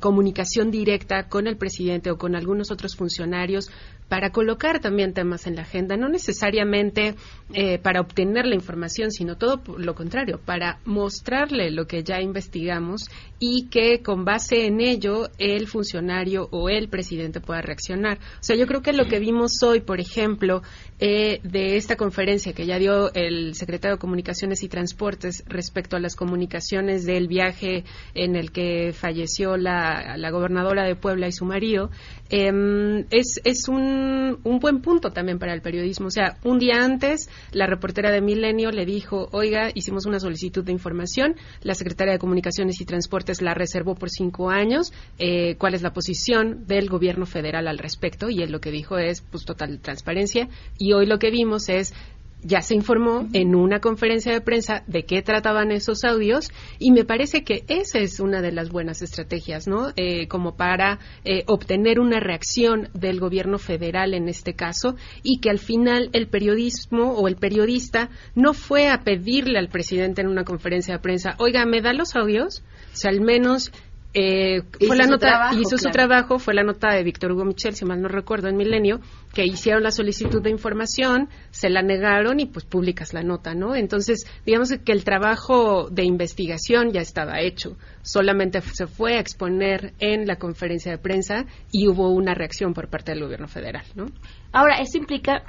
comunicación 0.00 0.70
directa 0.70 1.28
con 1.28 1.46
el 1.46 1.56
presidente 1.56 2.10
o 2.10 2.16
con 2.16 2.36
algunos 2.36 2.70
otros 2.70 2.94
funcionarios 2.96 3.70
para 4.08 4.30
colocar 4.30 4.80
también 4.80 5.12
temas 5.12 5.46
en 5.46 5.56
la 5.56 5.62
agenda, 5.62 5.96
no 5.96 6.08
necesariamente 6.08 7.14
eh, 7.54 7.78
para 7.78 8.00
obtener 8.00 8.46
la 8.46 8.54
información, 8.54 9.10
sino 9.10 9.36
todo 9.36 9.62
lo 9.76 9.94
contrario, 9.94 10.40
para 10.44 10.80
mostrarle 10.84 11.70
lo 11.70 11.86
que 11.86 12.02
ya 12.02 12.20
investigamos 12.20 13.04
y 13.38 13.68
que 13.68 14.02
con 14.02 14.24
base 14.24 14.66
en 14.66 14.80
ello 14.80 15.28
el 15.38 15.66
funcionario 15.66 16.48
o 16.50 16.68
el 16.68 16.88
presidente 16.88 17.40
pueda 17.40 17.60
reaccionar. 17.60 18.18
O 18.18 18.42
sea, 18.42 18.56
yo 18.56 18.66
creo 18.66 18.82
que 18.82 18.92
lo 18.92 19.06
que 19.06 19.18
vimos 19.18 19.62
hoy, 19.62 19.80
por 19.80 20.00
ejemplo, 20.00 20.62
eh, 21.00 21.40
de 21.44 21.76
esta 21.76 21.96
conferencia 21.96 22.52
que 22.52 22.66
ya 22.66 22.78
dio 22.78 23.12
el 23.14 23.54
secretario 23.54 23.96
de 23.96 24.00
Comunicaciones 24.00 24.62
y 24.62 24.68
Transportes 24.68 25.44
respecto 25.46 25.96
a 25.96 26.00
las 26.00 26.16
comunicaciones 26.16 27.04
del 27.04 27.28
viaje 27.28 27.84
en 28.14 28.36
el 28.36 28.50
que 28.50 28.92
falleció 28.92 29.56
la, 29.56 30.16
gobernadora 30.30 30.84
de 30.84 30.96
Puebla 30.96 31.28
y 31.28 31.32
su 31.32 31.44
marido, 31.44 31.90
em, 32.30 33.06
es, 33.10 33.40
es 33.44 33.68
un, 33.68 34.38
un, 34.42 34.58
buen 34.58 34.80
punto 34.80 35.10
también 35.10 35.38
para 35.38 35.54
el 35.54 35.62
periodismo. 35.62 36.08
O 36.08 36.10
sea, 36.10 36.36
un 36.44 36.58
día 36.58 36.84
antes, 36.84 37.28
la 37.52 37.66
reportera 37.66 38.10
de 38.10 38.20
Milenio 38.20 38.70
le 38.70 38.84
dijo, 38.84 39.28
oiga, 39.32 39.70
hicimos 39.74 40.06
una 40.06 40.20
solicitud 40.20 40.64
de 40.64 40.72
información, 40.72 41.36
la 41.62 41.74
secretaria 41.74 42.12
de 42.12 42.18
Comunicaciones 42.18 42.80
y 42.80 42.84
Transportes 42.84 43.42
la 43.42 43.54
reservó 43.54 43.94
por 43.94 44.10
cinco 44.10 44.50
años, 44.50 44.92
eh, 45.18 45.56
cuál 45.56 45.74
es 45.74 45.82
la 45.82 45.92
posición 45.92 46.66
del 46.66 46.88
gobierno 46.88 47.26
federal 47.26 47.68
al 47.68 47.78
respecto, 47.78 48.30
y 48.30 48.42
él 48.42 48.52
lo 48.52 48.60
que 48.60 48.70
dijo 48.70 48.98
es, 48.98 49.22
pues, 49.22 49.44
total 49.44 49.80
transparencia, 49.80 50.48
y 50.78 50.92
hoy 50.92 51.06
lo 51.06 51.18
que 51.18 51.30
vimos 51.30 51.68
es 51.68 51.94
ya 52.42 52.62
se 52.62 52.74
informó 52.74 53.28
en 53.32 53.54
una 53.54 53.80
conferencia 53.80 54.32
de 54.32 54.40
prensa 54.40 54.84
de 54.86 55.04
qué 55.04 55.22
trataban 55.22 55.72
esos 55.72 56.04
audios 56.04 56.50
y 56.78 56.92
me 56.92 57.04
parece 57.04 57.42
que 57.42 57.64
esa 57.68 57.98
es 57.98 58.20
una 58.20 58.40
de 58.40 58.52
las 58.52 58.70
buenas 58.70 59.02
estrategias, 59.02 59.66
¿no? 59.66 59.92
Eh, 59.96 60.28
como 60.28 60.56
para 60.56 60.98
eh, 61.24 61.42
obtener 61.46 61.98
una 61.98 62.20
reacción 62.20 62.88
del 62.94 63.18
gobierno 63.18 63.58
federal 63.58 64.14
en 64.14 64.28
este 64.28 64.54
caso 64.54 64.94
y 65.22 65.40
que 65.40 65.50
al 65.50 65.58
final 65.58 66.10
el 66.12 66.28
periodismo 66.28 67.12
o 67.14 67.28
el 67.28 67.36
periodista 67.36 68.10
no 68.34 68.54
fue 68.54 68.88
a 68.88 69.02
pedirle 69.02 69.58
al 69.58 69.68
presidente 69.68 70.20
en 70.20 70.28
una 70.28 70.44
conferencia 70.44 70.94
de 70.94 71.00
prensa, 71.00 71.34
oiga, 71.38 71.66
¿me 71.66 71.80
da 71.80 71.92
los 71.92 72.14
audios? 72.14 72.62
O 72.92 72.96
sea, 72.96 73.10
al 73.10 73.20
menos 73.20 73.72
eh, 74.14 74.62
fue 74.86 74.96
la 74.96 75.06
nota 75.06 75.50
hizo 75.52 75.76
su 75.76 75.90
trabajo 75.90 76.38
fue 76.38 76.54
la 76.54 76.62
nota 76.62 76.94
de 76.94 77.02
Víctor 77.02 77.32
Hugo 77.32 77.44
Michel 77.44 77.74
si 77.74 77.84
mal 77.84 78.00
no 78.00 78.08
recuerdo 78.08 78.48
en 78.48 78.56
Milenio 78.56 79.00
que 79.34 79.44
hicieron 79.44 79.82
la 79.82 79.90
solicitud 79.90 80.42
de 80.42 80.48
información 80.48 81.28
se 81.50 81.68
la 81.68 81.82
negaron 81.82 82.40
y 82.40 82.46
pues 82.46 82.64
publicas 82.64 83.12
la 83.12 83.22
nota 83.22 83.54
no 83.54 83.74
entonces 83.74 84.24
digamos 84.46 84.70
que 84.82 84.92
el 84.92 85.04
trabajo 85.04 85.90
de 85.90 86.04
investigación 86.04 86.90
ya 86.90 87.02
estaba 87.02 87.40
hecho 87.40 87.76
solamente 88.00 88.62
se 88.62 88.86
fue 88.86 89.16
a 89.16 89.20
exponer 89.20 89.92
en 89.98 90.26
la 90.26 90.36
conferencia 90.36 90.90
de 90.90 90.98
prensa 90.98 91.44
y 91.70 91.86
hubo 91.86 92.08
una 92.08 92.32
reacción 92.32 92.72
por 92.72 92.88
parte 92.88 93.12
del 93.12 93.22
gobierno 93.22 93.46
federal 93.46 93.84
no 93.94 94.06
ahora 94.52 94.80
eso 94.80 94.96
implica 94.96 95.42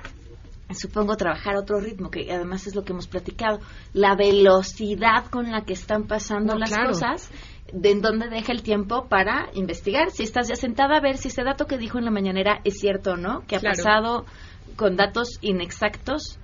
supongo 0.75 1.15
trabajar 1.15 1.55
a 1.55 1.59
otro 1.59 1.79
ritmo, 1.79 2.11
que 2.11 2.31
además 2.31 2.67
es 2.67 2.75
lo 2.75 2.83
que 2.83 2.93
hemos 2.93 3.07
platicado, 3.07 3.59
la 3.93 4.15
velocidad 4.15 5.25
con 5.29 5.51
la 5.51 5.63
que 5.63 5.73
están 5.73 6.05
pasando 6.05 6.55
las 6.55 6.71
cosas 6.77 7.31
de 7.73 7.91
en 7.91 8.01
dónde 8.01 8.29
deja 8.29 8.51
el 8.51 8.63
tiempo 8.63 9.07
para 9.07 9.49
investigar. 9.53 10.11
Si 10.11 10.23
estás 10.23 10.47
ya 10.47 10.55
sentada 10.55 10.97
a 10.97 11.01
ver 11.01 11.17
si 11.17 11.27
ese 11.27 11.43
dato 11.43 11.65
que 11.67 11.77
dijo 11.77 11.97
en 11.97 12.05
la 12.05 12.11
mañanera 12.11 12.61
es 12.63 12.79
cierto 12.79 13.11
o 13.11 13.17
no, 13.17 13.41
que 13.47 13.55
ha 13.55 13.59
pasado 13.59 14.25
con 14.75 14.95
datos 14.95 15.37
inexactos 15.41 16.39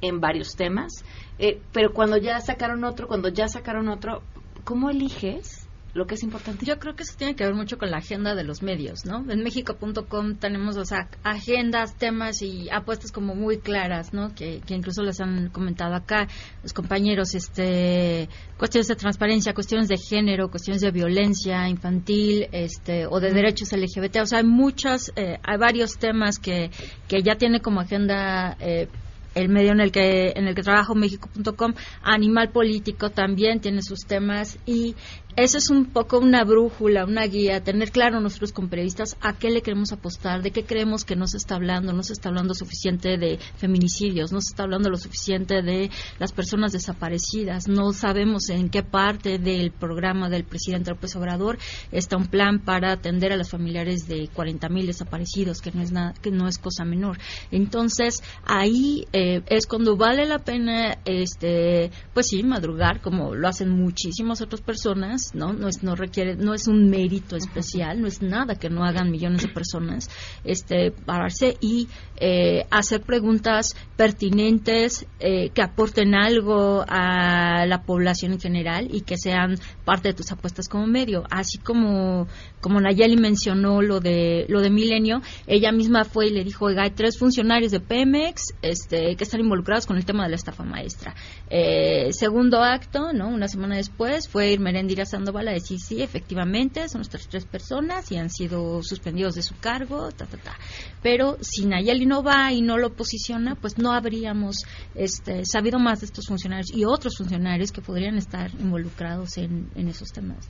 en 0.00 0.20
varios 0.20 0.56
temas. 0.56 1.04
Eh, 1.38 1.60
pero 1.72 1.92
cuando 1.92 2.16
ya 2.16 2.40
sacaron 2.40 2.84
otro, 2.84 3.08
cuando 3.08 3.28
ya 3.28 3.48
sacaron 3.48 3.88
otro, 3.88 4.22
¿cómo 4.64 4.90
eliges 4.90 5.55
lo 5.96 6.06
que 6.06 6.14
es 6.14 6.22
importante. 6.22 6.66
Yo 6.66 6.78
creo 6.78 6.94
que 6.94 7.04
eso 7.04 7.14
tiene 7.16 7.34
que 7.34 7.44
ver 7.44 7.54
mucho 7.54 7.78
con 7.78 7.90
la 7.90 7.98
agenda 7.98 8.34
de 8.34 8.44
los 8.44 8.62
medios, 8.62 9.06
¿no? 9.06 9.24
En 9.30 9.42
México.com 9.42 10.36
tenemos, 10.36 10.76
o 10.76 10.84
sea, 10.84 11.08
agendas, 11.24 11.96
temas 11.96 12.42
y 12.42 12.68
apuestas 12.70 13.10
como 13.10 13.34
muy 13.34 13.58
claras, 13.58 14.12
¿no? 14.12 14.34
Que, 14.34 14.60
que 14.60 14.74
incluso 14.74 15.02
les 15.02 15.20
han 15.20 15.48
comentado 15.48 15.94
acá 15.94 16.28
los 16.62 16.74
compañeros, 16.74 17.34
este, 17.34 18.28
cuestiones 18.58 18.88
de 18.88 18.96
transparencia, 18.96 19.54
cuestiones 19.54 19.88
de 19.88 19.96
género, 19.96 20.50
cuestiones 20.50 20.82
de 20.82 20.90
violencia 20.90 21.66
infantil, 21.68 22.46
este, 22.52 23.06
o 23.06 23.18
de 23.18 23.32
derechos 23.32 23.72
LGBT, 23.72 24.18
o 24.20 24.26
sea, 24.26 24.38
hay 24.40 24.44
muchas, 24.44 25.12
eh, 25.16 25.38
hay 25.42 25.56
varios 25.56 25.96
temas 25.96 26.38
que, 26.38 26.70
que 27.08 27.22
ya 27.22 27.36
tiene 27.36 27.60
como 27.60 27.80
agenda 27.80 28.56
eh, 28.60 28.88
el 29.36 29.50
medio 29.50 29.72
en 29.72 29.80
el 29.80 29.92
que 29.92 30.32
en 30.34 30.48
el 30.48 30.54
que 30.54 30.62
trabajo 30.62 30.94
México.com, 30.94 31.74
Animal 32.02 32.48
Político 32.50 33.10
también 33.10 33.60
tiene 33.60 33.82
sus 33.82 34.00
temas 34.00 34.58
y 34.64 34.96
eso 35.36 35.58
es 35.58 35.68
un 35.68 35.84
poco 35.84 36.18
una 36.18 36.44
brújula, 36.44 37.04
una 37.04 37.26
guía, 37.26 37.62
tener 37.62 37.90
claro 37.90 38.20
nosotros 38.20 38.52
como 38.52 38.70
periodistas 38.70 39.18
a 39.20 39.34
qué 39.34 39.50
le 39.50 39.60
queremos 39.60 39.92
apostar, 39.92 40.40
de 40.42 40.50
qué 40.50 40.64
creemos 40.64 41.04
que 41.04 41.14
no 41.14 41.26
se 41.26 41.36
está 41.36 41.56
hablando, 41.56 41.92
no 41.92 42.02
se 42.02 42.14
está 42.14 42.30
hablando 42.30 42.54
suficiente 42.54 43.18
de 43.18 43.38
feminicidios, 43.56 44.32
no 44.32 44.40
se 44.40 44.52
está 44.52 44.62
hablando 44.62 44.88
lo 44.88 44.96
suficiente 44.96 45.60
de 45.60 45.90
las 46.18 46.32
personas 46.32 46.72
desaparecidas, 46.72 47.68
no 47.68 47.92
sabemos 47.92 48.48
en 48.48 48.70
qué 48.70 48.82
parte 48.82 49.38
del 49.38 49.72
programa 49.72 50.30
del 50.30 50.44
presidente 50.44 50.90
López 50.90 51.14
Obrador 51.16 51.58
está 51.92 52.16
un 52.16 52.28
plan 52.28 52.60
para 52.60 52.92
atender 52.92 53.30
a 53.30 53.36
los 53.36 53.50
familiares 53.50 54.08
de 54.08 54.28
40 54.28 54.70
mil 54.70 54.86
desaparecidos, 54.86 55.60
que 55.60 55.70
no 55.70 55.82
es 55.82 55.92
nada, 55.92 56.14
que 56.22 56.30
no 56.30 56.48
es 56.48 56.56
cosa 56.56 56.86
menor. 56.86 57.18
Entonces 57.50 58.22
ahí 58.46 59.06
eh, 59.12 59.42
es 59.48 59.66
cuando 59.66 59.98
vale 59.98 60.24
la 60.24 60.38
pena, 60.38 60.96
este, 61.04 61.90
pues 62.14 62.28
sí, 62.28 62.42
madrugar 62.42 63.02
como 63.02 63.34
lo 63.34 63.48
hacen 63.48 63.68
muchísimas 63.68 64.40
otras 64.40 64.62
personas 64.62 65.25
¿no? 65.34 65.52
No 65.52 65.68
es, 65.68 65.82
no 65.82 65.94
requiere, 65.94 66.36
no 66.36 66.54
es 66.54 66.68
un 66.68 66.88
mérito 66.88 67.36
especial, 67.36 68.00
no 68.00 68.06
es 68.06 68.22
nada 68.22 68.56
que 68.56 68.70
no 68.70 68.84
hagan 68.84 69.10
millones 69.10 69.42
de 69.42 69.48
personas, 69.48 70.08
este, 70.44 70.90
pararse 70.90 71.56
y 71.60 71.88
eh, 72.16 72.66
hacer 72.70 73.02
preguntas 73.02 73.76
pertinentes 73.96 75.06
eh, 75.20 75.50
que 75.50 75.62
aporten 75.62 76.14
algo 76.14 76.84
a 76.88 77.66
la 77.66 77.82
población 77.82 78.32
en 78.32 78.40
general 78.40 78.88
y 78.90 79.02
que 79.02 79.16
sean 79.16 79.56
parte 79.84 80.08
de 80.08 80.14
tus 80.14 80.30
apuestas 80.32 80.68
como 80.68 80.86
medio, 80.86 81.24
así 81.30 81.58
como 81.58 82.26
como 82.60 82.80
Nayeli 82.80 83.16
mencionó 83.16 83.80
lo 83.80 84.00
de 84.00 84.44
lo 84.48 84.60
de 84.60 84.70
Milenio, 84.70 85.22
ella 85.46 85.72
misma 85.72 86.04
fue 86.04 86.26
y 86.26 86.30
le 86.30 86.42
dijo, 86.42 86.64
oiga, 86.64 86.82
hay 86.82 86.90
tres 86.90 87.18
funcionarios 87.18 87.70
de 87.70 87.80
Pemex 87.80 88.54
este, 88.62 89.14
que 89.14 89.24
están 89.24 89.40
involucrados 89.40 89.86
con 89.86 89.96
el 89.96 90.04
tema 90.04 90.24
de 90.24 90.30
la 90.30 90.36
estafa 90.36 90.64
maestra. 90.64 91.14
Eh, 91.48 92.08
segundo 92.12 92.62
acto, 92.62 93.12
¿no? 93.12 93.28
Una 93.28 93.48
semana 93.48 93.76
después 93.76 94.28
fue 94.28 94.50
ir 94.50 94.60
Merendira 94.60 95.04
Sandoval 95.16 95.48
a 95.48 95.52
decir, 95.52 95.78
sí, 95.80 96.02
efectivamente, 96.02 96.86
son 96.90 96.98
nuestras 96.98 97.26
tres 97.26 97.46
personas 97.46 98.12
y 98.12 98.18
han 98.18 98.28
sido 98.28 98.82
suspendidos 98.82 99.34
de 99.34 99.42
su 99.42 99.54
cargo, 99.58 100.10
ta, 100.12 100.26
ta, 100.26 100.36
ta. 100.36 100.54
Pero 101.02 101.38
si 101.40 101.64
Nayeli 101.64 102.04
no 102.04 102.22
va 102.22 102.52
y 102.52 102.60
no 102.60 102.76
lo 102.76 102.92
posiciona, 102.92 103.54
pues 103.54 103.78
no 103.78 103.92
habríamos 103.92 104.56
este, 104.94 105.46
sabido 105.46 105.78
más 105.78 106.00
de 106.00 106.06
estos 106.06 106.26
funcionarios 106.26 106.70
y 106.74 106.84
otros 106.84 107.16
funcionarios 107.16 107.72
que 107.72 107.80
podrían 107.80 108.18
estar 108.18 108.50
involucrados 108.60 109.38
en, 109.38 109.70
esos 109.88 110.12
temas. 110.12 110.48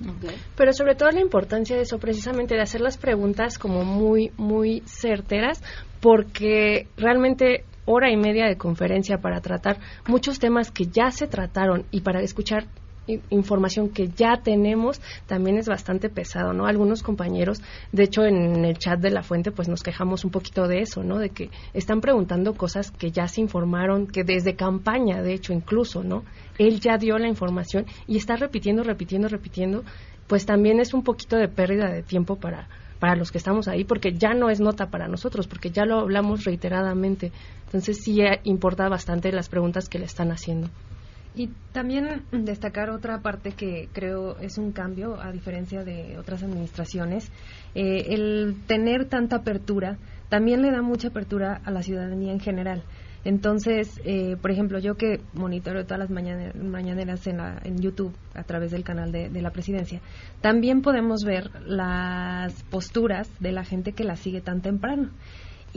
Pero 0.57 0.73
sobre 0.73 0.97
todo 0.97 1.11
la 1.11 1.21
importancia 1.21 1.77
de 1.77 1.83
eso 1.83 1.99
precisamente 1.99 2.57
de 2.57 2.62
hacer 2.62 2.81
las 2.81 2.97
preguntas 2.97 3.59
como 3.59 3.85
muy, 3.85 4.33
muy 4.37 4.83
certeras, 4.87 5.62
porque 6.01 6.89
realmente 6.97 7.64
hora 7.85 8.11
y 8.11 8.17
media 8.17 8.47
de 8.47 8.57
conferencia 8.57 9.19
para 9.19 9.41
tratar 9.41 9.79
muchos 10.09 10.41
temas 10.41 10.73
que 10.73 10.87
ya 10.87 11.12
se 11.12 11.29
trataron 11.29 11.85
y 11.93 12.01
para 12.01 12.21
escuchar 12.21 12.67
información 13.31 13.89
que 13.91 14.09
ya 14.09 14.41
tenemos 14.43 15.01
también 15.27 15.59
es 15.59 15.69
bastante 15.69 16.09
pesado, 16.09 16.53
¿no? 16.53 16.67
Algunos 16.67 17.03
compañeros, 17.03 17.63
de 17.93 18.05
hecho 18.05 18.25
en 18.25 18.65
el 18.65 18.79
chat 18.79 19.01
de 19.01 19.11
la 19.11 19.23
fuente 19.23 19.53
pues 19.53 19.69
nos 19.69 19.83
quejamos 19.83 20.25
un 20.25 20.31
poquito 20.31 20.67
de 20.69 20.81
eso, 20.81 21.03
¿no? 21.03 21.19
De 21.19 21.31
que 21.31 21.51
están 21.75 22.01
preguntando 22.01 22.55
cosas 22.55 22.91
que 22.91 23.11
ya 23.11 23.29
se 23.29 23.41
informaron, 23.41 24.07
que 24.07 24.25
desde 24.25 24.57
campaña, 24.57 25.23
de 25.23 25.35
hecho 25.35 25.53
incluso, 25.53 26.03
¿no? 26.03 26.25
Él 26.59 26.81
ya 26.81 26.99
dio 26.99 27.19
la 27.19 27.29
información 27.29 27.87
y 28.07 28.17
está 28.17 28.37
repitiendo, 28.37 28.83
repitiendo, 28.83 29.29
repitiendo, 29.29 29.85
pues 30.27 30.47
también 30.47 30.81
es 30.81 30.95
un 30.95 31.03
poquito 31.03 31.37
de 31.37 31.49
pérdida 31.49 31.91
de 31.91 32.03
tiempo 32.03 32.37
para 32.37 32.69
para 32.99 33.15
los 33.15 33.31
que 33.31 33.39
estamos 33.39 33.69
ahí, 33.69 33.85
porque 33.85 34.15
ya 34.15 34.33
no 34.33 34.49
es 34.51 34.61
nota 34.61 34.87
para 34.87 35.07
nosotros, 35.07 35.47
porque 35.47 35.71
ya 35.71 35.85
lo 35.85 35.99
hablamos 36.01 36.45
reiteradamente. 36.45 37.33
Entonces 37.67 37.99
sí 38.03 38.19
importa 38.45 38.89
bastante 38.89 39.33
las 39.33 39.49
preguntas 39.49 39.89
que 39.89 39.99
le 39.99 40.07
están 40.07 40.31
haciendo. 40.31 40.69
Y 41.37 41.51
también 41.72 42.22
destacar 42.32 42.89
otra 42.89 43.20
parte 43.20 43.53
que 43.53 43.91
creo 43.93 44.39
es 44.39 44.57
un 44.57 44.72
cambio, 44.72 45.20
a 45.20 45.30
diferencia 45.30 45.84
de 45.84 46.16
otras 46.18 46.43
administraciones, 46.43 47.30
eh, 47.74 48.07
el 48.09 48.57
tener 48.66 49.05
tanta 49.05 49.37
apertura 49.37 49.99
también 50.30 50.62
le 50.62 50.70
da 50.70 50.80
mucha 50.80 51.09
apertura 51.09 51.61
a 51.62 51.70
la 51.70 51.82
ciudadanía 51.82 52.32
en 52.32 52.41
general. 52.41 52.82
Entonces, 53.26 54.01
eh, 54.05 54.37
por 54.41 54.51
ejemplo, 54.51 54.78
yo 54.78 54.95
que 54.95 55.20
monitoreo 55.34 55.84
todas 55.84 55.99
las 55.99 56.11
mañaneras 56.11 57.26
en, 57.26 57.41
en 57.64 57.78
YouTube 57.80 58.14
a 58.34 58.45
través 58.45 58.70
del 58.70 58.84
canal 58.84 59.11
de, 59.11 59.28
la 59.43 59.51
presidencia, 59.51 60.01
también 60.41 60.80
podemos 60.80 61.24
ver 61.24 61.51
las 61.66 62.62
posturas 62.70 63.28
de 63.41 63.53
la 63.53 63.64
gente 63.64 63.93
que 63.93 64.05
la 64.05 64.16
sigue 64.16 64.41
tan 64.41 64.62
temprano. 64.62 65.11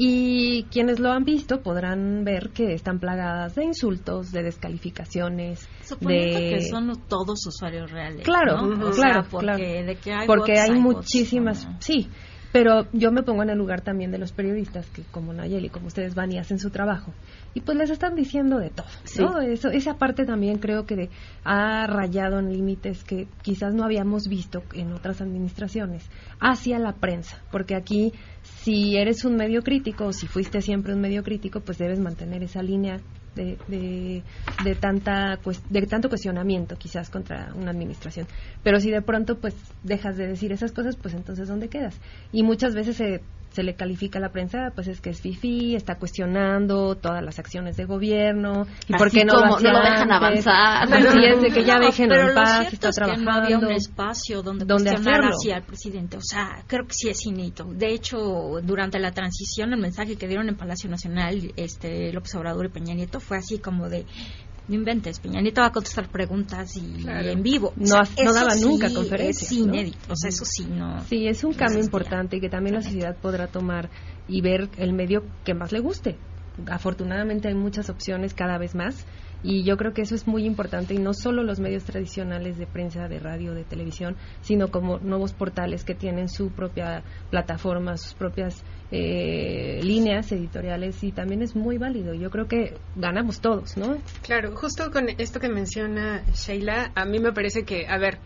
Y 0.01 0.63
quienes 0.71 1.01
lo 1.01 1.11
han 1.11 1.25
visto 1.25 1.61
podrán 1.61 2.23
ver 2.23 2.51
que 2.51 2.73
están 2.73 2.99
plagadas 2.99 3.55
de 3.55 3.65
insultos, 3.65 4.31
de 4.31 4.43
descalificaciones. 4.43 5.67
Suponiendo 5.81 6.39
que 6.39 6.61
son 6.61 6.89
todos 7.09 7.45
usuarios 7.45 7.91
reales. 7.91 8.23
Claro, 8.23 8.59
claro, 8.93 9.25
porque, 9.29 9.85
hay, 10.13 10.25
porque 10.25 10.57
hay, 10.57 10.71
muchísimas. 10.79 11.67
Sí, 11.79 12.07
pero 12.51 12.87
yo 12.93 13.11
me 13.11 13.21
pongo 13.23 13.43
en 13.43 13.51
el 13.51 13.57
lugar 13.57 13.81
también 13.81 14.09
de 14.09 14.17
los 14.17 14.31
periodistas 14.31 14.89
que, 14.89 15.03
como 15.03 15.33
Nayeli, 15.33 15.69
como 15.69 15.87
ustedes 15.87 16.15
van 16.15 16.31
y 16.31 16.39
hacen 16.39 16.59
su 16.59 16.71
trabajo, 16.71 17.13
y 17.53 17.61
pues 17.61 17.77
les 17.77 17.89
están 17.91 18.15
diciendo 18.15 18.57
de 18.57 18.69
todo. 18.71 18.87
¿no? 19.19 19.41
Eso, 19.41 19.69
esa 19.69 19.97
parte 19.97 20.25
también 20.25 20.57
creo 20.57 20.85
que 20.85 21.09
ha 21.43 21.85
rayado 21.85 22.39
en 22.39 22.51
límites 22.51 23.03
que 23.03 23.27
quizás 23.43 23.73
no 23.73 23.83
habíamos 23.83 24.27
visto 24.27 24.63
en 24.73 24.93
otras 24.93 25.21
administraciones 25.21 26.09
hacia 26.39 26.79
la 26.79 26.93
prensa, 26.93 27.43
porque 27.51 27.75
aquí 27.75 28.13
si 28.63 28.97
eres 28.97 29.23
un 29.25 29.35
medio 29.35 29.61
crítico 29.61 30.05
o 30.05 30.13
si 30.13 30.27
fuiste 30.27 30.61
siempre 30.61 30.93
un 30.93 31.01
medio 31.01 31.23
crítico, 31.23 31.61
pues 31.61 31.77
debes 31.77 31.99
mantener 31.99 32.43
esa 32.43 32.61
línea 32.61 32.99
de, 33.35 34.23
de, 34.63 34.75
tanta 34.75 35.39
de 35.69 35.81
tanto 35.83 36.09
cuestionamiento 36.09 36.75
quizás 36.75 37.09
contra 37.09 37.53
una 37.55 37.71
administración. 37.71 38.27
Pero 38.63 38.79
si 38.79 38.91
de 38.91 39.01
pronto 39.01 39.39
pues 39.39 39.55
dejas 39.83 40.17
de 40.17 40.27
decir 40.27 40.51
esas 40.51 40.71
cosas 40.71 40.95
pues 40.97 41.13
entonces 41.13 41.47
dónde 41.47 41.69
quedas 41.69 41.97
y 42.33 42.43
muchas 42.43 42.75
veces 42.75 42.97
se 42.97 43.21
se 43.51 43.63
le 43.63 43.75
califica 43.75 44.19
a 44.19 44.21
la 44.21 44.29
prensa, 44.29 44.71
pues 44.75 44.87
es 44.87 45.01
que 45.01 45.09
es 45.09 45.21
fifi, 45.21 45.75
está 45.75 45.95
cuestionando 45.95 46.95
todas 46.95 47.23
las 47.23 47.39
acciones 47.39 47.77
de 47.77 47.85
gobierno 47.85 48.67
y 48.87 48.93
por 48.93 49.11
qué 49.11 49.25
no, 49.25 49.33
lo, 49.33 49.57
dejan 49.57 50.11
avanzar. 50.11 50.87
es 50.91 51.41
de 51.41 51.49
que 51.49 51.63
ya 51.63 51.79
dejen 51.79 52.11
en 52.11 52.33
paz, 52.33 52.71
está 52.71 52.91
trabajando. 52.91 53.31
Que 53.31 53.37
no 53.37 53.43
había 53.43 53.57
un 53.57 53.71
espacio 53.71 54.41
donde, 54.41 54.65
donde 54.65 54.91
cuestionar 54.91 55.25
así 55.25 55.51
al 55.51 55.63
presidente. 55.63 56.17
O 56.17 56.21
sea, 56.21 56.63
creo 56.67 56.85
que 56.85 56.93
sí 56.93 57.09
es 57.09 57.25
inédito. 57.25 57.65
De 57.65 57.93
hecho, 57.93 58.17
durante 58.63 58.99
la 58.99 59.11
transición, 59.11 59.73
el 59.73 59.79
mensaje 59.79 60.15
que 60.15 60.27
dieron 60.27 60.49
en 60.49 60.55
Palacio 60.55 60.89
Nacional 60.89 61.51
este 61.55 62.11
López 62.13 62.35
Obrador 62.35 62.65
y 62.65 62.69
Peña 62.69 62.93
Nieto 62.93 63.19
fue 63.19 63.37
así 63.37 63.59
como 63.59 63.89
de 63.89 64.05
no 64.69 64.75
inventes, 64.75 65.19
Peña 65.19 65.41
Nieto 65.41 65.61
va 65.61 65.67
a 65.67 65.71
contestar 65.71 66.09
preguntas 66.09 66.77
y 66.77 67.03
en 67.07 67.41
vivo. 67.41 67.73
No, 67.75 67.99
no 68.23 68.33
daba 68.33 68.55
nunca 68.55 68.93
conferencias. 68.93 69.51
Es 69.51 69.57
inédito, 69.57 70.13
o 70.13 70.15
sea, 70.15 70.29
eso 70.29 70.45
sí, 70.45 70.65
no. 70.65 71.03
Sí, 71.05 71.27
es 71.27 71.43
un 71.43 71.53
cambio 71.53 71.79
importante 71.79 72.37
y 72.37 72.39
que 72.39 72.49
también 72.49 72.75
la 72.75 72.81
sociedad 72.83 73.17
podrá 73.17 73.47
tomar 73.47 73.89
y 74.27 74.41
ver 74.41 74.69
el 74.77 74.93
medio 74.93 75.23
que 75.43 75.55
más 75.55 75.71
le 75.71 75.79
guste. 75.79 76.17
Afortunadamente 76.67 77.47
hay 77.47 77.55
muchas 77.55 77.89
opciones 77.89 78.33
cada 78.33 78.57
vez 78.57 78.75
más 78.75 79.05
y 79.43 79.63
yo 79.63 79.77
creo 79.77 79.93
que 79.93 80.01
eso 80.01 80.15
es 80.15 80.27
muy 80.27 80.45
importante 80.45 80.93
y 80.93 80.97
no 80.97 81.13
solo 81.13 81.43
los 81.43 81.59
medios 81.59 81.85
tradicionales 81.85 82.57
de 82.57 82.67
prensa, 82.67 83.07
de 83.07 83.19
radio, 83.19 83.53
de 83.53 83.63
televisión, 83.63 84.15
sino 84.41 84.69
como 84.69 84.99
nuevos 84.99 85.33
portales 85.33 85.83
que 85.83 85.95
tienen 85.95 86.29
su 86.29 86.51
propia 86.51 87.03
plataforma, 87.29 87.97
sus 87.97 88.13
propias 88.13 88.63
eh, 88.91 89.79
líneas 89.83 90.31
editoriales 90.31 91.03
y 91.03 91.11
también 91.11 91.41
es 91.41 91.55
muy 91.55 91.77
válido. 91.77 92.13
Yo 92.13 92.29
creo 92.29 92.47
que 92.47 92.77
ganamos 92.95 93.39
todos, 93.39 93.77
¿no? 93.77 93.97
Claro, 94.23 94.55
justo 94.55 94.91
con 94.91 95.07
esto 95.09 95.39
que 95.39 95.49
menciona 95.49 96.23
Sheila, 96.33 96.91
a 96.95 97.05
mí 97.05 97.19
me 97.19 97.31
parece 97.31 97.63
que, 97.63 97.87
a 97.87 97.97
ver, 97.97 98.19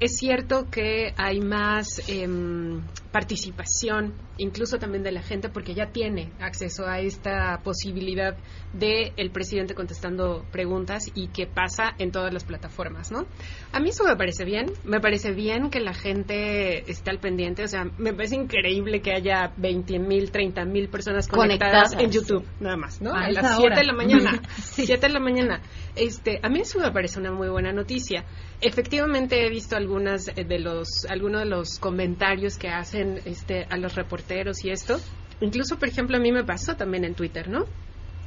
es 0.00 0.16
cierto 0.16 0.68
que 0.70 1.12
hay 1.16 1.40
más 1.40 2.08
em, 2.08 2.82
participación, 3.10 4.14
incluso 4.36 4.78
también 4.78 5.02
de 5.02 5.10
la 5.10 5.22
gente, 5.22 5.48
porque 5.48 5.74
ya 5.74 5.86
tiene 5.86 6.30
acceso 6.40 6.86
a 6.86 7.00
esta 7.00 7.60
posibilidad 7.64 8.36
de 8.72 9.12
el 9.16 9.30
presidente 9.30 9.74
contestando 9.74 10.44
preguntas 10.52 11.10
y 11.14 11.28
que 11.28 11.46
pasa 11.46 11.94
en 11.98 12.12
todas 12.12 12.32
las 12.32 12.44
plataformas, 12.44 13.10
¿no? 13.10 13.26
A 13.72 13.80
mí 13.80 13.88
eso 13.88 14.04
me 14.04 14.14
parece 14.14 14.44
bien, 14.44 14.66
me 14.84 15.00
parece 15.00 15.32
bien 15.32 15.70
que 15.70 15.80
la 15.80 15.94
gente 15.94 16.88
esté 16.90 17.10
al 17.10 17.18
pendiente, 17.18 17.64
o 17.64 17.68
sea, 17.68 17.86
me 17.98 18.12
parece 18.12 18.36
increíble 18.36 19.00
que 19.00 19.12
haya 19.12 19.52
20 19.56 19.98
mil, 19.98 20.30
30 20.30 20.64
mil 20.64 20.88
personas 20.88 21.26
conectadas, 21.26 21.94
en 21.94 22.10
YouTube, 22.10 22.44
nada 22.60 22.76
más, 22.76 23.00
¿no? 23.00 23.14
A, 23.14 23.30
las 23.30 23.56
7 23.56 23.74
de 23.74 23.84
la 23.84 23.94
mañana, 23.94 24.42
7 24.62 25.06
de 25.06 25.12
la 25.12 25.20
mañana. 25.20 25.60
Este, 25.96 26.38
a 26.42 26.48
mí 26.48 26.60
eso 26.60 26.78
me 26.78 26.92
parece 26.92 27.18
una 27.18 27.32
muy 27.32 27.48
buena 27.48 27.72
noticia. 27.72 28.24
Efectivamente 28.60 29.46
he 29.46 29.50
visto 29.50 29.76
algunas 29.76 30.26
de 30.26 30.58
los 30.58 31.04
algunos 31.08 31.42
de 31.42 31.46
los 31.46 31.78
comentarios 31.78 32.58
que 32.58 32.68
hacen 32.68 33.20
este 33.24 33.66
a 33.70 33.76
los 33.76 33.94
reporteros 33.94 34.64
y 34.64 34.70
esto. 34.70 34.98
Incluso, 35.40 35.78
por 35.78 35.88
ejemplo, 35.88 36.16
a 36.16 36.20
mí 36.20 36.32
me 36.32 36.44
pasó 36.44 36.74
también 36.74 37.04
en 37.04 37.14
Twitter, 37.14 37.48
¿no? 37.48 37.66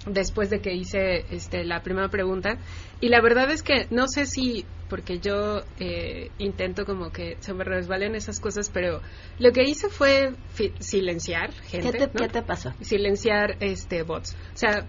Después 0.05 0.49
de 0.49 0.61
que 0.61 0.73
hice 0.73 1.25
este, 1.29 1.65
la 1.65 1.83
primera 1.83 2.07
pregunta. 2.07 2.57
Y 3.01 3.09
la 3.09 3.21
verdad 3.21 3.51
es 3.51 3.61
que 3.61 3.87
no 3.91 4.07
sé 4.07 4.25
si, 4.25 4.65
porque 4.89 5.19
yo 5.19 5.63
eh, 5.79 6.31
intento 6.37 6.85
como 6.85 7.11
que 7.11 7.37
se 7.41 7.53
me 7.53 7.63
resbalen 7.65 8.15
esas 8.15 8.39
cosas, 8.39 8.69
pero 8.69 9.01
lo 9.37 9.51
que 9.51 9.63
hice 9.63 9.89
fue 9.89 10.33
silenciar 10.79 11.51
gente. 11.51 11.91
¿Qué 11.91 12.07
te, 12.07 12.09
¿Qué 12.09 12.29
te 12.29 12.41
pasó? 12.41 12.73
Silenciar 12.81 13.57
este, 13.59 14.03
bots. 14.03 14.35
O 14.53 14.57
sea, 14.57 14.87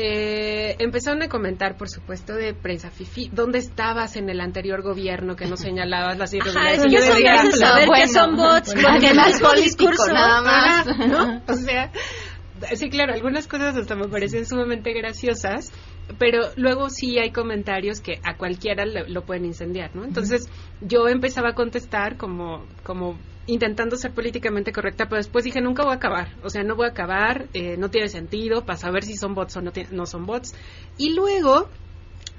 eh, 0.00 0.76
empezaron 0.78 1.20
a 1.24 1.28
comentar, 1.28 1.76
por 1.76 1.88
supuesto, 1.88 2.32
de 2.34 2.54
prensa 2.54 2.88
fifi. 2.88 3.30
¿Dónde 3.32 3.58
estabas 3.58 4.14
en 4.14 4.30
el 4.30 4.40
anterior 4.40 4.80
gobierno 4.80 5.34
que 5.34 5.46
no 5.46 5.56
señalabas 5.56 6.16
las 6.16 6.32
irregularidades? 6.32 6.84
yo 6.88 7.00
decía, 7.00 7.50
saber 7.50 7.88
que 7.92 8.06
son 8.06 8.36
bots, 8.36 8.74
porque 8.74 9.12
no 9.12 9.26
es 9.26 9.40
político 9.40 10.06
nada 10.12 10.40
más. 10.40 10.86
¿no? 10.98 11.42
O 11.48 11.52
sea, 11.54 11.90
sí, 12.76 12.90
claro, 12.90 13.12
algunas 13.12 13.48
cosas 13.48 13.76
hasta 13.76 13.96
me 13.96 14.06
parecen 14.06 14.46
sumamente 14.46 14.92
graciosas, 14.92 15.72
pero 16.16 16.42
luego 16.54 16.90
sí 16.90 17.18
hay 17.18 17.32
comentarios 17.32 18.00
que 18.00 18.20
a 18.22 18.36
cualquiera 18.36 18.84
lo, 18.86 19.22
pueden 19.24 19.46
incendiar, 19.46 19.96
¿no? 19.96 20.04
Entonces, 20.04 20.48
yo 20.80 21.08
empezaba 21.08 21.50
a 21.50 21.54
contestar 21.54 22.16
como, 22.16 22.66
como 22.84 23.18
intentando 23.48 23.96
ser 23.96 24.12
políticamente 24.12 24.72
correcta, 24.72 25.08
pero 25.08 25.16
después 25.16 25.44
dije, 25.44 25.60
nunca 25.60 25.82
voy 25.82 25.92
a 25.92 25.96
acabar. 25.96 26.28
O 26.42 26.50
sea, 26.50 26.62
no 26.62 26.76
voy 26.76 26.86
a 26.86 26.90
acabar, 26.90 27.48
eh, 27.54 27.76
no 27.78 27.90
tiene 27.90 28.08
sentido 28.08 28.64
para 28.64 28.78
saber 28.78 29.04
si 29.04 29.16
son 29.16 29.34
bots 29.34 29.56
o 29.56 29.62
no, 29.62 29.72
no 29.90 30.06
son 30.06 30.26
bots. 30.26 30.54
Y 30.98 31.14
luego 31.14 31.70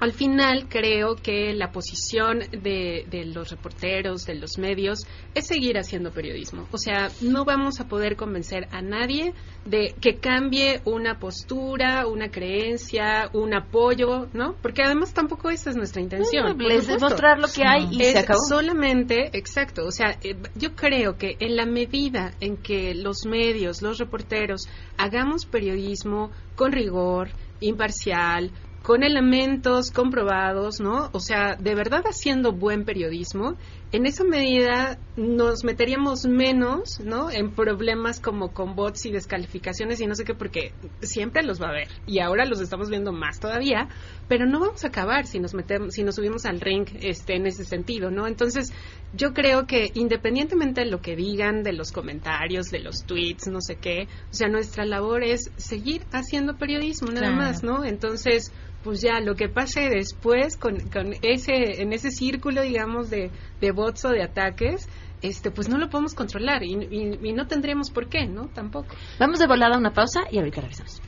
al 0.00 0.12
final 0.12 0.66
creo 0.68 1.14
que 1.16 1.52
la 1.52 1.70
posición 1.72 2.40
de, 2.50 3.04
los 3.26 3.50
reporteros, 3.50 4.24
de 4.24 4.34
los 4.34 4.56
medios, 4.58 5.06
es 5.34 5.46
seguir 5.46 5.76
haciendo 5.76 6.10
periodismo. 6.10 6.66
O 6.72 6.78
sea, 6.78 7.10
no 7.20 7.44
vamos 7.44 7.80
a 7.80 7.86
poder 7.86 8.16
convencer 8.16 8.66
a 8.72 8.80
nadie 8.80 9.34
de 9.66 9.94
que 10.00 10.16
cambie 10.16 10.80
una 10.86 11.18
postura, 11.18 12.06
una 12.06 12.30
creencia, 12.30 13.28
un 13.34 13.54
apoyo, 13.54 14.28
¿no? 14.32 14.54
Porque 14.62 14.82
además 14.82 15.12
tampoco 15.12 15.50
esa 15.50 15.68
es 15.68 15.76
nuestra 15.76 16.00
intención. 16.00 16.56
No, 16.56 16.68
es 16.68 16.86
demostrar 16.86 17.38
lo 17.38 17.48
que 17.48 17.62
hay 17.64 17.88
y 17.90 18.02
es 18.02 18.12
se 18.12 18.18
acabó. 18.20 18.40
Solamente, 18.48 19.36
exacto. 19.36 19.84
O 19.84 19.92
sea, 19.92 20.16
eh, 20.22 20.34
yo 20.54 20.74
creo 20.74 21.18
que 21.18 21.36
en 21.40 21.56
la 21.56 21.66
medida 21.66 22.32
en 22.40 22.56
que 22.56 22.94
los 22.94 23.26
medios, 23.26 23.82
los 23.82 23.98
reporteros, 23.98 24.62
hagamos 24.96 25.44
periodismo 25.44 26.30
con 26.56 26.72
rigor, 26.72 27.28
imparcial, 27.60 28.50
con 28.82 29.02
elementos 29.02 29.90
comprobados, 29.90 30.80
¿no? 30.80 31.10
O 31.12 31.20
sea, 31.20 31.56
de 31.56 31.74
verdad 31.74 32.02
haciendo 32.06 32.52
buen 32.52 32.84
periodismo, 32.84 33.56
en 33.92 34.06
esa 34.06 34.22
medida 34.24 34.98
nos 35.16 35.64
meteríamos 35.64 36.24
menos, 36.24 37.00
¿no? 37.00 37.30
En 37.30 37.50
problemas 37.50 38.20
como 38.20 38.52
con 38.52 38.76
bots 38.76 39.06
y 39.06 39.10
descalificaciones 39.10 40.00
y 40.00 40.06
no 40.06 40.14
sé 40.14 40.24
qué, 40.24 40.34
porque 40.34 40.72
siempre 41.00 41.42
los 41.42 41.60
va 41.60 41.66
a 41.66 41.70
haber. 41.70 41.88
Y 42.06 42.20
ahora 42.20 42.44
los 42.46 42.60
estamos 42.60 42.88
viendo 42.88 43.12
más 43.12 43.40
todavía, 43.40 43.88
pero 44.28 44.46
no 44.46 44.60
vamos 44.60 44.84
a 44.84 44.88
acabar 44.88 45.26
si 45.26 45.40
nos 45.40 45.54
metemos, 45.54 45.94
si 45.94 46.04
nos 46.04 46.14
subimos 46.14 46.46
al 46.46 46.60
ring, 46.60 46.86
este, 47.00 47.34
en 47.34 47.46
ese 47.46 47.64
sentido, 47.64 48.10
¿no? 48.10 48.28
Entonces, 48.28 48.72
yo 49.12 49.32
creo 49.34 49.66
que 49.66 49.90
independientemente 49.94 50.82
de 50.82 50.90
lo 50.90 51.00
que 51.00 51.16
digan, 51.16 51.64
de 51.64 51.72
los 51.72 51.90
comentarios, 51.90 52.70
de 52.70 52.78
los 52.78 53.04
tweets, 53.04 53.48
no 53.48 53.60
sé 53.60 53.76
qué, 53.76 54.06
o 54.30 54.34
sea, 54.34 54.48
nuestra 54.48 54.84
labor 54.84 55.24
es 55.24 55.50
seguir 55.56 56.02
haciendo 56.12 56.56
periodismo, 56.56 57.10
nada 57.10 57.32
más, 57.32 57.64
¿no? 57.64 57.84
Entonces, 57.84 58.52
pues 58.82 59.00
ya 59.00 59.20
lo 59.20 59.34
que 59.34 59.48
pase 59.48 59.88
después 59.88 60.56
con, 60.56 60.78
con 60.88 61.14
ese 61.22 61.82
en 61.82 61.92
ese 61.92 62.10
círculo 62.10 62.62
digamos 62.62 63.10
de, 63.10 63.30
de 63.60 63.72
bots 63.72 64.04
o 64.04 64.10
de 64.10 64.22
ataques 64.22 64.88
este 65.22 65.50
pues 65.50 65.68
no 65.68 65.78
lo 65.78 65.88
podemos 65.90 66.14
controlar 66.14 66.62
y, 66.62 66.74
y, 66.74 67.18
y 67.22 67.32
no 67.32 67.46
tendríamos 67.46 67.90
por 67.90 68.08
qué 68.08 68.26
no 68.26 68.48
tampoco 68.48 68.94
vamos 69.18 69.38
de 69.38 69.46
volada 69.46 69.76
a 69.76 69.78
una 69.78 69.92
pausa 69.92 70.22
y 70.30 70.38
ahorita 70.38 70.60
regresamos 70.62 71.00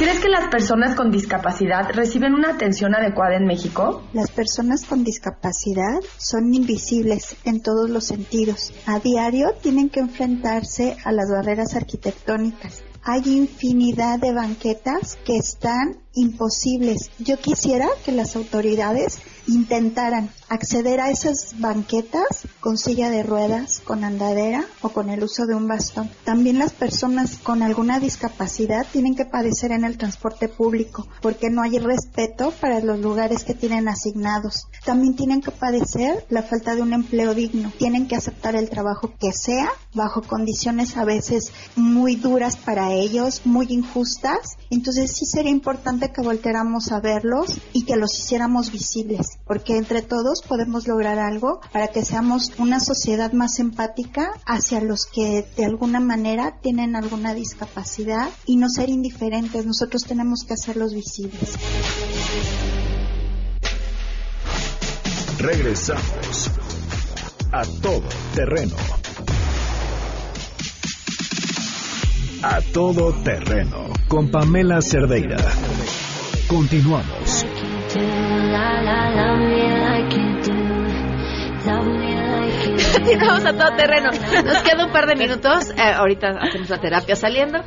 ¿Crees 0.00 0.18
que 0.20 0.30
las 0.30 0.48
personas 0.48 0.96
con 0.96 1.10
discapacidad 1.10 1.90
reciben 1.92 2.32
una 2.32 2.54
atención 2.54 2.94
adecuada 2.94 3.36
en 3.36 3.44
México? 3.44 4.02
Las 4.14 4.30
personas 4.30 4.86
con 4.86 5.04
discapacidad 5.04 6.00
son 6.16 6.54
invisibles 6.54 7.36
en 7.44 7.60
todos 7.60 7.90
los 7.90 8.06
sentidos. 8.06 8.72
A 8.86 8.98
diario 8.98 9.48
tienen 9.60 9.90
que 9.90 10.00
enfrentarse 10.00 10.96
a 11.04 11.12
las 11.12 11.30
barreras 11.30 11.76
arquitectónicas. 11.76 12.82
Hay 13.02 13.22
infinidad 13.24 14.18
de 14.18 14.32
banquetas 14.32 15.16
que 15.24 15.36
están 15.36 15.96
imposibles. 16.14 17.10
Yo 17.18 17.38
quisiera 17.38 17.88
que 18.04 18.12
las 18.12 18.36
autoridades 18.36 19.20
intentaran 19.50 20.30
acceder 20.48 21.00
a 21.00 21.10
esas 21.10 21.58
banquetas 21.58 22.46
con 22.60 22.78
silla 22.78 23.10
de 23.10 23.22
ruedas, 23.22 23.80
con 23.84 24.04
andadera 24.04 24.64
o 24.82 24.90
con 24.90 25.10
el 25.10 25.22
uso 25.22 25.46
de 25.46 25.54
un 25.54 25.66
bastón. 25.66 26.10
También 26.24 26.58
las 26.58 26.72
personas 26.72 27.38
con 27.38 27.62
alguna 27.62 28.00
discapacidad 28.00 28.86
tienen 28.90 29.16
que 29.16 29.24
padecer 29.24 29.72
en 29.72 29.84
el 29.84 29.98
transporte 29.98 30.48
público 30.48 31.06
porque 31.20 31.50
no 31.50 31.62
hay 31.62 31.78
respeto 31.78 32.52
para 32.60 32.80
los 32.80 33.00
lugares 33.00 33.44
que 33.44 33.54
tienen 33.54 33.88
asignados. 33.88 34.66
También 34.84 35.16
tienen 35.16 35.40
que 35.40 35.50
padecer 35.50 36.24
la 36.30 36.42
falta 36.42 36.74
de 36.74 36.82
un 36.82 36.92
empleo 36.92 37.34
digno. 37.34 37.72
Tienen 37.78 38.06
que 38.06 38.16
aceptar 38.16 38.54
el 38.54 38.70
trabajo 38.70 39.12
que 39.18 39.32
sea 39.32 39.70
bajo 39.94 40.22
condiciones 40.22 40.96
a 40.96 41.04
veces 41.04 41.52
muy 41.76 42.16
duras 42.16 42.56
para 42.56 42.92
ellos, 42.92 43.42
muy 43.44 43.66
injustas. 43.70 44.56
Entonces 44.70 45.12
sí 45.12 45.26
sería 45.26 45.50
importante 45.50 46.12
que 46.12 46.22
volteáramos 46.22 46.92
a 46.92 47.00
verlos 47.00 47.58
y 47.72 47.84
que 47.84 47.96
los 47.96 48.16
hiciéramos 48.18 48.70
visibles 48.70 49.39
porque 49.46 49.76
entre 49.76 50.02
todos 50.02 50.42
podemos 50.42 50.86
lograr 50.86 51.18
algo 51.18 51.60
para 51.72 51.88
que 51.88 52.04
seamos 52.04 52.52
una 52.58 52.80
sociedad 52.80 53.32
más 53.32 53.58
empática 53.58 54.32
hacia 54.46 54.80
los 54.80 55.06
que 55.06 55.46
de 55.56 55.64
alguna 55.64 56.00
manera 56.00 56.58
tienen 56.62 56.96
alguna 56.96 57.34
discapacidad 57.34 58.28
y 58.46 58.56
no 58.56 58.68
ser 58.68 58.88
indiferentes. 58.88 59.66
Nosotros 59.66 60.04
tenemos 60.04 60.44
que 60.46 60.54
hacerlos 60.54 60.94
visibles. 60.94 61.54
Regresamos 65.38 66.50
a 67.52 67.62
todo 67.82 68.08
terreno. 68.34 68.76
A 72.42 72.60
todo 72.72 73.12
terreno 73.22 73.90
con 74.08 74.30
Pamela 74.30 74.80
Cerdeira. 74.80 75.38
Continuamos. 76.48 77.46
Continuamos 82.92 83.44
a 83.46 83.52
todo 83.52 83.76
terreno. 83.76 84.10
Nos 84.10 84.62
queda 84.62 84.86
un 84.86 84.92
par 84.92 85.06
de 85.06 85.16
minutos. 85.16 85.70
Eh, 85.70 85.82
ahorita 85.82 86.28
hacemos 86.40 86.68
la 86.68 86.80
terapia 86.80 87.16
saliendo. 87.16 87.60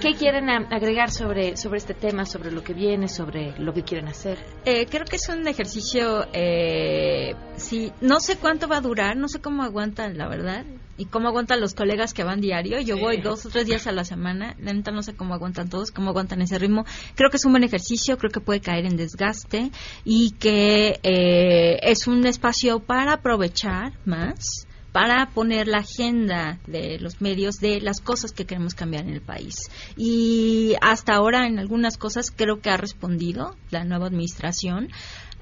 ¿Qué 0.00 0.14
quieren 0.14 0.48
agregar 0.50 1.10
sobre, 1.10 1.56
sobre 1.56 1.78
este 1.78 1.94
tema, 1.94 2.24
sobre 2.24 2.50
lo 2.50 2.62
que 2.62 2.74
viene, 2.74 3.08
sobre 3.08 3.54
lo 3.58 3.72
que 3.72 3.82
quieren 3.82 4.08
hacer? 4.08 4.38
Eh, 4.64 4.86
creo 4.86 5.04
que 5.04 5.16
es 5.16 5.28
un 5.28 5.46
ejercicio, 5.46 6.26
eh, 6.32 7.34
sí, 7.56 7.92
no 8.00 8.20
sé 8.20 8.38
cuánto 8.38 8.68
va 8.68 8.78
a 8.78 8.80
durar, 8.80 9.16
no 9.16 9.28
sé 9.28 9.40
cómo 9.40 9.62
aguantan, 9.62 10.16
la 10.16 10.28
verdad 10.28 10.64
y 11.00 11.06
cómo 11.06 11.28
aguantan 11.28 11.60
los 11.60 11.72
colegas 11.72 12.12
que 12.12 12.24
van 12.24 12.42
diario. 12.42 12.78
Yo 12.80 12.98
voy 12.98 13.22
dos 13.22 13.46
o 13.46 13.48
tres 13.48 13.66
días 13.66 13.86
a 13.86 13.92
la 13.92 14.04
semana. 14.04 14.54
La 14.58 14.74
neta 14.74 14.90
no 14.90 15.02
sé 15.02 15.14
cómo 15.14 15.32
aguantan 15.32 15.70
todos, 15.70 15.90
cómo 15.90 16.10
aguantan 16.10 16.42
ese 16.42 16.58
ritmo. 16.58 16.84
Creo 17.14 17.30
que 17.30 17.38
es 17.38 17.44
un 17.46 17.52
buen 17.52 17.64
ejercicio, 17.64 18.18
creo 18.18 18.30
que 18.30 18.40
puede 18.40 18.60
caer 18.60 18.84
en 18.84 18.98
desgaste 18.98 19.70
y 20.04 20.32
que 20.32 21.00
eh, 21.02 21.78
es 21.82 22.06
un 22.06 22.26
espacio 22.26 22.80
para 22.80 23.14
aprovechar 23.14 23.94
más 24.04 24.66
para 24.92 25.30
poner 25.30 25.68
la 25.68 25.78
agenda 25.78 26.58
de 26.66 26.98
los 26.98 27.20
medios 27.22 27.56
de 27.60 27.80
las 27.80 28.00
cosas 28.00 28.32
que 28.32 28.44
queremos 28.44 28.74
cambiar 28.74 29.04
en 29.04 29.14
el 29.14 29.22
país. 29.22 29.54
Y 29.96 30.74
hasta 30.82 31.14
ahora 31.14 31.46
en 31.46 31.58
algunas 31.58 31.96
cosas 31.96 32.30
creo 32.30 32.60
que 32.60 32.70
ha 32.70 32.76
respondido 32.76 33.56
la 33.70 33.84
nueva 33.84 34.08
administración. 34.08 34.88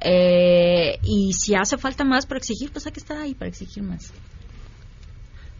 Eh, 0.00 0.98
y 1.02 1.32
si 1.32 1.56
hace 1.56 1.78
falta 1.78 2.04
más 2.04 2.26
para 2.26 2.38
exigir, 2.38 2.70
pues 2.70 2.86
hay 2.86 2.92
que 2.92 3.00
estar 3.00 3.16
ahí 3.16 3.34
para 3.34 3.48
exigir 3.48 3.82
más. 3.82 4.12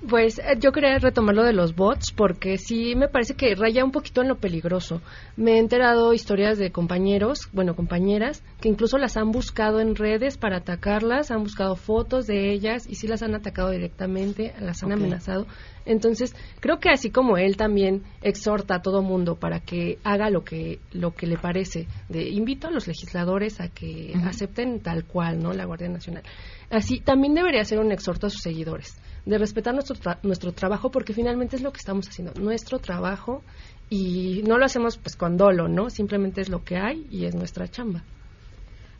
Pues 0.06 0.38
eh, 0.38 0.56
yo 0.60 0.70
quería 0.70 0.96
retomar 0.98 1.34
lo 1.34 1.42
de 1.42 1.52
los 1.52 1.74
bots 1.74 2.12
porque 2.14 2.56
sí 2.56 2.94
me 2.94 3.08
parece 3.08 3.34
que 3.34 3.54
raya 3.56 3.84
un 3.84 3.90
poquito 3.90 4.22
en 4.22 4.28
lo 4.28 4.36
peligroso. 4.36 5.02
Me 5.36 5.54
he 5.54 5.58
enterado 5.58 6.12
historias 6.12 6.56
de 6.56 6.70
compañeros, 6.70 7.48
bueno, 7.52 7.74
compañeras, 7.74 8.44
que 8.60 8.68
incluso 8.68 8.96
las 8.96 9.16
han 9.16 9.32
buscado 9.32 9.80
en 9.80 9.96
redes 9.96 10.38
para 10.38 10.58
atacarlas, 10.58 11.32
han 11.32 11.42
buscado 11.42 11.74
fotos 11.74 12.26
de 12.26 12.52
ellas 12.52 12.86
y 12.88 12.94
sí 12.94 13.08
las 13.08 13.22
han 13.22 13.34
atacado 13.34 13.70
directamente, 13.70 14.54
las 14.60 14.84
han 14.84 14.92
amenazado. 14.92 15.46
Entonces, 15.88 16.36
creo 16.60 16.78
que 16.78 16.90
así 16.90 17.10
como 17.10 17.38
él 17.38 17.56
también 17.56 18.02
exhorta 18.22 18.76
a 18.76 18.82
todo 18.82 19.02
mundo 19.02 19.36
para 19.36 19.60
que 19.60 19.98
haga 20.04 20.30
lo 20.30 20.44
que 20.44 20.78
lo 20.92 21.14
que 21.14 21.26
le 21.26 21.38
parece, 21.38 21.88
de 22.08 22.28
invito 22.28 22.68
a 22.68 22.70
los 22.70 22.86
legisladores 22.86 23.60
a 23.60 23.68
que 23.68 24.14
acepten 24.24 24.80
tal 24.80 25.04
cual, 25.04 25.42
¿no? 25.42 25.52
La 25.52 25.64
Guardia 25.64 25.88
Nacional. 25.88 26.22
Así 26.70 27.00
también 27.00 27.34
debería 27.34 27.64
ser 27.64 27.78
un 27.80 27.90
exhorto 27.90 28.26
a 28.26 28.30
sus 28.30 28.42
seguidores 28.42 29.00
de 29.24 29.38
respetar 29.38 29.74
nuestro, 29.74 29.96
nuestro 30.22 30.52
trabajo 30.52 30.90
porque 30.90 31.14
finalmente 31.14 31.56
es 31.56 31.62
lo 31.62 31.72
que 31.72 31.78
estamos 31.78 32.08
haciendo, 32.08 32.34
nuestro 32.40 32.78
trabajo 32.78 33.42
y 33.88 34.42
no 34.46 34.58
lo 34.58 34.66
hacemos 34.66 34.98
pues 34.98 35.16
con 35.16 35.36
dolo, 35.36 35.68
¿no? 35.68 35.88
Simplemente 35.88 36.42
es 36.42 36.50
lo 36.50 36.62
que 36.64 36.76
hay 36.76 37.06
y 37.10 37.24
es 37.24 37.34
nuestra 37.34 37.66
chamba. 37.68 38.04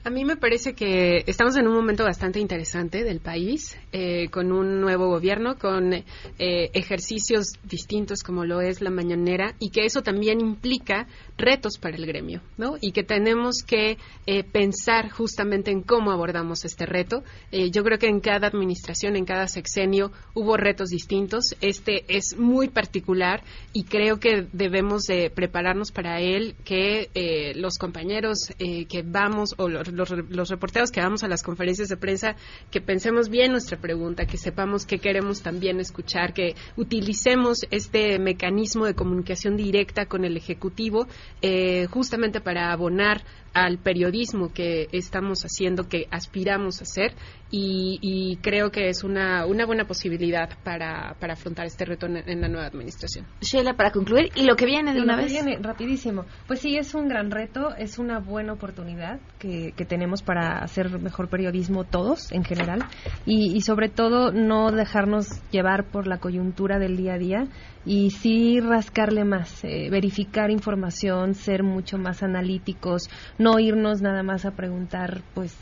A 0.09 0.11
mí 0.11 0.25
me 0.25 0.39
parece 0.39 0.73
que 0.73 1.23
estamos 1.27 1.55
en 1.59 1.69
un 1.69 1.75
momento 1.75 2.03
bastante 2.03 2.41
interesante 2.41 3.05
del 3.05 3.21
país, 3.21 3.77
eh, 3.93 4.31
con 4.31 4.53
un 4.53 4.81
nuevo 4.81 5.07
gobierno, 5.07 5.59
con 5.59 5.93
eh, 5.93 6.05
ejercicios 6.39 7.49
distintos 7.63 8.23
como 8.23 8.47
lo 8.47 8.63
es 8.63 8.81
la 8.81 8.89
mañanera, 8.89 9.55
y 9.59 9.69
que 9.69 9.85
eso 9.85 10.01
también 10.03 10.41
implica 10.41 11.07
retos 11.37 11.77
para 11.77 11.99
el 11.99 12.07
gremio, 12.07 12.41
¿no? 12.57 12.77
Y 12.81 12.93
que 12.93 13.03
tenemos 13.03 13.63
que 13.63 13.99
eh, 14.25 14.45
pensar 14.45 15.11
justamente 15.11 15.71
en 15.73 15.83
cómo 15.83 16.11
abordamos 16.11 16.65
este 16.65 16.87
reto. 16.87 17.23
yo 17.53 17.85
creo 17.85 17.99
que 17.99 18.09
en 18.09 18.21
cada 18.21 18.47
administración, 18.47 19.15
en 19.15 19.27
cada 19.27 19.47
sexenio, 19.47 20.11
hubo 20.33 20.57
retos 20.57 20.89
distintos. 20.89 21.55
Este 21.61 22.07
es 22.09 22.35
muy 22.39 22.69
particular 22.69 23.43
y 23.75 23.85
creo 23.85 24.19
que 24.19 24.47
debemos 24.55 25.03
de 25.03 25.29
prepararnos 25.29 25.93
para 25.93 26.23
él, 26.23 26.55
que 26.65 27.11
los 27.57 27.77
compañeros 27.77 28.39
que 28.59 29.03
vamos 29.05 29.55
o 29.59 29.69
los 29.69 29.98
los, 29.99 30.49
reporteros 30.49 30.91
que 30.91 31.01
vamos 31.01 31.23
a 31.25 31.29
las 31.29 31.43
conferencias 31.43 31.89
de 31.89 31.97
prensa, 31.97 32.37
que 32.71 32.81
pensemos 32.81 33.29
bien 33.29 33.53
nuestra 33.53 33.79
pregunta, 33.79 34.25
que 34.25 34.39
sepamos 34.39 34.87
qué 34.87 34.99
queremos 34.99 35.43
también 35.43 35.81
escuchar, 35.81 36.33
que 36.33 36.55
utilicemos 36.77 37.59
este 37.71 38.19
mecanismo 38.19 38.87
de 38.87 38.95
comunicación 38.95 39.57
directa 39.57 40.07
con 40.07 40.25
el 40.25 40.37
Ejecutivo 40.37 41.07
eh, 41.43 41.87
justamente 41.91 42.41
para 42.41 42.73
abonar 42.73 43.23
al 43.65 43.79
periodismo 43.79 44.53
que 44.53 44.89
estamos 44.93 45.43
haciendo, 45.43 45.89
que 45.89 46.07
aspiramos 46.11 46.81
a 46.81 46.85
hacer, 46.85 47.15
y, 47.51 48.37
creo 48.43 48.71
que 48.71 48.89
es 48.89 49.05
una, 49.05 49.47
una 49.47 49.65
buena 49.65 49.87
posibilidad 49.87 50.51
para, 50.65 51.17
para 51.19 51.33
afrontar 51.33 51.67
este 51.67 51.87
reto 51.87 52.07
en, 52.07 52.41
la 52.41 52.49
nueva 52.49 52.67
administración. 52.67 53.27
Sheila, 53.41 53.75
para 53.75 53.91
concluir, 53.91 54.31
y 54.35 54.45
lo 54.45 54.55
que 54.55 54.67
viene 54.67 54.93
de 54.93 55.01
una 55.01 55.17
vez. 55.17 55.33
Viene 55.33 55.59
rapidísimo. 55.61 56.27
Pues 56.47 56.61
sí, 56.61 56.77
es 56.77 56.95
un 56.95 57.09
gran 57.09 57.31
reto, 57.31 57.75
es 57.77 57.99
una 57.99 58.19
buena 58.19 58.53
oportunidad 58.53 59.19
que, 59.39 59.73
que 59.75 59.85
tenemos 59.87 60.23
para 60.23 60.59
hacer 60.59 60.91
mejor 61.01 61.29
periodismo 61.29 61.85
todos 61.85 62.31
en 62.33 62.45
general, 62.45 62.85
y, 63.25 63.57
y 63.57 63.63
sobre 63.63 63.89
todo 63.89 64.31
no 64.31 64.71
dejarnos 64.71 65.29
llevar 65.51 65.91
por 65.91 66.07
la 66.07 66.19
coyuntura 66.19 66.79
del 66.79 66.97
día 66.97 67.15
a 67.15 67.19
día 67.19 67.49
y 67.85 68.11
sí 68.11 68.61
rascarle 68.61 69.25
más, 69.25 69.65
eh, 69.65 69.89
verificar 69.91 70.51
información, 70.51 71.35
ser 71.35 71.63
mucho 71.63 71.99
más 71.99 72.23
analíticos, 72.23 73.03
no 73.39 73.59
irnos 73.59 74.01
nada 74.03 74.23
más 74.23 74.45
a 74.45 74.53
preguntar, 74.53 75.23
pues 75.35 75.57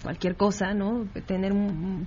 cualquier 0.00 0.36
cosa, 0.36 0.72
¿no? 0.74 1.06
Tener 1.26 1.52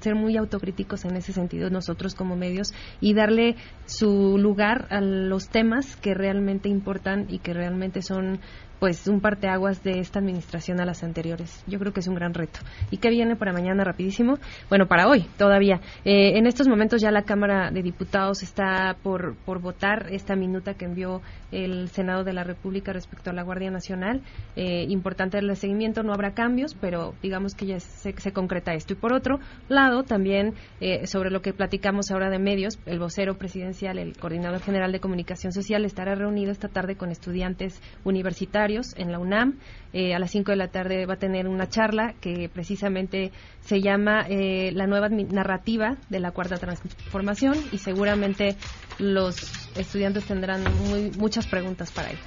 ser 0.01 0.15
muy 0.15 0.37
autocríticos 0.37 1.05
en 1.05 1.17
ese 1.17 1.33
sentido 1.33 1.69
nosotros 1.69 2.15
como 2.15 2.35
medios 2.35 2.69
y 2.99 3.13
darle 3.13 3.55
su 3.85 4.37
lugar 4.37 4.87
a 4.89 5.01
los 5.01 5.49
temas 5.49 5.95
que 5.95 6.13
realmente 6.13 6.67
importan 6.67 7.27
y 7.29 7.39
que 7.39 7.53
realmente 7.53 8.01
son 8.01 8.39
pues 8.79 9.07
un 9.07 9.21
parteaguas 9.21 9.83
de 9.83 9.99
esta 9.99 10.19
administración 10.19 10.79
a 10.79 10.85
las 10.85 11.03
anteriores. 11.03 11.63
Yo 11.67 11.79
creo 11.79 11.93
que 11.93 11.99
es 11.99 12.07
un 12.07 12.15
gran 12.15 12.33
reto. 12.33 12.59
¿Y 12.91 12.97
qué 12.97 13.09
viene 13.09 13.35
para 13.35 13.53
mañana 13.53 13.83
rapidísimo? 13.83 14.37
Bueno, 14.69 14.87
para 14.87 15.07
hoy 15.07 15.25
todavía. 15.37 15.79
Eh, 16.03 16.37
en 16.37 16.47
estos 16.47 16.67
momentos 16.67 17.01
ya 17.01 17.11
la 17.11 17.23
Cámara 17.23 17.71
de 17.71 17.81
Diputados 17.81 18.43
está 18.43 18.95
por, 19.01 19.35
por 19.45 19.61
votar 19.61 20.07
esta 20.11 20.35
minuta 20.35 20.73
que 20.73 20.85
envió 20.85 21.21
el 21.51 21.89
Senado 21.89 22.23
de 22.23 22.33
la 22.33 22.43
República 22.43 22.91
respecto 22.91 23.29
a 23.29 23.33
la 23.33 23.43
Guardia 23.43 23.71
Nacional. 23.71 24.21
Eh, 24.55 24.85
importante 24.89 25.37
el 25.37 25.55
seguimiento, 25.55 26.03
no 26.03 26.13
habrá 26.13 26.33
cambios, 26.33 26.75
pero 26.75 27.13
digamos 27.21 27.55
que 27.55 27.65
ya 27.65 27.79
se, 27.79 28.13
se 28.17 28.33
concreta 28.33 28.73
esto. 28.73 28.93
Y 28.93 28.95
por 28.97 29.13
otro 29.13 29.39
lado, 29.69 30.03
también 30.03 30.53
eh, 30.81 31.07
sobre 31.07 31.31
lo 31.31 31.41
que 31.41 31.53
platicamos 31.53 32.11
ahora 32.11 32.29
de 32.29 32.39
medios, 32.39 32.79
el 32.85 32.99
vocero 32.99 33.37
presidencial, 33.37 33.97
el 33.99 34.17
coordinador 34.17 34.61
general 34.61 34.91
de 34.91 34.99
comunicación 34.99 35.53
social, 35.53 35.85
estará 35.85 36.15
reunido 36.15 36.51
esta 36.51 36.67
tarde 36.67 36.95
con 36.95 37.11
estudiantes 37.11 37.81
universitarios 38.03 38.64
en 38.65 39.11
la 39.11 39.19
UNAM. 39.19 39.59
Eh, 39.93 40.13
a 40.13 40.19
las 40.19 40.31
5 40.31 40.51
de 40.51 40.57
la 40.57 40.67
tarde 40.67 41.05
va 41.05 41.13
a 41.13 41.17
tener 41.17 41.47
una 41.47 41.69
charla 41.69 42.15
que 42.19 42.49
precisamente 42.49 43.31
se 43.61 43.79
llama 43.79 44.25
eh, 44.27 44.71
La 44.73 44.87
nueva 44.87 45.07
narrativa 45.09 45.97
de 46.09 46.19
la 46.19 46.31
cuarta 46.31 46.57
transformación 46.57 47.55
y 47.71 47.77
seguramente 47.77 48.55
los 48.99 49.35
estudiantes 49.75 50.25
tendrán 50.25 50.63
muy, 50.87 51.11
muchas 51.17 51.47
preguntas 51.47 51.91
para 51.91 52.11
él. 52.11 52.17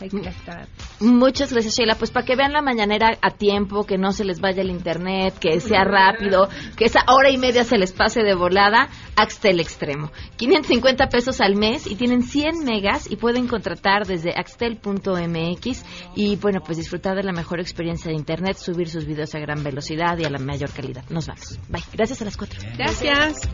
Muchas 1.01 1.53
gracias, 1.53 1.75
Sheila. 1.75 1.95
Pues 1.95 2.11
para 2.11 2.27
que 2.27 2.37
vean 2.37 2.53
la 2.53 2.63
mañanera 2.63 3.19
a 3.23 3.31
tiempo, 3.31 3.85
que 3.85 3.99
no 3.99 4.13
se 4.13 4.25
les 4.25 4.41
vaya 4.41 4.63
el 4.63 4.71
internet, 4.71 5.39
que 5.39 5.61
sea 5.61 5.85
rápido, 5.85 6.49
que 6.77 6.85
esa 6.85 7.05
hora 7.09 7.31
y 7.31 7.39
media 7.39 7.65
se 7.65 7.79
les 7.79 7.93
pase 7.93 8.23
de 8.23 8.35
volada, 8.35 8.89
Axtel 9.17 9.61
Extremo. 9.61 10.11
550 10.37 11.09
pesos 11.09 11.41
al 11.41 11.57
mes 11.57 11.87
y 11.87 11.95
tienen 11.97 12.23
100 12.23 12.65
megas 12.65 13.11
y 13.11 13.17
pueden 13.17 13.49
contratar 13.49 14.07
desde 14.07 14.33
axtel.mx 14.37 15.85
y 16.15 16.37
bueno, 16.37 16.61
pues 16.65 16.79
disfrutar 16.79 17.17
de 17.17 17.23
la 17.23 17.33
mejor 17.33 17.61
experiencia 17.61 18.11
de 18.11 18.17
internet, 18.17 18.57
subir 18.57 18.89
sus 18.89 19.07
videos 19.07 19.35
a 19.35 19.39
gran 19.39 19.63
velocidad 19.63 20.19
y 20.19 20.25
a 20.25 20.31
la 20.31 20.39
mayor 20.39 20.71
calidad. 20.71 21.05
Nos 21.09 21.27
vamos. 21.27 21.59
Bye. 21.69 21.83
Gracias 21.93 22.23
a 22.23 22.25
las 22.25 22.37
cuatro. 22.37 22.61
Gracias. 22.77 23.49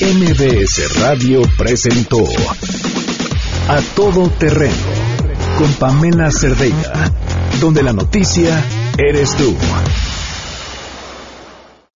MBS 0.00 0.98
Radio 0.98 1.42
presentó 1.58 2.24
A 3.68 3.80
Todo 3.94 4.30
Terreno 4.30 4.72
con 5.58 5.70
Pamela 5.74 6.30
Cerdeira, 6.30 7.12
donde 7.60 7.82
la 7.82 7.92
noticia 7.92 8.64
eres 8.96 9.36
tú. 9.36 9.54